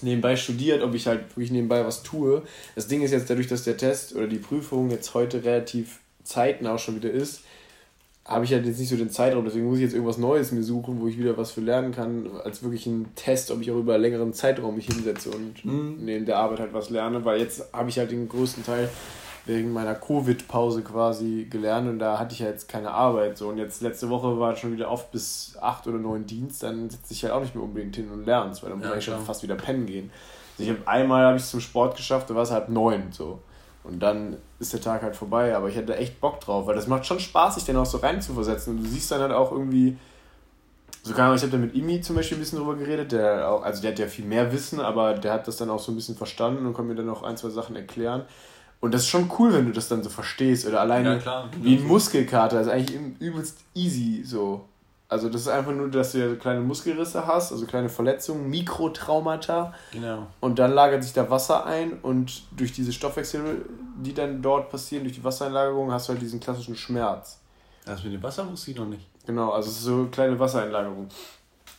nebenbei 0.00 0.36
studiert, 0.36 0.82
ob 0.82 0.94
ich 0.94 1.06
halt 1.06 1.28
wirklich 1.30 1.50
nebenbei 1.50 1.84
was 1.84 2.02
tue. 2.02 2.42
Das 2.74 2.88
Ding 2.88 3.02
ist 3.02 3.12
jetzt 3.12 3.30
dadurch, 3.30 3.46
dass 3.46 3.64
der 3.64 3.76
Test 3.76 4.14
oder 4.14 4.26
die 4.26 4.38
Prüfung 4.38 4.90
jetzt 4.90 5.14
heute 5.14 5.44
relativ 5.44 6.00
zeitnah 6.24 6.74
auch 6.74 6.78
schon 6.78 6.96
wieder 6.96 7.10
ist, 7.10 7.42
habe 8.24 8.44
ich 8.44 8.52
halt 8.52 8.64
jetzt 8.64 8.78
nicht 8.78 8.88
so 8.88 8.96
den 8.96 9.10
Zeitraum, 9.10 9.44
deswegen 9.44 9.66
muss 9.66 9.78
ich 9.78 9.82
jetzt 9.82 9.94
irgendwas 9.94 10.18
Neues 10.18 10.52
mir 10.52 10.62
suchen, 10.62 11.00
wo 11.00 11.08
ich 11.08 11.18
wieder 11.18 11.36
was 11.36 11.50
für 11.50 11.60
lernen 11.60 11.92
kann, 11.92 12.30
als 12.44 12.62
wirklich 12.62 12.86
ein 12.86 13.12
Test, 13.16 13.50
ob 13.50 13.60
ich 13.60 13.70
auch 13.70 13.78
über 13.78 13.94
einen 13.94 14.02
längeren 14.02 14.32
Zeitraum 14.32 14.76
mich 14.76 14.86
hinsetze 14.86 15.30
und 15.30 15.64
mhm. 15.64 15.96
neben 15.98 16.24
der 16.24 16.38
Arbeit 16.38 16.60
halt 16.60 16.72
was 16.72 16.90
lerne, 16.90 17.24
weil 17.24 17.40
jetzt 17.40 17.72
habe 17.72 17.88
ich 17.88 17.98
halt 17.98 18.12
den 18.12 18.28
größten 18.28 18.64
Teil 18.64 18.88
wegen 19.44 19.72
meiner 19.72 19.96
Covid-Pause 19.96 20.82
quasi 20.82 21.48
gelernt 21.50 21.88
und 21.88 21.98
da 21.98 22.20
hatte 22.20 22.32
ich 22.32 22.38
ja 22.38 22.46
jetzt 22.46 22.68
keine 22.68 22.92
Arbeit 22.92 23.36
so 23.36 23.48
und 23.48 23.58
jetzt 23.58 23.82
letzte 23.82 24.08
Woche 24.08 24.38
war 24.38 24.54
schon 24.54 24.72
wieder 24.72 24.88
oft 24.88 25.10
bis 25.10 25.56
acht 25.60 25.88
oder 25.88 25.98
neun 25.98 26.24
Dienst, 26.24 26.62
dann 26.62 26.90
sitze 26.90 27.12
ich 27.12 27.24
halt 27.24 27.32
auch 27.32 27.40
nicht 27.40 27.56
mehr 27.56 27.64
unbedingt 27.64 27.96
hin 27.96 28.08
und 28.10 28.24
lernst, 28.24 28.62
weil 28.62 28.70
dann 28.70 28.78
muss 28.78 28.88
ja, 28.88 28.96
ich 28.96 29.04
schon 29.04 29.20
fast 29.20 29.42
wieder 29.42 29.56
pennen 29.56 29.86
gehen. 29.86 30.12
Also 30.58 30.70
ich 30.70 30.78
habe 30.78 30.88
einmal 30.88 31.24
habe 31.24 31.36
ich 31.38 31.42
es 31.42 31.50
zum 31.50 31.60
Sport 31.60 31.96
geschafft, 31.96 32.30
da 32.30 32.36
war 32.36 32.42
es 32.42 32.52
halb 32.52 32.68
neun 32.68 33.10
so. 33.10 33.40
Und 33.84 34.00
dann 34.00 34.36
ist 34.58 34.72
der 34.72 34.80
Tag 34.80 35.02
halt 35.02 35.16
vorbei. 35.16 35.56
Aber 35.56 35.68
ich 35.68 35.76
hätte 35.76 35.96
echt 35.96 36.20
Bock 36.20 36.40
drauf, 36.40 36.66
weil 36.66 36.74
das 36.74 36.86
macht 36.86 37.06
schon 37.06 37.20
Spaß, 37.20 37.56
sich 37.56 37.64
dann 37.64 37.76
auch 37.76 37.86
so 37.86 37.98
rein 37.98 38.20
zu 38.20 38.34
versetzen. 38.34 38.76
Und 38.76 38.84
du 38.84 38.88
siehst 38.88 39.10
dann 39.10 39.20
halt 39.20 39.32
auch 39.32 39.52
irgendwie, 39.52 39.96
so 41.02 41.14
kann 41.14 41.34
ich 41.34 41.42
habe 41.42 41.52
da 41.52 41.58
mit 41.58 41.74
Imi 41.74 42.00
zum 42.00 42.16
Beispiel 42.16 42.38
ein 42.38 42.40
bisschen 42.40 42.58
drüber 42.58 42.76
geredet, 42.76 43.12
der 43.12 43.50
auch, 43.50 43.62
also 43.62 43.82
der 43.82 43.90
hat 43.90 43.98
ja 43.98 44.06
viel 44.06 44.24
mehr 44.24 44.52
Wissen, 44.52 44.78
aber 44.78 45.14
der 45.14 45.32
hat 45.32 45.48
das 45.48 45.56
dann 45.56 45.68
auch 45.68 45.80
so 45.80 45.90
ein 45.90 45.96
bisschen 45.96 46.16
verstanden 46.16 46.64
und 46.64 46.74
konnte 46.74 46.92
mir 46.92 46.96
dann 46.96 47.10
auch 47.10 47.24
ein, 47.24 47.36
zwei 47.36 47.50
Sachen 47.50 47.74
erklären. 47.74 48.24
Und 48.80 48.92
das 48.92 49.02
ist 49.02 49.08
schon 49.08 49.30
cool, 49.38 49.52
wenn 49.52 49.66
du 49.66 49.72
das 49.72 49.88
dann 49.88 50.02
so 50.02 50.10
verstehst. 50.10 50.66
Oder 50.66 50.80
alleine 50.80 51.20
ja, 51.24 51.48
wie 51.60 51.76
ein 51.76 51.86
Muskelkater. 51.86 52.58
Das 52.58 52.66
ist 52.66 52.72
eigentlich 52.72 52.98
übelst 53.20 53.58
easy 53.74 54.22
so. 54.24 54.64
Also 55.12 55.28
das 55.28 55.42
ist 55.42 55.48
einfach 55.48 55.72
nur, 55.72 55.90
dass 55.90 56.12
du 56.12 56.26
ja 56.26 56.34
kleine 56.36 56.60
Muskelrisse 56.60 57.26
hast, 57.26 57.52
also 57.52 57.66
kleine 57.66 57.90
Verletzungen, 57.90 58.48
Mikrotraumata. 58.48 59.74
Genau. 59.92 60.26
Und 60.40 60.58
dann 60.58 60.72
lagert 60.72 61.04
sich 61.04 61.12
da 61.12 61.28
Wasser 61.28 61.66
ein 61.66 62.00
und 62.00 62.44
durch 62.56 62.72
diese 62.72 62.94
Stoffwechsel, 62.94 63.66
die 64.02 64.14
dann 64.14 64.40
dort 64.40 64.70
passieren, 64.70 65.04
durch 65.04 65.16
die 65.16 65.22
Wassereinlagerung, 65.22 65.92
hast 65.92 66.08
du 66.08 66.14
halt 66.14 66.22
diesen 66.22 66.40
klassischen 66.40 66.76
Schmerz. 66.76 67.40
Das 67.84 68.02
mit 68.02 68.14
dem 68.14 68.22
Wasser 68.22 68.50
wusste 68.50 68.70
ich 68.70 68.78
noch 68.78 68.86
nicht. 68.86 69.06
Genau, 69.26 69.50
also 69.50 69.68
es 69.68 69.76
ist 69.76 69.82
so 69.82 70.06
kleine 70.10 70.38
Wassereinlagerung. 70.38 71.08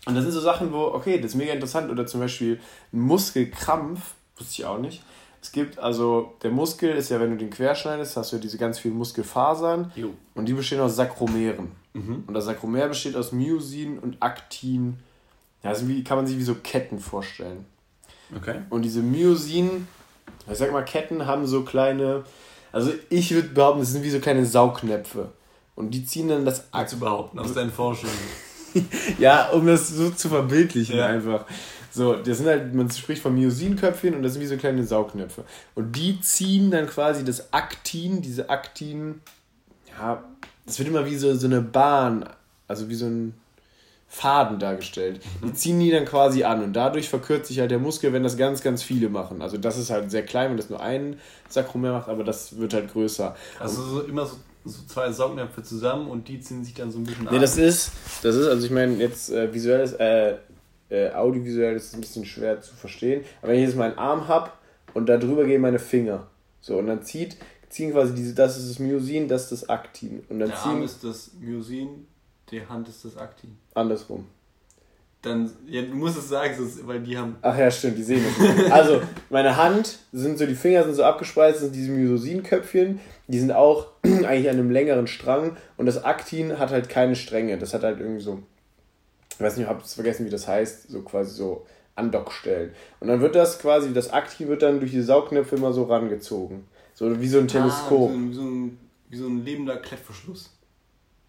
Und 0.05 0.15
das 0.15 0.23
sind 0.23 0.31
so 0.31 0.39
Sachen, 0.39 0.71
wo, 0.71 0.83
okay, 0.93 1.17
das 1.17 1.31
ist 1.31 1.35
mega 1.35 1.53
interessant. 1.53 1.89
Oder 1.89 2.05
zum 2.05 2.19
Beispiel 2.19 2.59
ein 2.91 2.99
Muskelkrampf, 2.99 4.13
wusste 4.37 4.61
ich 4.61 4.65
auch 4.65 4.77
nicht. 4.77 5.01
Es 5.41 5.51
gibt 5.51 5.79
also, 5.79 6.35
der 6.43 6.51
Muskel 6.51 6.91
ist 6.91 7.09
ja, 7.09 7.19
wenn 7.19 7.31
du 7.31 7.37
den 7.37 7.49
querschneidest, 7.49 8.15
hast 8.15 8.31
du 8.31 8.35
ja 8.35 8.41
diese 8.43 8.59
ganz 8.59 8.77
vielen 8.77 8.95
Muskelfasern. 8.95 9.91
Jo. 9.95 10.11
Und 10.35 10.45
die 10.45 10.53
bestehen 10.53 10.81
aus 10.81 10.95
Sakromeren. 10.95 11.81
Mhm. 11.93 12.23
Und 12.27 12.33
das 12.33 12.45
Sakromer 12.45 12.87
besteht 12.87 13.15
aus 13.15 13.31
Myosin 13.31 13.99
und 13.99 14.17
Aktin. 14.19 14.97
Ja, 15.63 15.69
also 15.69 15.87
wie 15.87 16.03
kann 16.03 16.17
man 16.17 16.27
sich 16.27 16.37
wie 16.37 16.43
so 16.43 16.55
Ketten 16.55 16.99
vorstellen. 16.99 17.65
Okay. 18.35 18.61
Und 18.69 18.81
diese 18.81 19.01
Myosin, 19.01 19.87
ich 20.51 20.57
sag 20.57 20.71
mal, 20.71 20.83
Ketten 20.83 21.25
haben 21.25 21.45
so 21.45 21.63
kleine, 21.63 22.23
also 22.71 22.91
ich 23.09 23.33
würde 23.33 23.49
behaupten, 23.49 23.79
das 23.79 23.91
sind 23.91 24.03
wie 24.03 24.09
so 24.09 24.19
kleine 24.19 24.45
Saugnäpfe. 24.45 25.29
Und 25.75 25.91
die 25.91 26.05
ziehen 26.05 26.27
dann 26.27 26.45
das 26.45 26.71
Aktin. 26.71 26.89
Zu 26.89 26.99
behaupten, 26.99 27.39
aus 27.39 27.53
deinen 27.53 27.71
Forschungen. 27.71 28.13
ja, 29.19 29.49
um 29.49 29.65
das 29.65 29.89
so 29.89 30.09
zu 30.11 30.29
verbildlichen 30.29 30.97
ja. 30.97 31.07
einfach. 31.07 31.45
So, 31.91 32.15
das 32.15 32.39
sind 32.39 32.47
halt, 32.47 32.73
man 32.73 32.89
spricht 32.89 33.21
von 33.21 33.35
Myosinköpfchen 33.35 34.15
und 34.15 34.23
das 34.23 34.33
sind 34.33 34.41
wie 34.41 34.47
so 34.47 34.57
kleine 34.57 34.83
Saugnäpfe. 34.83 35.43
Und 35.75 35.95
die 35.95 36.19
ziehen 36.21 36.71
dann 36.71 36.87
quasi 36.87 37.23
das 37.23 37.53
Aktin, 37.53 38.21
diese 38.21 38.49
Aktin, 38.49 39.21
ja, 39.91 40.23
das 40.65 40.79
wird 40.79 40.89
immer 40.89 41.05
wie 41.05 41.15
so, 41.15 41.33
so 41.35 41.47
eine 41.47 41.61
Bahn, 41.61 42.27
also 42.67 42.89
wie 42.89 42.95
so 42.95 43.05
ein 43.05 43.33
Faden 44.07 44.59
dargestellt. 44.59 45.21
Die 45.41 45.47
mhm. 45.47 45.55
ziehen 45.55 45.79
die 45.79 45.89
dann 45.89 46.05
quasi 46.05 46.43
an 46.43 46.63
und 46.63 46.73
dadurch 46.73 47.09
verkürzt 47.09 47.47
sich 47.47 47.59
halt 47.59 47.71
der 47.71 47.79
Muskel, 47.79 48.13
wenn 48.13 48.21
das 48.21 48.37
ganz, 48.37 48.61
ganz 48.61 48.83
viele 48.83 49.09
machen. 49.09 49.41
Also 49.41 49.57
das 49.57 49.77
ist 49.77 49.89
halt 49.89 50.11
sehr 50.11 50.23
klein, 50.23 50.51
wenn 50.51 50.57
das 50.57 50.69
nur 50.69 50.81
ein 50.81 51.19
Sakromer 51.49 51.93
macht, 51.93 52.09
aber 52.09 52.23
das 52.23 52.57
wird 52.57 52.75
halt 52.75 52.93
größer. 52.93 53.35
Also 53.59 53.81
so, 53.81 54.01
immer 54.01 54.27
so, 54.27 54.35
so 54.65 54.83
zwei 54.87 55.11
Saugnäpfe 55.11 55.63
zusammen 55.63 56.07
und 56.07 56.27
die 56.27 56.39
ziehen 56.39 56.63
sich 56.63 56.75
dann 56.75 56.91
so 56.91 56.99
ein 56.99 57.05
bisschen 57.05 57.27
an. 57.27 57.33
Nee, 57.33 57.39
das 57.39 57.57
ist, 57.57 57.91
das 58.21 58.35
ist, 58.35 58.47
also 58.47 58.63
ich 58.65 58.71
meine 58.71 58.93
jetzt 58.97 59.31
äh, 59.31 59.51
visuelles, 59.51 59.93
äh, 59.93 60.35
äh, 60.89 61.11
audiovisuell 61.11 61.75
ist 61.75 61.87
es 61.87 61.93
ein 61.95 62.01
bisschen 62.01 62.25
schwer 62.25 62.61
zu 62.61 62.75
verstehen. 62.75 63.25
Aber 63.41 63.51
wenn 63.51 63.59
ich 63.59 63.65
jetzt 63.65 63.75
meinen 63.75 63.97
Arm 63.97 64.27
habe 64.27 64.51
und 64.93 65.07
da 65.09 65.17
drüber 65.17 65.45
gehen 65.45 65.61
meine 65.61 65.79
Finger. 65.79 66.27
So, 66.61 66.77
und 66.77 66.85
dann 66.85 67.01
zieht, 67.01 67.35
ziehen 67.73 67.91
quasi 67.91 68.13
diese, 68.13 68.33
das 68.35 68.57
ist 68.57 68.69
das 68.69 68.79
Myosin, 68.79 69.27
das 69.27 69.43
ist 69.43 69.51
das 69.63 69.69
Aktin. 69.69 70.23
Und 70.29 70.39
dann 70.39 70.49
Der 70.49 70.57
ziehen. 70.57 70.71
Arm 70.71 70.83
ist 70.83 71.03
das 71.03 71.31
Myosin, 71.39 72.05
die 72.51 72.65
Hand 72.65 72.87
ist 72.87 73.03
das 73.03 73.17
Aktin. 73.17 73.57
Andersrum. 73.73 74.25
Dann, 75.23 75.49
ja, 75.67 75.81
du 75.81 75.95
musst 75.95 76.17
es 76.17 76.27
sagen, 76.29 76.53
sonst- 76.57 76.85
weil 76.85 76.99
die 76.99 77.17
haben. 77.17 77.37
Ach 77.41 77.57
ja, 77.57 77.71
stimmt, 77.71 77.97
die 77.97 78.03
sehen 78.03 78.23
das. 78.25 78.71
Also, 78.71 79.01
meine 79.29 79.55
Hand 79.55 79.99
sind 80.11 80.37
so, 80.37 80.45
die 80.45 80.53
Finger 80.55 80.83
sind 80.83 80.95
so 80.95 81.03
abgespreizt, 81.03 81.61
sind 81.61 81.73
diese 81.73 81.91
Myosinköpfchen, 81.91 82.99
die 83.27 83.39
sind 83.39 83.51
auch 83.53 83.87
eigentlich 84.03 84.49
an 84.49 84.57
einem 84.57 84.69
längeren 84.69 85.07
Strang 85.07 85.55
und 85.77 85.85
das 85.85 86.03
Aktin 86.03 86.59
hat 86.59 86.71
halt 86.71 86.89
keine 86.89 87.15
Stränge. 87.15 87.57
Das 87.57 87.73
hat 87.73 87.83
halt 87.83 87.99
irgendwie 88.01 88.21
so, 88.21 88.43
ich 89.31 89.39
weiß 89.39 89.55
nicht, 89.55 89.63
ich 89.63 89.69
habe 89.69 89.81
es 89.83 89.93
vergessen, 89.93 90.25
wie 90.25 90.29
das 90.29 90.47
heißt, 90.47 90.89
so 90.91 91.01
quasi 91.03 91.31
so 91.35 91.65
Andockstellen. 91.95 92.71
Und 92.99 93.07
dann 93.07 93.21
wird 93.21 93.35
das 93.35 93.59
quasi, 93.59 93.93
das 93.93 94.11
Aktin 94.11 94.49
wird 94.49 94.61
dann 94.61 94.79
durch 94.79 94.91
die 94.91 95.01
Saugknöpfe 95.01 95.55
immer 95.55 95.71
so 95.73 95.83
rangezogen. 95.83 96.65
So 96.95 97.19
wie 97.19 97.27
so 97.27 97.39
ein 97.39 97.47
Teleskop. 97.47 98.11
Ah, 98.11 98.13
wie, 98.29 98.33
so 98.33 98.41
ein, 98.41 98.77
wie, 99.09 99.17
so 99.17 99.25
ein, 99.25 99.37
ein 99.37 99.45
lebender 99.45 99.77
Klettverschluss. 99.77 100.51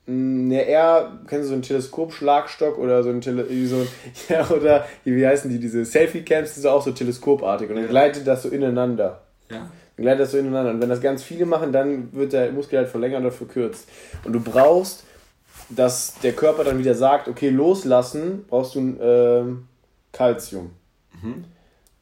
Ne, 0.07 0.63
eher, 0.63 1.19
kennst 1.27 1.45
du 1.45 1.49
so 1.49 1.53
einen 1.55 1.63
Teleskop-Schlagstock 1.63 2.77
oder 2.77 3.03
so 3.03 3.09
ein 3.09 3.23
Tele 3.23 3.49
wie 3.49 3.67
so 3.67 3.77
ein, 3.77 3.89
ja, 4.29 4.47
oder 4.51 4.87
wie 5.05 5.27
heißen 5.27 5.51
die, 5.51 5.59
diese 5.59 5.83
Selfie-Cams, 5.85 6.53
die 6.55 6.61
sind 6.61 6.71
auch 6.71 6.83
so 6.83 6.93
teleskopartig 6.93 7.71
und 7.71 7.77
dann 7.77 7.89
gleitet 7.89 8.27
das 8.27 8.43
so 8.43 8.51
ineinander. 8.51 9.23
Ja. 9.51 9.71
Dann 9.97 10.03
gleitet 10.03 10.21
das 10.21 10.33
so 10.33 10.39
ineinander. 10.39 10.73
Und 10.73 10.83
wenn 10.83 10.91
das 10.91 11.01
ganz 11.01 11.23
viele 11.23 11.47
machen, 11.47 11.73
dann 11.73 12.13
wird 12.13 12.35
der 12.35 12.53
Muskel 12.53 12.81
halt 12.81 12.89
verlängert 12.89 13.23
oder 13.23 13.33
verkürzt. 13.33 13.89
Und 14.25 14.35
du 14.35 14.41
brauchst, 14.41 15.05
dass 15.71 16.19
der 16.23 16.33
Körper 16.35 16.65
dann 16.65 16.79
wieder 16.79 16.95
sagt, 16.95 17.27
okay, 17.29 17.49
loslassen, 17.49 18.45
brauchst 18.49 18.75
du 18.75 18.81
ähm, 19.01 19.69
Calcium 20.13 20.71
Mhm. 21.23 21.45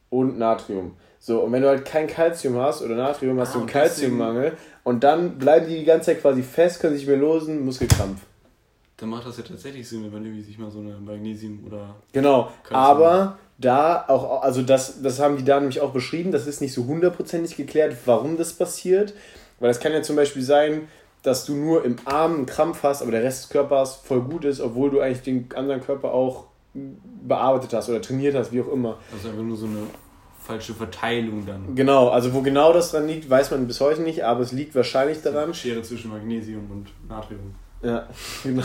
und 0.09 0.37
Natrium. 0.37 0.97
So, 1.25 1.39
und 1.39 1.53
wenn 1.53 1.61
du 1.61 1.69
halt 1.69 1.85
kein 1.85 2.05
Calcium 2.07 2.57
hast 2.57 2.81
oder 2.81 2.95
Natrium, 2.95 3.39
hast 3.39 3.51
Ah, 3.51 3.53
du 3.53 3.59
einen 3.59 3.67
Calciummangel 3.69 4.57
und 4.83 5.05
dann 5.05 5.37
bleiben 5.39 5.67
die 5.69 5.79
die 5.79 5.85
ganze 5.85 6.07
Zeit 6.07 6.19
quasi 6.21 6.43
fest, 6.43 6.81
können 6.81 6.97
sich 6.97 7.07
mehr 7.07 7.15
losen, 7.15 7.63
Muskelkrampf. 7.63 8.19
Dann 8.97 9.07
macht 9.07 9.25
das 9.25 9.37
ja 9.37 9.43
tatsächlich 9.43 9.87
Sinn, 9.87 10.03
wenn 10.03 10.11
man 10.11 10.25
irgendwie 10.25 10.43
sich 10.43 10.57
mal 10.57 10.69
so 10.69 10.79
eine 10.79 10.97
Magnesium 10.97 11.63
oder. 11.65 11.95
Genau, 12.11 12.49
Calcium. 12.63 12.75
aber 12.75 13.37
da 13.57 14.03
auch, 14.09 14.41
also 14.43 14.63
das, 14.63 15.01
das 15.01 15.21
haben 15.21 15.37
die 15.37 15.45
da 15.45 15.61
nämlich 15.61 15.79
auch 15.79 15.93
beschrieben, 15.93 16.33
das 16.33 16.45
ist 16.45 16.59
nicht 16.59 16.73
so 16.73 16.85
hundertprozentig 16.87 17.55
geklärt, 17.55 17.95
warum 18.05 18.35
das 18.35 18.51
passiert, 18.51 19.13
weil 19.61 19.69
es 19.71 19.79
kann 19.79 19.93
ja 19.93 20.01
zum 20.01 20.17
Beispiel 20.17 20.41
sein, 20.43 20.89
dass 21.21 21.45
du 21.45 21.55
nur 21.55 21.85
im 21.85 21.95
Arm 22.03 22.33
einen 22.35 22.45
Krampf 22.47 22.83
hast, 22.83 23.01
aber 23.01 23.11
der 23.11 23.23
Rest 23.23 23.43
des 23.43 23.49
Körpers 23.49 23.95
voll 23.95 24.19
gut 24.23 24.43
ist, 24.43 24.59
obwohl 24.59 24.89
du 24.89 24.99
eigentlich 24.99 25.21
den 25.21 25.47
anderen 25.55 25.79
Körper 25.81 26.13
auch 26.13 26.47
bearbeitet 26.73 27.71
hast 27.73 27.87
oder 27.87 28.01
trainiert 28.01 28.35
hast, 28.35 28.51
wie 28.51 28.59
auch 28.61 28.71
immer. 28.73 28.97
Also 29.13 29.29
einfach 29.29 29.41
nur 29.43 29.55
so 29.55 29.67
eine 29.67 29.83
falsche 30.43 30.73
Verteilung 30.73 31.45
dann. 31.45 31.75
Genau, 31.75 32.09
also 32.09 32.33
wo 32.33 32.41
genau 32.41 32.73
das 32.73 32.91
dran 32.91 33.07
liegt, 33.07 33.29
weiß 33.29 33.51
man 33.51 33.65
bis 33.65 33.79
heute 33.79 34.01
nicht, 34.01 34.23
aber 34.23 34.41
es 34.41 34.51
liegt 34.51 34.75
wahrscheinlich 34.75 35.21
daran. 35.21 35.53
Schere 35.53 35.81
zwischen 35.81 36.11
Magnesium 36.11 36.69
und 36.69 36.89
Natrium. 37.07 37.55
Ja, 37.81 38.07
genau. 38.43 38.63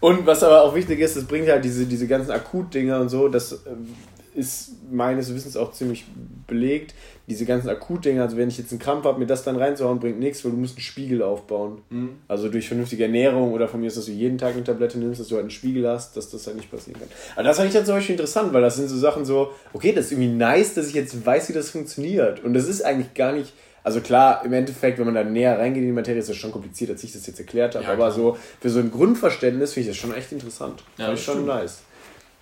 Und 0.00 0.26
was 0.26 0.42
aber 0.42 0.62
auch 0.62 0.74
wichtig 0.74 0.98
ist, 1.00 1.16
es 1.16 1.24
bringt 1.24 1.48
halt 1.48 1.64
diese, 1.64 1.86
diese 1.86 2.08
ganzen 2.08 2.32
Akutdinger 2.32 3.00
und 3.00 3.08
so, 3.08 3.28
das 3.28 3.52
ähm, 3.66 3.94
ist 4.34 4.72
meines 4.90 5.32
Wissens 5.32 5.56
auch 5.56 5.72
ziemlich 5.72 6.04
belegt. 6.46 6.94
Diese 7.28 7.44
ganzen 7.44 7.68
Akutdinger, 7.68 8.22
also 8.22 8.36
wenn 8.36 8.48
ich 8.48 8.56
jetzt 8.56 8.70
einen 8.70 8.78
Krampf 8.78 9.04
habe, 9.04 9.18
mir 9.18 9.26
das 9.26 9.42
dann 9.42 9.56
reinzuhauen, 9.56 9.98
bringt 9.98 10.20
nichts, 10.20 10.44
weil 10.44 10.52
du 10.52 10.58
musst 10.58 10.76
einen 10.76 10.82
Spiegel 10.82 11.22
aufbauen. 11.22 11.82
Mhm. 11.90 12.10
Also 12.28 12.48
durch 12.48 12.68
vernünftige 12.68 13.02
Ernährung 13.02 13.52
oder 13.52 13.66
von 13.66 13.80
mir 13.80 13.88
ist, 13.88 13.96
dass 13.96 14.06
du 14.06 14.12
jeden 14.12 14.38
Tag 14.38 14.54
eine 14.54 14.62
Tablette 14.62 14.98
nimmst, 14.98 15.18
dass 15.18 15.28
du 15.28 15.34
halt 15.34 15.42
einen 15.42 15.50
Spiegel 15.50 15.88
hast, 15.88 16.16
dass 16.16 16.30
das 16.30 16.46
halt 16.46 16.56
nicht 16.56 16.70
passieren 16.70 17.00
kann. 17.00 17.08
Aber 17.34 17.42
das 17.42 17.56
fand 17.56 17.68
ich 17.68 17.74
halt 17.74 17.84
zum 17.86 17.96
Beispiel 17.96 18.14
interessant, 18.14 18.52
weil 18.52 18.62
das 18.62 18.76
sind 18.76 18.88
so 18.88 18.96
Sachen 18.96 19.24
so, 19.24 19.50
okay, 19.72 19.92
das 19.92 20.06
ist 20.06 20.12
irgendwie 20.12 20.28
nice, 20.28 20.74
dass 20.74 20.86
ich 20.86 20.94
jetzt 20.94 21.26
weiß, 21.26 21.48
wie 21.48 21.52
das 21.52 21.70
funktioniert. 21.70 22.44
Und 22.44 22.54
das 22.54 22.68
ist 22.68 22.82
eigentlich 22.82 23.12
gar 23.14 23.32
nicht, 23.32 23.52
also 23.82 24.00
klar, 24.00 24.44
im 24.44 24.52
Endeffekt, 24.52 24.98
wenn 24.98 25.06
man 25.06 25.14
da 25.14 25.24
näher 25.24 25.58
reingeht 25.58 25.82
in 25.82 25.88
die 25.88 25.94
Materie, 25.94 26.20
ist 26.20 26.28
das 26.28 26.36
schon 26.36 26.52
kompliziert, 26.52 26.90
als 26.90 27.02
ich 27.02 27.12
das 27.12 27.26
jetzt 27.26 27.40
erklärt 27.40 27.74
habe. 27.74 27.86
Ja, 27.86 27.92
aber 27.92 28.12
so 28.12 28.36
für 28.60 28.70
so 28.70 28.78
ein 28.78 28.92
Grundverständnis 28.92 29.72
finde 29.72 29.90
ich 29.90 29.96
das 29.96 30.00
schon 30.00 30.14
echt 30.14 30.30
interessant. 30.30 30.84
Ja, 30.96 31.10
das 31.10 31.20
schon 31.20 31.34
stimmt. 31.34 31.48
nice. 31.48 31.80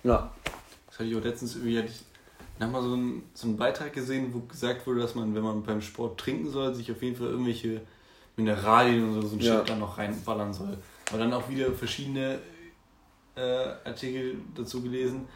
Ja. 0.03 0.31
Das 0.87 0.99
hatte 0.99 1.09
ich 1.09 1.15
auch 1.15 1.23
letztens 1.23 1.55
irgendwie, 1.55 1.79
hatte 1.79 1.89
ich 1.89 2.04
nochmal 2.59 2.81
so 2.81 2.93
einen, 2.93 3.23
so 3.33 3.47
einen 3.47 3.57
Beitrag 3.57 3.93
gesehen, 3.93 4.33
wo 4.33 4.39
gesagt 4.41 4.85
wurde, 4.87 5.01
dass 5.01 5.15
man, 5.15 5.35
wenn 5.35 5.43
man 5.43 5.63
beim 5.63 5.81
Sport 5.81 6.19
trinken 6.19 6.49
soll, 6.49 6.73
sich 6.73 6.91
auf 6.91 7.01
jeden 7.01 7.15
Fall 7.15 7.27
irgendwelche 7.27 7.81
Mineralien 8.37 9.17
oder 9.17 9.27
so 9.27 9.35
ein 9.35 9.39
Ja. 9.39 9.59
Shit 9.59 9.69
dann 9.69 9.79
noch 9.79 9.97
reinballern 9.97 10.53
soll. 10.53 10.77
Aber 11.09 11.19
dann 11.19 11.33
auch 11.33 11.49
wieder 11.49 11.71
verschiedene 11.71 12.39
äh, 13.35 13.41
Artikel 13.83 14.35
dazu 14.55 14.81
gelesen, 14.81 15.27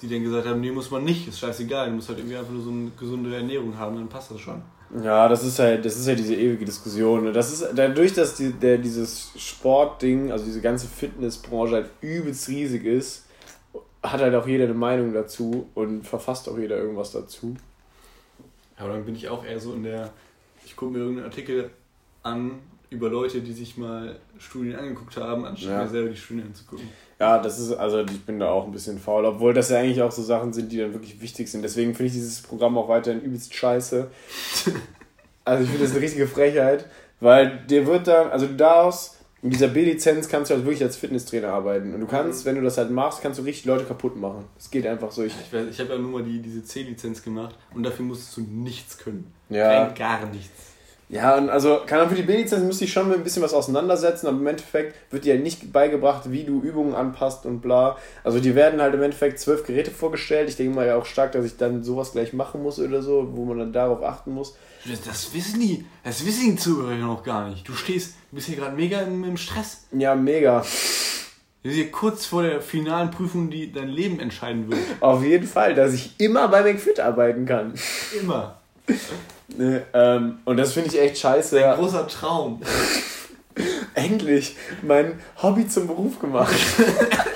die 0.00 0.08
dann 0.08 0.22
gesagt 0.22 0.46
haben, 0.46 0.60
nee, 0.60 0.70
muss 0.70 0.90
man 0.90 1.04
nicht, 1.04 1.28
ist 1.28 1.38
scheißegal, 1.40 1.88
du 1.88 1.96
musst 1.96 2.08
halt 2.08 2.18
irgendwie 2.18 2.36
einfach 2.36 2.52
nur 2.52 2.62
so 2.62 2.70
eine 2.70 2.90
gesunde 2.98 3.34
Ernährung 3.34 3.76
haben, 3.76 3.96
dann 3.96 4.08
passt 4.08 4.30
das 4.30 4.40
schon. 4.40 4.62
Ja, 5.04 5.28
das 5.28 5.44
ist 5.44 5.58
halt, 5.58 5.84
das 5.84 5.96
ist 5.96 6.08
halt 6.08 6.18
diese 6.18 6.34
ewige 6.34 6.64
Diskussion. 6.64 7.32
Das 7.32 7.52
ist 7.52 7.64
dadurch, 7.74 8.12
dass 8.12 8.34
die, 8.34 8.52
der, 8.52 8.78
dieses 8.78 9.30
Sportding, 9.36 10.32
also 10.32 10.44
diese 10.44 10.60
ganze 10.60 10.88
Fitnessbranche 10.88 11.74
halt 11.74 11.90
übelst 12.00 12.48
riesig 12.48 12.84
ist, 12.84 13.26
hat 14.02 14.20
halt 14.20 14.34
auch 14.34 14.46
jeder 14.46 14.64
eine 14.64 14.74
Meinung 14.74 15.12
dazu 15.12 15.68
und 15.74 16.06
verfasst 16.06 16.48
auch 16.48 16.58
jeder 16.58 16.76
irgendwas 16.76 17.12
dazu. 17.12 17.56
Aber 18.76 18.90
dann 18.94 19.04
bin 19.04 19.14
ich 19.14 19.28
auch 19.28 19.44
eher 19.44 19.60
so 19.60 19.74
in 19.74 19.82
der, 19.84 20.10
ich 20.64 20.74
gucke 20.76 20.92
mir 20.92 20.98
irgendeinen 21.00 21.26
Artikel 21.26 21.70
an 22.22 22.52
über 22.88 23.08
Leute, 23.08 23.40
die 23.40 23.52
sich 23.52 23.76
mal 23.76 24.16
Studien 24.38 24.74
angeguckt 24.74 25.16
haben, 25.16 25.44
anstatt 25.44 25.70
Ja. 25.70 25.82
mir 25.84 25.88
selber 25.88 26.08
die 26.08 26.16
Studien 26.16 26.46
anzugucken. 26.46 26.88
Ja, 27.20 27.38
das 27.38 27.58
ist, 27.60 27.72
also 27.72 28.00
ich 28.00 28.24
bin 28.24 28.40
da 28.40 28.50
auch 28.50 28.64
ein 28.64 28.72
bisschen 28.72 28.98
faul, 28.98 29.24
obwohl 29.26 29.52
das 29.52 29.68
ja 29.70 29.78
eigentlich 29.78 30.00
auch 30.02 30.10
so 30.10 30.22
Sachen 30.22 30.52
sind, 30.52 30.72
die 30.72 30.78
dann 30.78 30.92
wirklich 30.94 31.20
wichtig 31.20 31.50
sind. 31.50 31.62
Deswegen 31.62 31.94
finde 31.94 32.06
ich 32.08 32.14
dieses 32.14 32.40
Programm 32.40 32.76
auch 32.78 32.88
weiterhin 32.88 33.20
übelst 33.20 33.54
scheiße. 33.54 34.10
Also 35.42 35.64
ich 35.64 35.70
finde 35.70 35.84
das 35.84 35.92
eine 35.94 36.02
richtige 36.02 36.26
Frechheit, 36.28 36.84
weil 37.18 37.64
dir 37.66 37.86
wird 37.86 38.06
dann, 38.06 38.30
also 38.30 38.46
du 38.46 38.54
darfst, 38.54 39.18
mit 39.42 39.54
dieser 39.54 39.68
B-Lizenz 39.68 40.28
kannst 40.28 40.50
du 40.50 40.54
halt 40.54 40.64
wirklich 40.64 40.82
als 40.82 40.96
Fitnesstrainer 40.96 41.48
arbeiten. 41.48 41.94
Und 41.94 42.00
du 42.00 42.06
kannst, 42.06 42.44
wenn 42.44 42.56
du 42.56 42.62
das 42.62 42.76
halt 42.76 42.90
machst, 42.90 43.22
kannst 43.22 43.38
du 43.38 43.42
richtig 43.42 43.64
Leute 43.64 43.84
kaputt 43.84 44.16
machen. 44.16 44.44
Es 44.58 44.70
geht 44.70 44.86
einfach 44.86 45.10
so. 45.10 45.22
Ich, 45.24 45.34
Ich, 45.34 45.54
weiß- 45.56 45.68
ich 45.70 45.80
habe 45.80 45.90
ja 45.94 45.98
nur 45.98 46.10
mal 46.10 46.22
die, 46.22 46.40
diese 46.40 46.62
C-Lizenz 46.62 47.22
gemacht 47.22 47.54
und 47.74 47.82
dafür 47.82 48.04
musstest 48.04 48.36
du 48.36 48.42
nichts 48.42 48.98
können. 48.98 49.32
Ja. 49.48 49.84
Rein 49.84 49.94
gar 49.94 50.26
nichts. 50.26 50.69
Ja, 51.10 51.36
und 51.36 51.50
also, 51.50 51.80
kann 51.86 51.98
man 51.98 52.08
für 52.08 52.14
die 52.14 52.22
B-Lizenz 52.22 52.62
müsste 52.62 52.84
ich 52.84 52.92
schon 52.92 53.08
mit 53.08 53.18
ein 53.18 53.24
bisschen 53.24 53.42
was 53.42 53.52
auseinandersetzen, 53.52 54.28
aber 54.28 54.38
im 54.38 54.46
Endeffekt 54.46 54.94
wird 55.12 55.24
dir 55.24 55.34
halt 55.34 55.42
nicht 55.42 55.72
beigebracht, 55.72 56.30
wie 56.30 56.44
du 56.44 56.62
Übungen 56.62 56.94
anpasst 56.94 57.46
und 57.46 57.60
bla. 57.60 57.98
Also, 58.22 58.38
die 58.38 58.54
werden 58.54 58.80
halt 58.80 58.94
im 58.94 59.02
Endeffekt 59.02 59.40
zwölf 59.40 59.66
Geräte 59.66 59.90
vorgestellt. 59.90 60.48
Ich 60.48 60.56
denke 60.56 60.72
mal 60.72 60.86
ja 60.86 60.94
auch 60.94 61.06
stark, 61.06 61.32
dass 61.32 61.44
ich 61.44 61.56
dann 61.56 61.82
sowas 61.82 62.12
gleich 62.12 62.32
machen 62.32 62.62
muss 62.62 62.78
oder 62.78 63.02
so, 63.02 63.28
wo 63.32 63.44
man 63.44 63.58
dann 63.58 63.72
darauf 63.72 64.04
achten 64.04 64.32
muss. 64.32 64.54
Das, 64.88 65.02
das 65.02 65.34
wissen 65.34 65.58
die, 65.58 65.84
das 66.04 66.24
wissen 66.24 66.52
die 66.52 66.56
Zuhörer 66.56 66.94
noch 66.94 67.24
gar 67.24 67.48
nicht. 67.48 67.68
Du 67.68 67.74
stehst, 67.74 68.14
du 68.30 68.36
bist 68.36 68.46
hier 68.46 68.56
gerade 68.56 68.76
mega 68.76 69.00
im, 69.00 69.24
im 69.24 69.36
Stress. 69.36 69.88
Ja, 69.90 70.14
mega. 70.14 70.60
Du 70.60 70.66
bist 71.68 71.74
hier 71.74 71.90
kurz 71.90 72.24
vor 72.24 72.44
der 72.44 72.60
finalen 72.60 73.10
Prüfung, 73.10 73.50
die 73.50 73.72
dein 73.72 73.88
Leben 73.88 74.20
entscheiden 74.20 74.70
wird. 74.70 74.80
Auf 75.00 75.24
jeden 75.24 75.48
Fall, 75.48 75.74
dass 75.74 75.92
ich 75.92 76.14
immer 76.18 76.46
bei 76.46 76.62
McFit 76.62 77.00
arbeiten 77.00 77.46
kann. 77.46 77.74
Immer. 78.18 78.59
Ne, 79.56 79.84
ähm, 79.94 80.38
und 80.44 80.58
das 80.58 80.74
finde 80.74 80.90
ich 80.90 81.00
echt 81.00 81.18
scheiße. 81.18 81.68
Ein 81.68 81.76
großer 81.76 82.06
Traum. 82.06 82.62
Endlich 83.94 84.56
mein 84.80 85.20
Hobby 85.42 85.66
zum 85.66 85.88
Beruf 85.88 86.20
gemacht. 86.20 86.54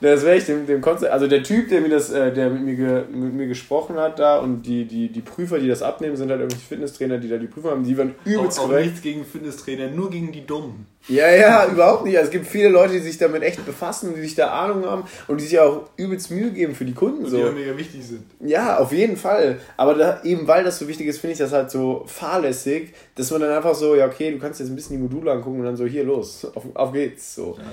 Das 0.00 0.24
wäre 0.24 0.36
ich 0.36 0.44
dem, 0.44 0.66
dem 0.66 0.80
Konzept. 0.80 1.12
Also 1.12 1.26
der 1.26 1.42
Typ, 1.42 1.68
der 1.68 1.80
mir 1.80 1.88
das, 1.88 2.10
äh, 2.10 2.32
der 2.32 2.50
mit 2.50 2.78
mir, 2.78 3.04
mit 3.10 3.34
mir 3.34 3.46
gesprochen 3.48 3.96
hat 3.96 4.18
da 4.18 4.38
und 4.38 4.62
die, 4.62 4.84
die, 4.84 5.08
die 5.08 5.20
Prüfer, 5.20 5.58
die 5.58 5.66
das 5.66 5.82
abnehmen, 5.82 6.16
sind 6.16 6.30
halt 6.30 6.40
irgendwelche 6.40 6.66
Fitnesstrainer, 6.66 7.18
die 7.18 7.28
da 7.28 7.36
die 7.36 7.48
Prüfer 7.48 7.70
haben, 7.70 7.82
die 7.82 7.98
waren 7.98 8.14
übelst 8.24 8.58
Auch, 8.58 8.64
auch 8.64 8.68
korrekt. 8.68 8.86
nichts 8.86 9.02
gegen 9.02 9.24
Fitnesstrainer, 9.24 9.88
nur 9.88 10.10
gegen 10.10 10.30
die 10.30 10.46
Dummen. 10.46 10.86
Ja, 11.08 11.30
ja, 11.30 11.66
überhaupt 11.66 12.04
nicht. 12.04 12.16
Also 12.16 12.28
es 12.28 12.32
gibt 12.32 12.46
viele 12.46 12.68
Leute, 12.68 12.92
die 12.92 12.98
sich 13.00 13.18
damit 13.18 13.42
echt 13.42 13.64
befassen, 13.64 14.12
die 14.14 14.20
sich 14.20 14.34
da 14.34 14.48
Ahnung 14.50 14.84
haben 14.84 15.04
und 15.26 15.40
die 15.40 15.44
sich 15.46 15.58
auch 15.58 15.88
übelst 15.96 16.30
Mühe 16.30 16.50
geben 16.50 16.74
für 16.74 16.84
die 16.84 16.92
Kunden. 16.92 17.24
Die 17.24 17.30
So. 17.30 17.38
ja 17.38 17.50
mega 17.50 17.76
wichtig 17.76 18.04
sind. 18.04 18.22
Ja, 18.40 18.78
auf 18.78 18.92
jeden 18.92 19.16
Fall. 19.16 19.58
Aber 19.76 19.94
da, 19.94 20.20
eben 20.22 20.46
weil 20.46 20.64
das 20.64 20.78
so 20.78 20.86
wichtig 20.86 21.06
ist, 21.06 21.18
finde 21.18 21.32
ich 21.32 21.38
das 21.38 21.52
halt 21.52 21.70
so 21.70 22.04
fahrlässig, 22.06 22.92
dass 23.14 23.30
man 23.30 23.40
dann 23.40 23.50
einfach 23.50 23.74
so, 23.74 23.94
ja, 23.96 24.06
okay, 24.06 24.30
du 24.30 24.38
kannst 24.38 24.60
jetzt 24.60 24.68
ein 24.68 24.76
bisschen 24.76 24.96
die 24.96 25.02
Module 25.02 25.32
angucken 25.32 25.60
und 25.60 25.64
dann 25.64 25.76
so, 25.76 25.86
hier, 25.86 26.04
los, 26.04 26.46
auf, 26.54 26.64
auf 26.74 26.92
geht's. 26.92 27.34
So. 27.34 27.56
Ja. 27.58 27.64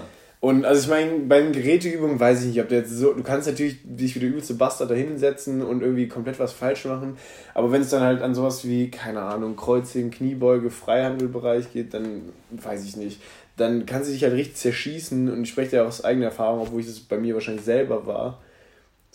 Und 0.45 0.63
also 0.63 0.83
ich 0.83 0.87
meine, 0.89 1.21
bei 1.21 1.41
den 1.41 1.53
Geräteübungen 1.53 2.19
weiß 2.19 2.41
ich 2.41 2.49
nicht, 2.49 2.61
ob 2.61 2.69
der 2.69 2.81
jetzt 2.81 2.91
so, 2.91 3.13
du 3.13 3.23
kannst 3.23 3.47
natürlich 3.47 3.77
dich 3.83 4.13
wie 4.13 4.19
der 4.19 4.29
übelste 4.29 4.53
Bastard 4.53 4.91
da 4.91 4.93
hinsetzen 4.93 5.63
und 5.63 5.81
irgendwie 5.81 6.07
komplett 6.07 6.37
was 6.37 6.53
falsch 6.53 6.85
machen, 6.85 7.17
aber 7.55 7.71
wenn 7.71 7.81
es 7.81 7.89
dann 7.89 8.03
halt 8.03 8.21
an 8.21 8.35
sowas 8.35 8.63
wie, 8.63 8.91
keine 8.91 9.21
Ahnung, 9.21 9.55
Kreuzheben, 9.55 10.11
Kniebeuge, 10.11 10.69
Freihandelbereich 10.69 11.73
geht, 11.73 11.95
dann 11.95 12.31
weiß 12.51 12.85
ich 12.85 12.95
nicht. 12.95 13.23
Dann 13.57 13.87
kannst 13.87 14.07
du 14.07 14.13
dich 14.13 14.21
halt 14.21 14.33
richtig 14.33 14.57
zerschießen 14.57 15.31
und 15.31 15.45
ich 15.45 15.49
spreche 15.49 15.77
ja 15.77 15.83
aus 15.83 16.03
eigener 16.03 16.27
Erfahrung, 16.27 16.61
obwohl 16.61 16.81
ich 16.81 16.85
das 16.85 16.99
bei 16.99 17.17
mir 17.17 17.33
wahrscheinlich 17.33 17.65
selber 17.65 18.05
war. 18.05 18.39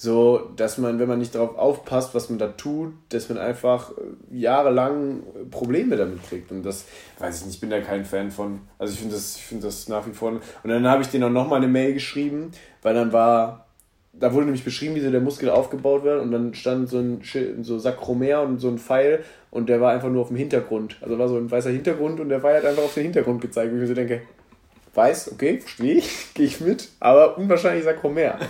So, 0.03 0.51
dass 0.57 0.79
man, 0.79 0.99
wenn 0.99 1.09
man 1.09 1.19
nicht 1.19 1.35
darauf 1.35 1.59
aufpasst, 1.59 2.15
was 2.15 2.31
man 2.31 2.39
da 2.39 2.49
tut, 2.49 2.95
dass 3.11 3.29
man 3.29 3.37
einfach 3.37 3.91
äh, 3.91 4.35
jahrelang 4.35 5.23
Probleme 5.51 5.95
damit 5.99 6.27
kriegt. 6.27 6.51
Und 6.51 6.63
das, 6.63 6.87
weiß 7.19 7.41
ich 7.41 7.45
nicht, 7.45 7.55
ich 7.57 7.61
bin 7.61 7.69
da 7.69 7.83
kein 7.83 8.07
Fan 8.07 8.31
von. 8.31 8.61
Also 8.79 8.95
ich 8.95 8.99
finde 8.99 9.15
das, 9.15 9.37
ich 9.37 9.43
finde 9.43 9.67
das 9.67 9.89
nach 9.89 10.07
wie 10.07 10.13
vor. 10.13 10.31
Und 10.31 10.41
dann 10.65 10.89
habe 10.89 11.03
ich 11.03 11.09
denen 11.09 11.25
auch 11.25 11.31
nochmal 11.31 11.59
eine 11.59 11.69
Mail 11.69 11.93
geschrieben, 11.93 12.53
weil 12.81 12.95
dann 12.95 13.13
war, 13.13 13.67
da 14.15 14.33
wurde 14.33 14.47
nämlich 14.47 14.65
beschrieben, 14.65 14.95
wie 14.95 15.01
so 15.01 15.11
der 15.11 15.21
Muskel 15.21 15.51
aufgebaut 15.51 16.03
wird 16.03 16.23
und 16.23 16.33
dann 16.33 16.55
stand 16.55 16.89
so 16.89 16.99
ein 16.99 17.23
Schild, 17.23 17.63
so 17.67 17.79
Sakromer 17.79 18.41
und 18.41 18.59
so 18.59 18.69
ein 18.69 18.79
Pfeil 18.79 19.23
und 19.51 19.69
der 19.69 19.83
war 19.83 19.93
einfach 19.93 20.09
nur 20.09 20.23
auf 20.23 20.29
dem 20.29 20.39
Hintergrund. 20.39 20.97
Also 21.03 21.19
war 21.19 21.29
so 21.29 21.37
ein 21.37 21.51
weißer 21.51 21.69
Hintergrund 21.69 22.21
und 22.21 22.31
der 22.31 22.41
Pfeil 22.41 22.57
hat 22.57 22.65
einfach 22.65 22.85
auf 22.85 22.95
den 22.95 23.03
Hintergrund 23.03 23.43
gezeigt, 23.43 23.71
wo 23.71 23.75
ich 23.75 23.83
mir 23.83 23.87
so 23.87 23.93
denke, 23.93 24.23
weiß, 24.95 25.33
okay, 25.33 25.59
verstehe 25.59 25.97
ich, 25.97 26.09
gehe 26.33 26.47
ich 26.47 26.59
mit, 26.59 26.89
aber 27.01 27.37
unwahrscheinlich 27.37 27.85
Sakromer. 27.85 28.39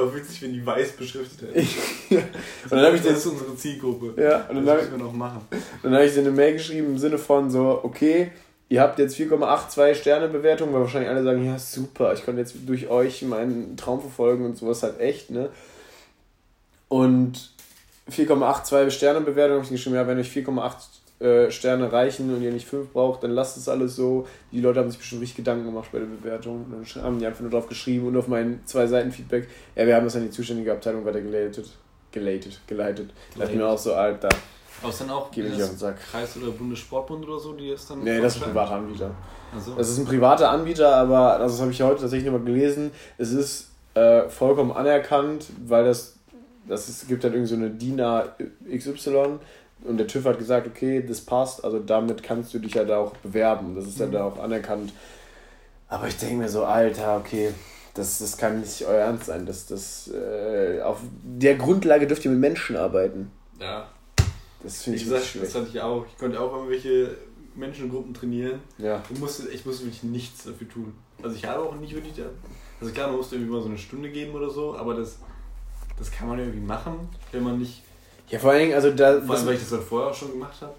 Aber 0.00 0.14
witzig, 0.14 0.42
wenn 0.42 0.52
die 0.52 0.64
weiß 0.64 0.92
beschriftet 0.92 1.54
hätten. 1.54 1.68
und 2.16 2.70
dann 2.70 2.84
habe 2.84 2.96
ich 2.96 3.02
das 3.02 3.18
ist 3.18 3.26
unsere 3.26 3.56
Zielgruppe. 3.56 4.20
Ja, 4.20 4.46
und 4.48 4.56
dann 4.56 4.66
das 4.66 4.82
müssen 4.82 4.98
wir 4.98 5.04
noch 5.04 5.12
machen. 5.12 5.40
Dann 5.82 5.94
habe 5.94 6.04
ich 6.04 6.14
dir 6.14 6.20
eine 6.20 6.30
Mail 6.30 6.54
geschrieben 6.54 6.88
im 6.88 6.98
Sinne 6.98 7.18
von 7.18 7.50
so, 7.50 7.80
okay, 7.82 8.32
ihr 8.68 8.80
habt 8.80 8.98
jetzt 8.98 9.16
4,82 9.16 9.94
Sterne 9.94 10.28
Bewertung, 10.28 10.72
weil 10.72 10.80
wahrscheinlich 10.80 11.10
alle 11.10 11.22
sagen, 11.22 11.44
ja 11.44 11.58
super, 11.58 12.14
ich 12.14 12.24
konnte 12.24 12.40
jetzt 12.40 12.54
durch 12.66 12.88
euch 12.88 13.22
meinen 13.22 13.76
Traum 13.76 14.00
verfolgen 14.00 14.44
und 14.44 14.56
sowas 14.56 14.82
halt 14.82 15.00
echt, 15.00 15.30
ne? 15.30 15.50
Und 16.88 17.52
4,82 18.10 18.90
Sterne 18.90 19.20
Bewertung 19.20 19.56
habe 19.56 19.64
ich 19.64 19.70
geschrieben, 19.70 19.96
ja, 19.96 20.06
wenn 20.06 20.18
euch 20.18 20.30
4,8 20.30 20.74
äh, 21.20 21.50
Sterne 21.50 21.92
reichen 21.92 22.34
und 22.34 22.42
ihr 22.42 22.50
nicht 22.50 22.66
fünf 22.66 22.92
braucht, 22.92 23.22
dann 23.22 23.32
lasst 23.32 23.56
es 23.56 23.68
alles 23.68 23.94
so. 23.94 24.26
Die 24.52 24.60
Leute 24.60 24.80
haben 24.80 24.90
sich 24.90 24.98
bestimmt 24.98 25.20
richtig 25.20 25.36
Gedanken 25.36 25.66
gemacht 25.66 25.90
bei 25.92 25.98
der 25.98 26.06
Bewertung. 26.06 26.64
dann 26.70 27.04
haben 27.04 27.18
die 27.18 27.26
einfach 27.26 27.42
nur 27.42 27.50
drauf 27.50 27.68
geschrieben 27.68 28.06
und 28.08 28.16
auf 28.16 28.26
meinen 28.26 28.60
zwei 28.64 28.86
Seiten 28.86 29.12
Feedback, 29.12 29.46
ja, 29.76 29.86
wir 29.86 29.96
haben 29.96 30.04
das 30.04 30.16
an 30.16 30.22
die 30.22 30.30
zuständige 30.30 30.72
Abteilung 30.72 31.04
weitergeleitet. 31.04 31.70
Geleitet, 32.12 32.60
geleitet. 32.66 33.10
Da 33.34 33.40
dachte 33.40 33.52
ich 33.52 33.58
mir 33.58 33.66
auch 33.66 33.78
so, 33.78 33.94
Alter. 33.94 34.30
Aber 34.82 34.90
ist 34.90 35.00
dann 35.00 35.10
auch 35.10 35.30
den 35.30 35.52
Sack. 35.58 35.98
Kreis- 36.10 36.36
oder 36.36 36.52
Bundessportbund 36.52 37.28
oder 37.28 37.38
so, 37.38 37.52
die 37.52 37.70
das 37.70 37.86
dann. 37.86 38.02
Nee, 38.02 38.20
das 38.20 38.36
ist 38.36 38.42
ein 38.42 38.48
privater 38.48 38.72
Anbieter. 38.72 39.10
So. 39.58 39.74
Das 39.74 39.90
ist 39.90 39.98
ein 39.98 40.06
privater 40.06 40.50
Anbieter, 40.50 40.96
aber 40.96 41.38
das 41.38 41.60
habe 41.60 41.70
ich 41.70 41.82
heute 41.82 42.00
tatsächlich 42.00 42.30
nochmal 42.30 42.46
gelesen. 42.46 42.92
Es 43.18 43.32
ist 43.32 43.70
äh, 43.94 44.28
vollkommen 44.28 44.72
anerkannt, 44.72 45.46
weil 45.66 45.84
das, 45.84 46.16
das 46.66 46.88
ist, 46.88 47.08
gibt 47.08 47.24
halt 47.24 47.34
irgendwie 47.34 47.50
so 47.50 47.56
eine 47.56 47.70
DINA 47.70 48.36
XY 48.74 49.38
und 49.84 49.96
der 49.96 50.06
TÜV 50.06 50.24
hat 50.26 50.38
gesagt, 50.38 50.66
okay, 50.66 51.04
das 51.06 51.20
passt, 51.20 51.64
also 51.64 51.78
damit 51.78 52.22
kannst 52.22 52.52
du 52.54 52.58
dich 52.58 52.74
ja 52.74 52.84
da 52.84 52.98
auch 52.98 53.16
bewerben. 53.16 53.74
Das 53.74 53.86
ist 53.86 53.98
ja 53.98 54.06
mhm. 54.06 54.12
da 54.12 54.24
auch 54.24 54.38
anerkannt. 54.38 54.92
Aber 55.88 56.06
ich 56.06 56.16
denke 56.16 56.36
mir 56.36 56.48
so, 56.48 56.64
Alter, 56.64 57.16
okay, 57.16 57.52
das, 57.94 58.18
das 58.18 58.36
kann 58.36 58.60
nicht 58.60 58.84
euer 58.86 59.00
Ernst 59.00 59.26
sein. 59.26 59.46
Das, 59.46 59.66
das, 59.66 60.08
äh, 60.12 60.80
auf 60.82 60.98
der 61.22 61.56
Grundlage 61.56 62.06
dürft 62.06 62.24
ihr 62.24 62.30
mit 62.30 62.40
Menschen 62.40 62.76
arbeiten. 62.76 63.30
Ja. 63.58 63.88
Das 64.62 64.82
finde 64.82 64.98
ich 64.98 65.04
gesagt, 65.04 65.24
schwierig. 65.24 65.48
Das 65.48 65.60
hatte 65.60 65.70
ich 65.70 65.80
auch. 65.80 66.06
Ich 66.06 66.18
konnte 66.18 66.38
auch 66.38 66.52
irgendwelche 66.52 67.16
Menschengruppen 67.56 68.14
trainieren. 68.14 68.60
Ja. 68.78 69.02
Ich 69.10 69.18
musste, 69.18 69.48
ich 69.48 69.64
musste 69.64 69.84
wirklich 69.84 70.02
nichts 70.04 70.44
dafür 70.44 70.68
tun. 70.68 70.94
Also 71.22 71.36
ich 71.36 71.44
habe 71.44 71.62
auch 71.62 71.74
nicht 71.76 71.94
wirklich 71.94 72.14
da. 72.14 72.24
Also 72.80 72.92
klar, 72.92 73.08
man 73.08 73.16
musste 73.16 73.36
irgendwie 73.36 73.52
mal 73.52 73.62
so 73.62 73.68
eine 73.68 73.78
Stunde 73.78 74.10
geben 74.10 74.34
oder 74.34 74.48
so, 74.48 74.76
aber 74.76 74.94
das, 74.94 75.18
das 75.98 76.10
kann 76.10 76.28
man 76.28 76.38
irgendwie 76.38 76.60
machen, 76.60 77.08
wenn 77.32 77.42
man 77.42 77.58
nicht 77.58 77.82
ja, 78.30 78.38
vor 78.38 78.50
allen 78.50 78.60
Dingen, 78.60 78.74
also 78.74 78.90
da. 78.90 79.20
Vor 79.20 79.36
allem, 79.36 79.46
weil 79.46 79.54
ich 79.54 79.60
das 79.60 79.72
halt 79.72 79.82
vorher 79.82 80.10
auch 80.10 80.14
schon 80.14 80.30
gemacht 80.32 80.60
habe. 80.60 80.74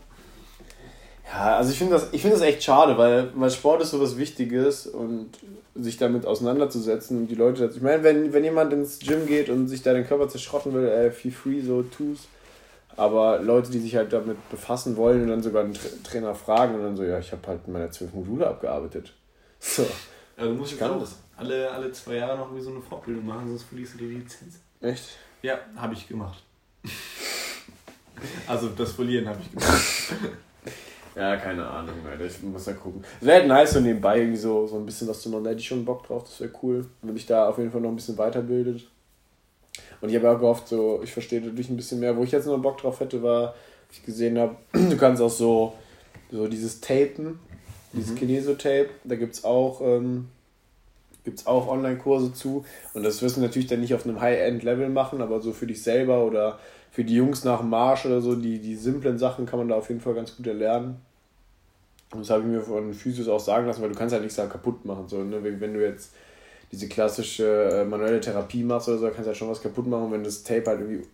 Ja, 1.31 1.57
also 1.57 1.71
ich 1.71 1.77
finde 1.77 1.93
das, 1.93 2.05
find 2.09 2.33
das 2.33 2.41
echt 2.41 2.63
schade, 2.63 2.97
weil, 2.97 3.31
weil 3.35 3.49
Sport 3.49 3.81
ist 3.81 3.91
sowas 3.91 4.17
Wichtiges 4.17 4.85
und 4.87 5.29
sich 5.75 5.97
damit 5.97 6.25
auseinanderzusetzen 6.25 7.17
und 7.17 7.27
die 7.27 7.35
Leute. 7.35 7.71
Ich 7.73 7.81
meine, 7.81 8.03
wenn, 8.03 8.33
wenn 8.33 8.43
jemand 8.43 8.73
ins 8.73 8.99
Gym 8.99 9.25
geht 9.25 9.49
und 9.49 9.67
sich 9.67 9.81
da 9.81 9.93
den 9.93 10.05
Körper 10.05 10.27
zerschrotten 10.27 10.73
will, 10.73 10.87
ey, 10.87 11.11
feel 11.11 11.31
free, 11.31 11.61
so 11.61 11.83
tu's. 11.83 12.27
Aber 12.97 13.39
Leute, 13.39 13.71
die 13.71 13.79
sich 13.79 13.95
halt 13.95 14.11
damit 14.11 14.37
befassen 14.49 14.97
wollen 14.97 15.21
und 15.23 15.29
dann 15.29 15.41
sogar 15.41 15.63
einen 15.63 15.73
Tra 15.73 15.87
Trainer 16.03 16.35
fragen 16.35 16.75
und 16.75 16.83
dann 16.83 16.97
so, 16.97 17.03
ja, 17.03 17.19
ich 17.19 17.31
habe 17.31 17.47
halt 17.47 17.67
meine 17.67 17.89
zwölf 17.89 18.13
Module 18.13 18.47
abgearbeitet. 18.47 19.13
So. 19.63 19.85
Also 20.35 20.53
muss 20.55 20.71
ich 20.71 20.79
kann 20.79 20.99
das. 20.99 21.19
Alle, 21.37 21.69
alle 21.69 21.91
zwei 21.91 22.15
Jahre 22.15 22.35
noch 22.35 22.55
wie 22.55 22.61
so 22.61 22.71
eine 22.71 22.81
Fortbildung 22.81 23.27
machen, 23.27 23.47
sonst 23.47 23.61
verlierst 23.61 23.93
du 23.93 23.99
die 23.99 24.05
Lizenz. 24.05 24.59
Echt? 24.81 25.03
Ja, 25.43 25.59
habe 25.75 25.93
ich 25.93 26.07
gemacht. 26.07 26.41
Also 28.47 28.69
das 28.69 28.91
Verlieren 28.91 29.27
habe 29.27 29.39
ich 29.41 29.51
gemacht. 29.51 30.13
ja, 31.15 31.37
keine 31.37 31.65
Ahnung, 31.67 31.95
Alter. 32.09 32.25
Ich 32.25 32.41
muss 32.43 32.65
da 32.65 32.73
gucken. 32.73 33.03
Wäre 33.19 33.39
halt 33.39 33.47
nice, 33.47 33.73
so 33.73 33.79
nebenbei 33.79 34.19
irgendwie 34.19 34.37
so, 34.37 34.67
so 34.67 34.77
ein 34.77 34.85
bisschen 34.85 35.07
was 35.07 35.21
zu 35.21 35.29
machen. 35.29 35.43
Da 35.43 35.49
hätte 35.51 35.59
ich 35.59 35.67
schon 35.67 35.85
Bock 35.85 36.05
drauf, 36.07 36.23
das 36.23 36.39
wäre 36.39 36.51
cool. 36.63 36.85
Wenn 37.01 37.13
mich 37.13 37.25
da 37.25 37.49
auf 37.49 37.57
jeden 37.57 37.71
Fall 37.71 37.81
noch 37.81 37.89
ein 37.89 37.95
bisschen 37.95 38.17
weiterbildet. 38.17 38.87
Und 40.01 40.09
ich 40.09 40.15
habe 40.15 40.31
auch 40.31 40.39
gehofft, 40.39 40.67
so, 40.67 41.01
ich 41.03 41.11
verstehe 41.11 41.41
dadurch 41.41 41.69
ein 41.69 41.77
bisschen 41.77 41.99
mehr. 41.99 42.15
Wo 42.17 42.23
ich 42.23 42.31
jetzt 42.31 42.47
noch 42.47 42.57
Bock 42.57 42.79
drauf 42.79 42.99
hätte, 42.99 43.21
war, 43.21 43.53
ich 43.91 44.03
gesehen 44.03 44.37
habe, 44.37 44.55
du 44.73 44.97
kannst 44.97 45.21
auch 45.21 45.29
so, 45.29 45.73
so 46.31 46.47
dieses 46.47 46.81
Tapen, 46.81 47.39
dieses 47.93 48.11
mhm. 48.11 48.15
Kineso-Tape, 48.15 48.89
da 49.03 49.15
gibt 49.15 49.35
es 49.35 49.43
auch, 49.43 49.81
ähm, 49.81 50.29
gibt's 51.23 51.45
auch 51.45 51.67
Online-Kurse 51.67 52.33
zu. 52.33 52.65
Und 52.93 53.03
das 53.03 53.21
wirst 53.21 53.37
du 53.37 53.41
natürlich 53.41 53.67
dann 53.67 53.81
nicht 53.81 53.93
auf 53.93 54.05
einem 54.05 54.19
High-End-Level 54.19 54.89
machen, 54.89 55.21
aber 55.21 55.41
so 55.41 55.51
für 55.51 55.67
dich 55.67 55.83
selber 55.83 56.25
oder 56.25 56.59
für 56.91 57.05
die 57.05 57.15
Jungs 57.15 57.45
nach 57.45 57.61
dem 57.61 57.69
Marsch 57.69 58.05
oder 58.05 58.21
so, 58.21 58.35
die, 58.35 58.59
die 58.59 58.75
simplen 58.75 59.17
Sachen 59.17 59.45
kann 59.45 59.59
man 59.59 59.69
da 59.69 59.75
auf 59.75 59.87
jeden 59.89 60.01
Fall 60.01 60.13
ganz 60.13 60.35
gut 60.35 60.45
erlernen. 60.45 60.97
Und 62.11 62.19
das 62.19 62.29
habe 62.29 62.41
ich 62.41 62.47
mir 62.47 62.61
von 62.61 62.93
Physios 62.93 63.29
auch 63.29 63.39
sagen 63.39 63.65
lassen, 63.65 63.81
weil 63.81 63.89
du 63.89 63.97
kannst 63.97 64.11
halt 64.11 64.23
nichts 64.23 64.35
da 64.35 64.45
kaputt 64.45 64.83
machen. 64.83 65.07
So, 65.07 65.23
ne? 65.23 65.41
Wenn 65.41 65.73
du 65.73 65.81
jetzt 65.81 66.13
diese 66.69 66.89
klassische 66.89 67.45
äh, 67.71 67.85
manuelle 67.85 68.19
Therapie 68.19 68.63
machst 68.63 68.89
oder 68.89 68.97
so, 68.97 69.05
kannst 69.05 69.21
du 69.21 69.27
halt 69.27 69.37
schon 69.37 69.49
was 69.49 69.61
kaputt 69.61 69.87
machen. 69.87 70.11
wenn 70.11 70.23
das 70.23 70.43
Tape 70.43 70.65
halt 70.65 70.81
irgendwie 70.81 71.07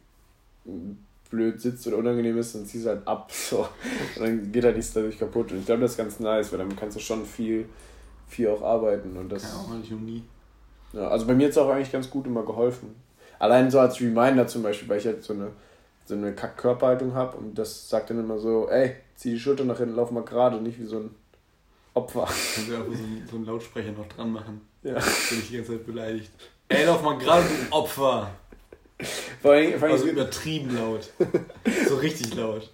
blöd 1.30 1.62
sitzt 1.62 1.86
oder 1.88 1.98
unangenehm 1.98 2.38
ist, 2.40 2.56
dann 2.56 2.66
ziehst 2.66 2.86
du 2.86 2.90
halt 2.90 3.08
ab. 3.08 3.32
So. 3.32 3.68
Und 4.16 4.22
dann 4.26 4.52
geht 4.52 4.64
halt 4.64 4.76
nichts 4.76 4.94
dadurch 4.94 5.20
kaputt. 5.20 5.52
Und 5.52 5.60
ich 5.60 5.66
glaube, 5.68 5.82
das 5.82 5.92
ist 5.92 5.98
ganz 5.98 6.20
nice, 6.20 6.52
weil 6.52 6.60
dann 6.60 6.76
kannst 6.76 6.98
du 6.98 7.02
schon 7.02 7.24
viel, 7.24 7.70
viel 8.28 8.48
auch 8.48 8.64
arbeiten. 8.64 9.16
Und 9.16 9.30
das, 9.32 9.44
ja, 9.44 9.50
auch 9.50 9.78
nicht 9.78 9.92
um 9.94 10.04
nie. 10.04 10.24
Ja, 10.94 11.10
also 11.10 11.28
bei 11.28 11.36
mir 11.36 11.46
hat 11.46 11.52
es 11.52 11.58
auch 11.60 11.70
eigentlich 11.70 11.92
ganz 11.92 12.10
gut 12.10 12.26
immer 12.26 12.44
geholfen. 12.44 12.96
Allein 13.38 13.70
so 13.70 13.80
als 13.80 14.02
Reminder 14.02 14.48
zum 14.48 14.64
Beispiel, 14.64 14.90
weil 14.90 14.98
ich 14.98 15.06
halt 15.06 15.24
so 15.24 15.34
eine 15.34 15.52
so 16.08 16.16
eine 16.16 16.34
Kack-Körperhaltung 16.34 17.14
habe 17.14 17.38
und 17.38 17.56
das 17.56 17.90
sagt 17.90 18.10
dann 18.10 18.20
immer 18.20 18.40
so, 18.40 18.70
ey, 18.70 18.96
zieh 19.16 19.32
die 19.32 19.40
Schulter 19.40 19.66
nach 19.66 19.78
hinten, 19.78 19.96
lauf 19.96 20.10
mal 20.12 20.24
gerade, 20.24 20.62
nicht 20.62 20.80
wie 20.80 20.86
so 20.86 21.00
ein 21.00 21.16
Opfer. 21.94 22.26
Kannst 22.26 22.70
du 22.70 22.76
einfach 22.76 22.94
so 22.94 23.04
einen, 23.04 23.28
so 23.30 23.36
einen 23.36 23.46
Lautsprecher 23.46 23.92
noch 23.92 24.08
dran 24.08 24.32
machen. 24.32 24.62
Ja. 24.84 24.94
Bin 24.94 25.40
ich 25.40 25.50
die 25.50 25.58
ganze 25.58 25.74
Zeit 25.74 25.86
beleidigt. 25.86 26.32
Ey, 26.70 26.86
lauf 26.86 27.02
mal 27.02 27.18
gerade, 27.18 27.44
du 27.44 27.76
Opfer! 27.76 28.32
Vor 29.42 29.52
allem, 29.52 29.74
vor 29.74 29.84
allem 29.84 29.94
also 29.94 30.08
übertrieben 30.08 30.76
laut. 30.76 31.12
so 31.88 31.96
richtig 31.98 32.34
laut. 32.36 32.72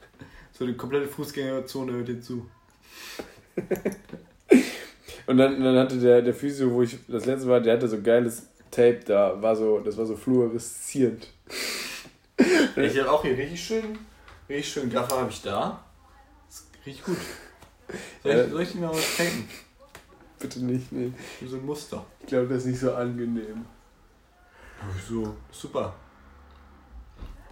So 0.52 0.68
die 0.68 0.76
komplette 0.76 1.08
Fußgängerzone 1.08 1.92
hört 1.92 2.08
dir 2.08 2.22
zu. 2.22 2.46
Und 5.26 5.38
dann, 5.38 5.64
dann 5.64 5.78
hatte 5.78 5.98
der, 6.00 6.22
der 6.22 6.34
Physio, 6.34 6.72
wo 6.72 6.84
ich 6.84 6.98
das 7.08 7.26
letzte 7.26 7.48
Mal, 7.48 7.62
der 7.62 7.74
hatte 7.76 7.88
so 7.88 8.02
geiles 8.02 8.48
Tape 8.72 9.00
da, 9.06 9.42
war 9.42 9.56
so, 9.56 9.80
das 9.80 9.98
war 9.98 10.06
so 10.06 10.16
fluoreszierend. 10.16 11.28
Ich 12.76 13.00
habe 13.00 13.12
auch 13.12 13.22
hier 13.22 13.38
richtig 13.38 13.64
schön, 13.64 14.00
richtig 14.50 14.74
schön 14.74 14.90
Gaffer 14.90 15.20
habe 15.20 15.30
ich 15.30 15.42
da. 15.42 15.84
Das 16.48 16.66
richtig 16.86 17.06
gut. 17.06 17.18
Soll 18.24 18.36
ich, 18.36 18.52
soll 18.52 18.62
ich 18.62 18.76
mal 18.76 18.90
was 18.90 19.18
tapen? 19.18 19.48
Bitte 20.40 20.60
nicht, 20.66 20.92
nee. 20.92 21.14
So 21.46 21.58
ein 21.58 21.66
Muster. 21.66 22.06
Ich 22.22 22.28
glaube, 22.28 22.48
das 22.48 22.60
ist 22.60 22.66
nicht 22.66 22.80
so 22.80 22.94
angenehm. 22.94 23.66
So, 25.08 25.36
super. 25.52 25.94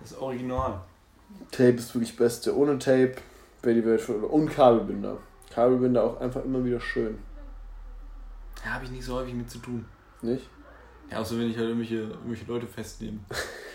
Das 0.02 0.12
ist 0.12 0.18
original. 0.18 0.82
Tape 1.52 1.72
ist 1.72 1.94
wirklich 1.94 2.16
Beste. 2.18 2.56
Ohne 2.56 2.78
Tape 2.80 3.16
wäre 3.62 3.76
die 3.76 3.86
Welt 3.86 4.02
voll. 4.02 4.24
Und 4.24 4.50
Kabelbinder. 4.50 5.18
Kabelbinder 5.54 6.04
auch 6.04 6.20
einfach 6.20 6.44
immer 6.44 6.64
wieder 6.66 6.80
schön. 6.80 7.20
Ja, 8.66 8.72
habe 8.72 8.86
ich 8.86 8.92
nicht 8.92 9.06
so 9.06 9.16
häufig 9.16 9.34
mit 9.34 9.50
zu 9.50 9.60
tun. 9.60 9.86
Nicht? 10.22 10.50
Ja, 11.10 11.20
außer 11.20 11.38
wenn 11.38 11.50
ich 11.50 11.58
halt 11.58 11.68
irgendwelche, 11.68 11.96
irgendwelche 11.96 12.46
Leute 12.46 12.68
festnehme. 12.68 13.20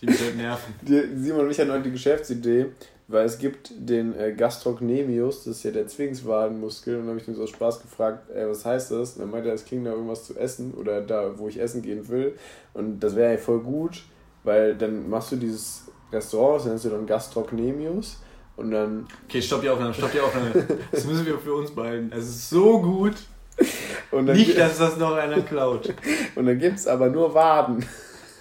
Die 0.00 0.06
mich 0.06 0.20
halt 0.20 0.36
nerven. 0.36 0.74
Die, 0.82 1.02
Simon 1.16 1.46
und 1.46 1.50
ich 1.50 1.58
hatten 1.58 1.72
heute 1.72 1.84
die 1.84 1.92
Geschäftsidee, 1.92 2.66
weil 3.08 3.24
es 3.24 3.38
gibt 3.38 3.72
den 3.76 4.18
äh, 4.18 4.32
Gastrocnemius, 4.32 5.44
das 5.44 5.58
ist 5.58 5.62
ja 5.64 5.70
der 5.70 5.86
Zwillingswadenmuskel, 5.86 6.96
und 6.96 7.00
dann 7.02 7.08
habe 7.10 7.20
ich 7.20 7.28
ihm 7.28 7.34
so 7.34 7.42
aus 7.42 7.50
Spaß 7.50 7.82
gefragt, 7.82 8.30
ey, 8.30 8.48
was 8.48 8.64
heißt 8.64 8.90
das? 8.92 9.14
Und 9.14 9.22
dann 9.22 9.30
meinte 9.30 9.48
er, 9.48 9.54
es 9.54 9.64
klingt 9.64 9.86
da 9.86 9.92
irgendwas 9.92 10.24
zu 10.24 10.36
essen 10.36 10.74
oder 10.74 11.00
da, 11.00 11.38
wo 11.38 11.48
ich 11.48 11.60
essen 11.60 11.82
gehen 11.82 12.08
will. 12.08 12.36
Und 12.74 13.00
das 13.00 13.16
wäre 13.16 13.32
ja 13.32 13.38
voll 13.38 13.60
gut, 13.60 14.02
weil 14.44 14.76
dann 14.76 15.08
machst 15.08 15.32
du 15.32 15.36
dieses 15.36 15.84
Restaurant, 16.12 16.60
das 16.60 16.66
nennst 16.66 16.84
du 16.84 16.90
dann 16.90 17.06
Gastrocnemius. 17.06 18.18
Und 18.56 18.72
dann. 18.72 19.06
Okay, 19.28 19.40
stopp 19.40 19.62
die 19.62 19.68
Aufnahme, 19.68 19.94
stopp 19.94 20.10
die 20.10 20.20
Aufnahme. 20.20 20.50
Das 20.90 21.04
müssen 21.04 21.24
wir 21.24 21.38
für 21.38 21.54
uns 21.54 21.70
behalten. 21.70 22.10
Es 22.12 22.24
ist 22.24 22.50
so 22.50 22.82
gut. 22.82 23.14
Nicht, 24.12 24.58
dass 24.58 24.78
das 24.78 24.96
noch 24.96 25.14
einer 25.14 25.42
klaut. 25.42 25.94
Und 26.34 26.46
dann 26.46 26.58
gibt 26.58 26.76
es 26.76 26.88
aber 26.88 27.08
nur 27.08 27.34
Waden. 27.34 27.84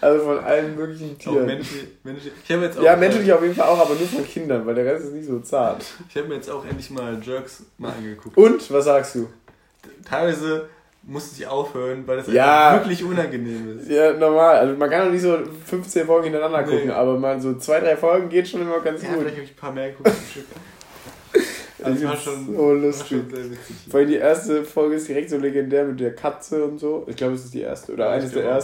Also 0.00 0.24
von 0.24 0.38
allen 0.38 0.76
möglichen 0.76 1.18
Tieren. 1.18 1.46
Menschen, 1.46 1.88
Menschen, 2.04 2.30
ich 2.42 2.48
jetzt 2.48 2.78
auch 2.78 2.82
ja, 2.82 2.96
menschlich 2.96 3.30
auf 3.32 3.42
jeden 3.42 3.54
Fall 3.54 3.68
auch, 3.68 3.78
aber 3.80 3.94
nur 3.94 4.08
von 4.08 4.24
Kindern, 4.24 4.64
weil 4.66 4.74
der 4.74 4.86
Rest 4.86 5.06
ist 5.06 5.12
nicht 5.12 5.26
so 5.28 5.40
zart. 5.40 5.84
Ich 6.08 6.16
habe 6.16 6.28
mir 6.28 6.36
jetzt 6.36 6.50
auch 6.50 6.64
endlich 6.64 6.90
mal 6.90 7.18
Jerks 7.22 7.64
mal 7.78 7.92
angeguckt. 7.92 8.36
Und? 8.36 8.70
Was 8.72 8.84
sagst 8.86 9.14
du? 9.16 9.28
Teilweise 10.08 10.68
musste 11.02 11.40
ich 11.40 11.46
aufhören, 11.46 12.04
weil 12.06 12.18
das 12.18 12.28
Ja. 12.28 12.74
wirklich 12.74 13.02
unangenehm 13.04 13.78
ist. 13.78 13.90
Ja, 13.90 14.12
normal. 14.12 14.56
Also 14.56 14.74
man 14.76 14.88
kann 14.90 15.04
doch 15.06 15.12
nicht 15.12 15.22
so 15.22 15.38
15 15.66 16.06
Folgen 16.06 16.24
hintereinander 16.24 16.62
Nee. 16.66 16.76
gucken, 16.76 16.90
aber 16.92 17.18
mal 17.18 17.40
so 17.40 17.54
zwei, 17.58 17.80
drei 17.80 17.96
Folgen 17.96 18.28
geht 18.28 18.48
schon 18.48 18.62
immer 18.62 18.80
ganz 18.80 19.02
Ja, 19.02 19.08
gut. 19.10 19.18
vielleicht 19.20 19.36
habe 19.36 19.44
ich 19.44 19.50
ein 19.52 19.56
paar 19.56 19.72
mehr 19.72 19.90
geguckt. 19.90 20.10
Also 21.82 22.04
war 22.04 22.10
Das 22.10 22.18
ist 22.20 22.24
schon, 22.26 22.46
so 22.46 22.58
war 22.58 22.74
lustig. 22.74 23.06
schon 23.08 23.30
sehr 23.30 23.50
witzig. 23.50 23.76
Vor 23.90 24.00
allem 24.00 24.08
die 24.10 24.16
erste 24.16 24.64
Folge 24.64 24.96
ist 24.96 25.08
direkt 25.08 25.30
so 25.30 25.38
legendär 25.38 25.84
mit 25.86 25.98
der 25.98 26.14
Katze 26.14 26.62
und 26.64 26.78
so. 26.78 27.06
Ich 27.08 27.16
glaube, 27.16 27.34
es 27.34 27.44
ist 27.46 27.54
die 27.54 27.62
erste 27.62 27.94
oder 27.94 28.04
Ja, 28.06 28.10
eines 28.12 28.32
der 28.32 28.42
auch. 28.44 28.56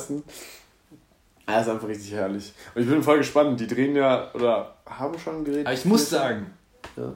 Ersten. 1.47 1.51
Ah, 1.51 1.61
ist 1.61 1.69
einfach 1.69 1.89
richtig 1.89 2.13
herrlich. 2.13 2.53
Und 2.75 2.83
ich 2.83 2.89
bin 2.89 3.03
voll 3.03 3.19
gespannt. 3.19 3.59
Die 3.61 3.67
drehen 3.67 3.95
ja 3.97 4.33
oder 4.35 4.77
haben 4.87 5.19
schon 5.19 5.45
gedreht. 5.45 5.67
Aber 5.67 5.75
ich 5.75 5.85
muss 5.85 6.09
sagen, 6.11 6.47
Ja. 6.97 7.13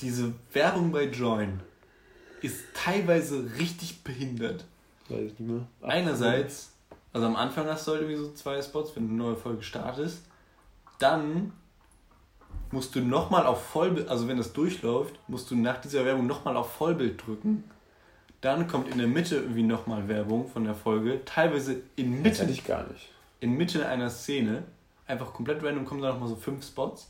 diese 0.00 0.32
Werbung 0.52 0.92
bei 0.92 1.04
Join 1.04 1.60
ist 2.42 2.64
teilweise 2.74 3.48
richtig 3.58 4.02
behindert. 4.04 4.64
Weiß 5.08 5.20
ich 5.32 5.38
nicht 5.38 5.50
mehr. 5.50 5.66
Ach, 5.82 5.88
Einerseits, 5.88 6.72
also 7.12 7.26
am 7.26 7.36
Anfang 7.36 7.66
hast 7.66 7.86
du 7.86 7.92
halt 7.92 8.02
irgendwie 8.02 8.18
so 8.20 8.32
zwei 8.32 8.60
Spots, 8.60 8.94
wenn 8.94 9.06
du 9.08 9.14
eine 9.14 9.22
neue 9.30 9.36
Folge 9.36 9.62
startest. 9.62 10.22
Dann 10.98 11.52
musst 12.72 12.94
du 12.94 13.00
nochmal 13.00 13.46
auf 13.46 13.64
Vollbild, 13.66 14.08
also 14.08 14.28
wenn 14.28 14.36
das 14.36 14.52
durchläuft, 14.52 15.14
musst 15.28 15.50
du 15.50 15.56
nach 15.56 15.80
dieser 15.80 16.04
Werbung 16.04 16.26
nochmal 16.26 16.56
auf 16.56 16.72
Vollbild 16.72 17.24
drücken. 17.26 17.64
Dann 18.46 18.68
kommt 18.68 18.88
in 18.88 18.98
der 18.98 19.08
Mitte 19.08 19.38
irgendwie 19.38 19.64
nochmal 19.64 20.06
Werbung 20.06 20.46
von 20.46 20.62
der 20.62 20.76
Folge. 20.76 21.24
Teilweise 21.24 21.82
in 21.96 22.22
Das 22.22 22.40
ich 22.42 22.64
gar 22.64 22.86
nicht. 22.86 23.08
in 23.40 23.56
Mitte 23.56 23.88
einer 23.88 24.08
Szene. 24.08 24.62
Einfach 25.08 25.32
komplett 25.32 25.64
random 25.64 25.84
kommen 25.84 26.00
da 26.00 26.12
nochmal 26.12 26.28
so 26.28 26.36
fünf 26.36 26.64
Spots 26.64 27.08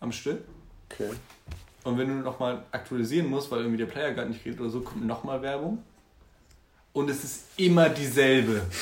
am 0.00 0.12
Stück. 0.12 0.40
Okay. 0.90 1.10
Und 1.84 1.98
wenn 1.98 2.08
du 2.08 2.14
nochmal 2.14 2.62
aktualisieren 2.72 3.28
musst, 3.28 3.50
weil 3.50 3.58
irgendwie 3.58 3.76
der 3.76 3.84
Player 3.84 4.14
gerade 4.14 4.30
nicht 4.30 4.44
geht 4.44 4.58
oder 4.58 4.70
so, 4.70 4.80
kommt 4.80 5.06
nochmal 5.06 5.42
Werbung. 5.42 5.82
Und 6.94 7.10
es 7.10 7.22
ist 7.22 7.44
immer 7.58 7.90
dieselbe. 7.90 8.62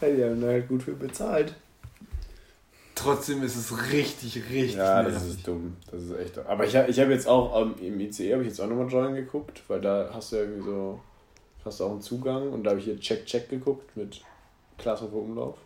Ja, 0.00 0.08
die 0.08 0.24
haben 0.24 0.40
da 0.42 0.48
halt 0.48 0.68
gut 0.68 0.82
für 0.82 0.92
bezahlt. 0.92 1.54
Trotzdem 2.96 3.42
ist 3.44 3.54
es 3.56 3.92
richtig, 3.92 4.36
richtig 4.50 4.74
Ja, 4.76 5.02
das 5.02 5.12
nervig. 5.12 5.28
ist 5.30 5.46
dumm. 5.46 5.76
Das 5.90 6.02
ist 6.02 6.18
echt 6.18 6.36
dumm. 6.36 6.46
Aber 6.48 6.64
ich, 6.64 6.74
ich 6.74 6.98
habe 6.98 7.12
jetzt 7.12 7.28
auch 7.28 7.60
ähm, 7.62 7.74
im 7.80 8.00
ICE 8.00 8.32
habe 8.32 8.42
ich 8.42 8.48
jetzt 8.48 8.60
auch 8.60 8.66
nochmal 8.66 8.88
Join 8.90 9.14
geguckt, 9.14 9.62
weil 9.68 9.80
da 9.80 10.10
hast 10.12 10.32
du 10.32 10.36
ja 10.36 10.42
irgendwie 10.42 10.64
so, 10.64 11.00
hast 11.64 11.78
du 11.80 11.84
auch 11.84 11.90
einen 11.92 12.00
Zugang 12.00 12.50
und 12.52 12.64
da 12.64 12.70
habe 12.70 12.80
ich 12.80 12.86
hier 12.86 12.98
Check 12.98 13.26
Check 13.26 13.48
geguckt 13.48 13.96
mit 13.96 14.22
Klaas 14.78 15.02
auf 15.02 15.12
Umlauf. 15.12 15.56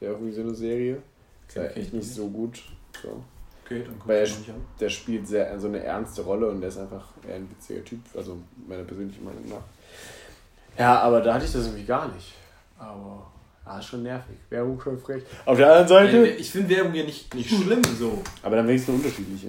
Wäre 0.00 0.12
auch 0.14 0.18
irgendwie 0.18 0.34
so 0.34 0.42
eine 0.42 0.54
Serie. 0.54 1.02
Ist 1.48 1.56
ja 1.56 1.62
Okay. 1.64 1.80
echt 1.80 1.92
nicht 1.94 2.14
so 2.14 2.28
gut. 2.28 2.62
So. 3.02 3.22
Okay, 3.64 3.82
dann 3.84 3.98
guck 3.98 4.08
Weil 4.08 4.18
er, 4.18 4.22
nicht 4.28 4.48
an. 4.50 4.56
der 4.78 4.88
spielt 4.90 5.26
sehr 5.26 5.58
so 5.58 5.66
eine 5.68 5.82
ernste 5.82 6.22
Rolle 6.22 6.48
und 6.50 6.60
der 6.60 6.68
ist 6.68 6.78
einfach 6.78 7.08
eher 7.26 7.36
ein 7.36 7.50
witziger 7.50 7.82
Typ, 7.84 8.00
also 8.14 8.36
meiner 8.68 8.84
persönlichen 8.84 9.24
Meinung 9.24 9.44
nach. 9.48 10.78
Ja, 10.78 11.00
aber 11.00 11.20
da 11.22 11.34
hatte 11.34 11.46
ich 11.46 11.52
das 11.52 11.64
irgendwie 11.66 11.84
gar 11.84 12.06
nicht. 12.14 12.34
Aber 12.78 13.26
ah, 13.66 13.82
schon 13.82 14.02
nervig. 14.02 14.36
Werbung 14.48 14.80
schon 14.80 14.98
frech. 14.98 15.22
Auf 15.44 15.58
der 15.58 15.66
anderen 15.66 15.88
Seite. 15.88 16.16
Nein, 16.22 16.34
Ich 16.38 16.50
finde 16.50 16.74
Werbung 16.76 16.94
ja 16.94 17.04
nicht, 17.04 17.34
nicht 17.34 17.50
schlimm 17.50 17.82
so. 17.98 18.22
Aber 18.42 18.56
dann 18.56 18.66
wenigstens 18.66 18.94
eine 18.94 19.02
unterschiedliche. 19.04 19.48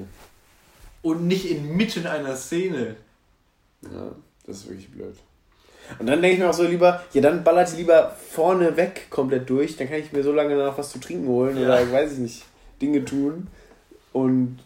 Und 1.02 1.28
nicht 1.28 1.50
inmitten 1.50 2.06
einer 2.08 2.36
Szene. 2.36 2.96
Ja, 3.84 4.12
das 4.46 4.58
ist 4.58 4.70
wirklich 4.70 4.90
blöd. 4.90 5.16
Und 6.00 6.08
dann 6.08 6.22
denke 6.22 6.36
ich 6.36 6.40
mir 6.44 6.50
auch 6.50 6.54
so 6.54 6.64
lieber, 6.64 7.02
ja 7.14 7.22
dann 7.22 7.44
ballert 7.44 7.72
die 7.72 7.78
lieber 7.78 8.14
vorne 8.30 8.76
weg 8.76 9.08
komplett 9.10 9.50
durch, 9.50 9.78
dann 9.78 9.88
kann 9.88 10.00
ich 10.00 10.12
mir 10.12 10.22
so 10.24 10.34
lange 10.34 10.58
danach 10.58 10.78
was 10.78 10.92
zu 10.92 11.00
trinken 11.00 11.28
holen 11.28 11.58
Ja. 11.58 11.64
oder 11.64 11.92
weiß 11.92 12.14
ich 12.14 12.18
nicht, 12.18 12.44
Dinge 12.82 13.06
tun 13.06 13.48
und 14.12 14.60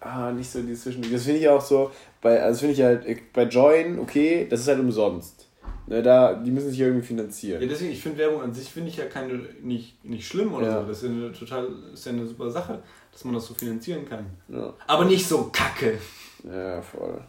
ah, 0.00 0.32
nicht 0.32 0.50
so 0.50 0.60
die 0.62 0.74
Zwischen. 0.74 1.02
Das 1.12 1.22
finde 1.22 1.38
ich 1.40 1.48
auch 1.48 1.60
so, 1.60 1.92
bei, 2.20 2.42
also 2.42 2.60
finde 2.60 2.74
ich 2.74 2.82
halt, 2.82 3.32
bei 3.32 3.44
Join, 3.44 4.00
okay, 4.00 4.46
das 4.50 4.60
ist 4.60 4.68
halt 4.68 4.80
umsonst. 4.80 5.43
Ne, 5.86 6.02
da, 6.02 6.32
die 6.34 6.50
müssen 6.50 6.70
sich 6.70 6.80
irgendwie 6.80 7.06
finanzieren. 7.06 7.60
Ja, 7.60 7.68
deswegen, 7.68 7.92
ich 7.92 8.00
finde 8.02 8.18
Werbung 8.18 8.40
an 8.40 8.54
sich 8.54 8.70
finde 8.70 8.88
ich 8.88 8.96
ja 8.96 9.04
keine, 9.04 9.34
nicht, 9.62 10.02
nicht 10.04 10.26
schlimm 10.26 10.54
oder 10.54 10.66
Ja. 10.66 10.80
so. 10.80 10.88
Das 10.88 11.02
ist 11.02 11.04
ja 11.04 11.08
eine 11.10 11.32
total, 11.32 11.68
ist 11.92 12.06
ja 12.06 12.12
eine 12.12 12.26
super 12.26 12.50
Sache, 12.50 12.82
dass 13.12 13.24
man 13.24 13.34
das 13.34 13.46
so 13.46 13.52
finanzieren 13.54 14.08
kann. 14.08 14.24
Ja, 14.48 14.72
Aber 14.86 15.04
nicht 15.04 15.26
so 15.26 15.50
kacke. 15.52 15.98
ja 16.42 16.80
voll. 16.80 17.20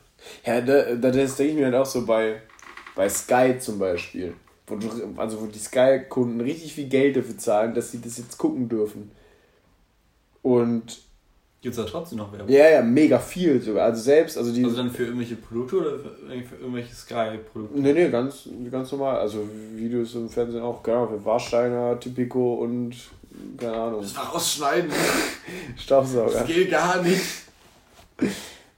Ja, 0.45 0.62
da, 0.62 0.95
da 0.95 1.12
das 1.12 1.36
denke 1.36 1.51
ich 1.51 1.58
mir 1.60 1.66
halt 1.66 1.76
auch 1.76 1.86
so 1.86 2.06
bei, 2.06 2.41
bei 2.95 3.10
Sky 3.10 3.58
zum 3.60 3.78
Beispiel. 3.78 4.34
Wo 4.68 4.76
du, 4.78 4.88
also 5.18 5.41
wo 5.41 5.45
die 5.47 5.60
Sky-Kunden 5.60 6.39
richtig 6.41 6.74
viel 6.74 6.88
Geld 6.88 7.18
dafür 7.18 7.38
zahlen, 7.38 7.76
dass 7.76 7.91
sie 7.91 8.01
das 8.01 8.18
jetzt 8.18 8.38
gucken 8.38 8.68
dürfen. 8.70 9.12
Und 10.41 11.01
Gibt 11.66 11.76
es 11.76 11.84
da 11.84 11.89
trotzdem 11.89 12.20
noch 12.20 12.32
Werbung? 12.32 12.47
ja, 12.47 12.70
ja, 12.70 12.82
mega 12.84 13.18
viel 13.18 13.59
sogar. 13.59 13.86
Also 13.86 13.99
selbst, 13.99 14.38
also 14.38 14.53
die. 14.53 14.63
Also 14.63 14.76
dann 14.78 14.91
für 14.91 15.05
irgendwelche 15.05 15.36
Produkte 15.36 15.78
oder 15.78 15.97
für, 15.97 16.43
für 16.47 16.55
irgendwelche 16.57 16.93
Sky-Produkte? 16.93 17.80
nee, 17.80 17.91
nee, 17.91 18.07
ganz, 18.09 18.47
ganz 18.70 18.91
normal. 18.91 19.18
Also 19.18 19.49
Videos 19.74 20.13
im 20.13 20.30
Fernsehen 20.30 20.61
auch, 20.61 20.84
Ahnung, 20.84 21.18
für 21.18 21.26
Warsteiner, 21.26 21.99
Tipico 21.99 22.53
und 22.61 22.93
keine 23.57 23.74
Ahnung, 23.74 24.01
Das 24.03 24.16
war 24.16 24.26
rausschneiden. 24.26 24.91
Staubsauger. 25.76 26.34
Das 26.34 26.45
geht 26.45 26.70
gar 26.70 27.01
nicht. 27.01 27.24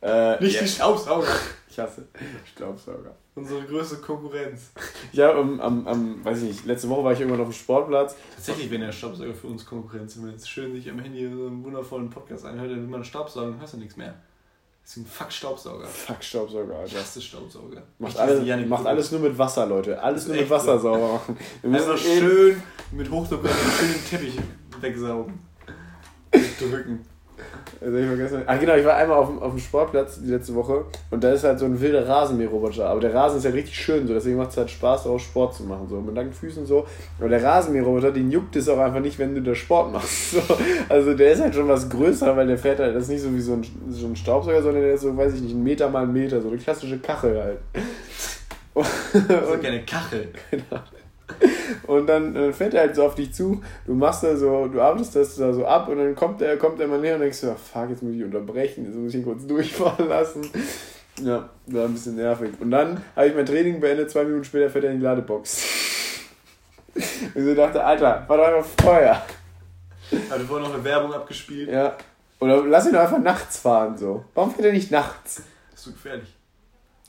Äh, 0.01 0.41
Nicht 0.41 0.55
ja, 0.55 0.61
die 0.61 0.69
Staubsauger. 0.69 1.27
ich 1.69 1.77
hasse 1.77 2.07
Staubsauger. 2.55 3.17
Unsere 3.38 3.61
größte 3.65 3.97
Konkurrenz. 3.97 4.71
Ja, 5.11 5.31
am, 5.38 5.59
am, 5.61 5.88
am, 5.88 6.25
weiß 6.25 6.39
ich 6.41 6.43
nicht, 6.49 6.65
letzte 6.65 6.89
Woche 6.89 7.03
war 7.03 7.13
ich 7.13 7.19
irgendwann 7.19 7.41
auf 7.41 7.47
dem 7.49 7.53
Sportplatz. 7.53 8.15
Tatsächlich, 8.35 8.71
wenn 8.71 8.81
der 8.81 8.91
Staubsauger 8.91 9.33
für 9.35 9.45
uns 9.47 9.63
Konkurrenz 9.63 10.17
wenn 10.21 10.33
es 10.33 10.49
schön 10.49 10.73
sich 10.73 10.89
am 10.89 10.97
Handy 10.99 11.29
so 11.29 11.45
einen 11.47 11.63
wundervollen 11.63 12.09
Podcast 12.09 12.45
anhört, 12.45 12.71
dann 12.71 12.81
will 12.81 12.88
man 12.88 13.03
Staubsaugen, 13.03 13.61
hast 13.61 13.75
du 13.75 13.77
nichts 13.77 13.95
mehr. 13.95 14.15
Deswegen 14.83 15.05
fuck 15.05 15.31
Staubsauger. 15.31 15.85
Fuck 15.85 16.23
Staubsauger, 16.23 16.77
Alter. 16.77 16.97
hasse 16.99 17.21
Staubsauger. 17.21 17.83
Macht, 17.99 18.13
Ich 18.15 18.19
alles, 18.19 18.67
macht 18.67 18.85
alles 18.88 19.11
nur 19.11 19.19
mit 19.21 19.38
Wasser, 19.38 19.65
Leute. 19.67 20.01
Alles 20.01 20.21
Das 20.21 20.27
nur 20.29 20.35
ist 20.38 20.41
mit 20.41 20.49
Wasser 20.49 20.79
so. 20.79 20.83
sauber 20.93 21.13
machen. 21.13 21.38
Wir 21.61 21.69
müssen 21.69 21.91
eh- 21.93 21.97
schön 21.97 22.63
mit 22.93 23.11
Hochdruck 23.11 23.45
einen 23.45 23.53
schönen 23.77 24.05
Teppich 24.09 24.39
wegsaugen. 24.81 25.39
Drücken. 26.59 27.05
Also 27.79 27.97
ich 27.97 28.07
vergessen. 28.07 28.41
Ach 28.45 28.59
genau, 28.59 28.75
ich 28.75 28.85
war 28.85 28.95
einmal 28.95 29.17
auf 29.17 29.27
dem, 29.27 29.39
auf 29.39 29.51
dem 29.51 29.59
Sportplatz 29.59 30.19
die 30.21 30.29
letzte 30.29 30.55
Woche 30.55 30.85
und 31.11 31.23
da 31.23 31.31
ist 31.31 31.43
halt 31.43 31.59
so 31.59 31.65
ein 31.65 31.79
wilder 31.79 32.07
Rasenmäherroboter. 32.07 32.89
Aber 32.89 32.99
der 32.99 33.13
Rasen 33.13 33.38
ist 33.38 33.45
halt 33.45 33.55
richtig 33.55 33.75
schön, 33.75 34.07
so 34.07 34.13
deswegen 34.13 34.38
macht 34.38 34.51
es 34.51 34.57
halt 34.57 34.69
Spaß, 34.69 35.07
auch 35.07 35.19
Sport 35.19 35.55
zu 35.55 35.63
machen. 35.63 35.88
So 35.89 36.01
mit 36.01 36.15
langen 36.15 36.33
Füßen 36.33 36.65
so. 36.65 36.88
Aber 37.19 37.29
der 37.29 37.43
Rasenmäherroboter, 37.43 38.11
den 38.11 38.31
juckt 38.31 38.55
es 38.55 38.67
auch 38.67 38.79
einfach 38.79 38.99
nicht, 38.99 39.19
wenn 39.19 39.35
du 39.35 39.41
da 39.41 39.55
Sport 39.55 39.91
machst. 39.91 40.07
So. 40.38 40.41
Also 40.89 41.13
der 41.13 41.31
ist 41.31 41.41
halt 41.41 41.55
schon 41.55 41.67
was 41.67 41.89
größer, 41.89 42.35
weil 42.35 42.47
der 42.47 42.57
fährt 42.57 42.79
halt, 42.79 42.95
das 42.95 43.03
ist 43.03 43.09
nicht 43.09 43.21
so 43.21 43.33
wie 43.33 43.39
so 43.39 43.53
ein, 43.53 43.65
so 43.89 44.07
ein 44.07 44.15
Staubsauger, 44.15 44.61
sondern 44.61 44.83
der 44.83 44.93
ist 44.93 45.01
so, 45.01 45.15
weiß 45.15 45.33
ich 45.35 45.41
nicht, 45.41 45.55
ein 45.55 45.63
Meter 45.63 45.89
mal 45.89 46.03
ein 46.03 46.13
Meter, 46.13 46.41
so 46.41 46.49
eine 46.49 46.57
klassische 46.57 46.99
Kachel 46.99 47.41
halt. 47.41 47.59
Das 49.13 49.49
ist 49.49 49.61
keine 49.63 49.83
Kachel. 49.83 50.29
Und 51.88 52.07
dann, 52.07 52.34
dann 52.34 52.53
fährt 52.53 52.73
er 52.73 52.82
halt 52.82 52.95
so 52.95 53.05
auf 53.05 53.15
dich 53.15 53.34
zu, 53.34 53.61
du 53.86 53.93
machst 53.93 54.23
da 54.23 54.36
so, 54.36 54.67
du 54.67 54.82
arbeitest 54.82 55.15
das 55.15 55.36
da 55.36 55.53
so 55.53 55.65
ab 55.65 55.88
und 55.89 55.97
dann 55.97 56.15
kommt 56.15 56.41
er, 56.41 56.57
kommt 56.57 56.80
er 56.80 56.88
mal 56.88 56.99
näher 56.99 57.15
und 57.15 57.21
denkst 57.21 57.41
du, 57.41 57.51
ach, 57.51 57.57
fuck, 57.57 57.89
jetzt 57.89 58.03
muss 58.03 58.15
ich 58.15 58.23
unterbrechen, 58.23 58.86
jetzt 58.86 58.95
muss 58.95 59.13
ich 59.13 59.19
ihn 59.19 59.25
kurz 59.25 59.45
durchfahren 59.45 60.07
lassen. 60.07 60.49
Ja, 61.21 61.49
war 61.67 61.86
ein 61.86 61.93
bisschen 61.93 62.15
nervig. 62.15 62.51
Und 62.59 62.71
dann 62.71 63.01
habe 63.15 63.28
ich 63.28 63.36
mein 63.36 63.45
Training 63.45 63.80
beendet, 63.80 64.09
zwei 64.11 64.23
Minuten 64.23 64.43
später 64.43 64.69
fährt 64.69 64.86
er 64.86 64.91
in 64.91 64.99
die 64.99 65.03
Ladebox. 65.03 65.63
Und 67.36 67.43
so 67.43 67.55
dachte, 67.55 67.84
Alter, 67.84 68.23
war 68.28 68.38
doch 68.38 68.47
einfach 68.47 68.84
Feuer. 68.84 69.21
Hatte 70.30 70.45
vorhin 70.45 70.67
noch 70.67 70.73
eine 70.73 70.84
Werbung 70.84 71.13
abgespielt. 71.13 71.69
Ja. 71.69 71.97
Oder 72.39 72.63
lass 72.65 72.86
ihn 72.86 72.93
doch 72.93 73.01
einfach 73.01 73.19
nachts 73.19 73.57
fahren, 73.57 73.97
so. 73.97 74.25
Warum 74.36 74.51
fährt 74.51 74.67
er 74.67 74.73
nicht 74.73 74.91
nachts? 74.91 75.41
Das 75.71 75.80
ist 75.80 75.86
so 75.86 75.91
gefährlich. 75.91 76.36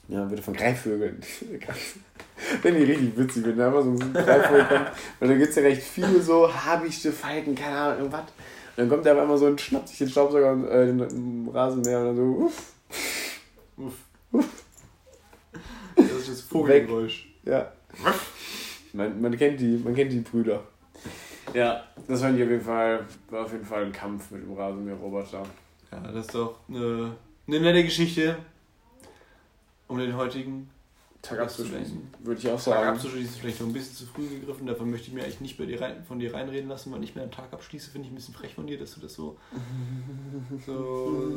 Ja, 0.09 0.25
bitte 0.25 0.43
von 0.43 0.55
Greifvögeln. 0.55 1.21
Finde 2.63 2.81
ich 2.81 2.89
richtig 2.89 3.17
witzig, 3.17 3.45
wenn 3.45 3.59
da 3.59 3.67
einfach 3.67 3.83
so 3.83 3.91
ein 3.91 4.13
Greifvogel 4.13 4.65
kommt. 4.65 4.91
Und 5.21 5.29
da 5.29 5.35
gibt 5.35 5.51
es 5.51 5.57
ja 5.57 5.63
recht 5.63 5.83
viele 5.83 6.21
so 6.21 6.53
Habichte, 6.53 7.13
Falken, 7.13 7.55
keine 7.55 7.77
Ahnung, 7.77 7.99
irgendwas. 7.99 8.21
Und 8.21 8.29
dann 8.77 8.89
kommt 8.89 9.05
der 9.05 9.15
auf 9.15 9.21
einmal 9.21 9.39
so 9.39 9.47
und 9.47 9.61
schnappt 9.61 9.89
sich 9.89 9.99
den 9.99 10.09
Staubsauger 10.09 10.53
und 10.53 10.69
äh, 10.69 10.87
den 10.87 11.49
Rasenmäher 11.53 12.01
und 12.01 12.07
dann 12.07 12.17
so, 12.17 12.23
uff, 12.23 12.73
Uff. 14.33 14.65
Das 15.97 16.07
ist 16.07 16.29
das 16.29 16.41
Vogelgeräusch. 16.43 17.29
ja. 17.45 17.73
Man, 18.93 19.21
man, 19.21 19.37
kennt 19.37 19.61
die, 19.61 19.77
man 19.77 19.95
kennt 19.95 20.13
die 20.13 20.21
Brüder. 20.21 20.63
Ja, 21.55 21.85
das 22.07 22.21
fand 22.21 22.37
ich 22.37 22.45
auf 22.45 22.51
jeden 22.51 22.65
Fall, 22.65 23.07
war 23.31 23.45
auf 23.45 23.53
jeden 23.53 23.65
Fall 23.65 23.85
ein 23.85 23.93
Kampf 23.93 24.31
mit 24.31 24.43
dem 24.43 24.53
Rasenmäher-Roboter. 24.55 25.43
Ja, 25.91 26.01
das 26.13 26.27
ist 26.27 26.35
doch 26.35 26.57
eine, 26.69 27.13
eine 27.47 27.61
nette 27.61 27.85
Geschichte, 27.85 28.37
um 29.87 29.99
den 29.99 30.17
heutigen 30.17 30.69
Tag 31.23 31.41
abzuschließen, 31.41 32.11
würde 32.21 32.41
ich 32.41 32.47
auch 32.49 32.53
Tag 32.53 32.61
sagen. 32.61 32.89
abzuschließen. 32.97 33.33
Ist 33.35 33.41
vielleicht 33.41 33.61
noch 33.61 33.67
ein 33.67 33.73
bisschen 33.73 33.97
zu 33.97 34.07
früh 34.07 34.27
gegriffen, 34.29 34.67
davon 34.67 34.91
möchte 34.91 35.09
ich 35.09 35.15
mir 35.15 35.25
eigentlich 35.25 35.41
nicht 35.41 35.59
bei 35.59 35.67
dir 35.67 35.81
rein, 35.81 36.05
von 36.07 36.19
dir 36.19 36.33
reinreden 36.33 36.69
lassen, 36.69 36.93
weil 36.93 37.03
ich 37.03 37.15
mir 37.15 37.23
einen 37.23 37.31
Tag 37.33 37.53
abschließe, 37.53 37.91
finde 37.91 38.07
ich 38.07 38.13
ein 38.13 38.17
bisschen 38.17 38.35
frech 38.35 38.55
von 38.55 38.67
dir, 38.67 38.79
dass 38.79 38.95
du 38.95 39.01
das 39.01 39.15
so. 39.15 39.37
so. 40.65 41.33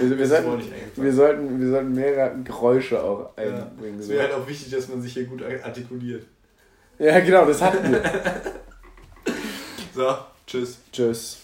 Wir, 0.00 0.18
wir, 0.18 0.26
sollten, 0.26 0.62
wir, 0.96 1.12
sollten, 1.12 1.60
wir 1.60 1.68
sollten 1.68 1.92
mehrere 1.94 2.34
Geräusche 2.42 3.02
auch 3.02 3.36
Ja, 3.36 3.42
einbringen. 3.44 3.98
Es 4.00 4.06
so. 4.06 4.12
wäre 4.12 4.22
halt 4.24 4.32
auch 4.32 4.48
wichtig, 4.48 4.70
dass 4.72 4.88
man 4.88 5.02
sich 5.02 5.12
hier 5.12 5.24
gut 5.24 5.42
artikuliert. 5.62 6.24
Ja, 6.98 7.20
genau, 7.20 7.44
das 7.46 7.60
hatten 7.62 7.92
wir. 7.92 8.02
So, 9.92 10.16
tschüss. 10.46 10.78
Tschüss. 10.92 11.38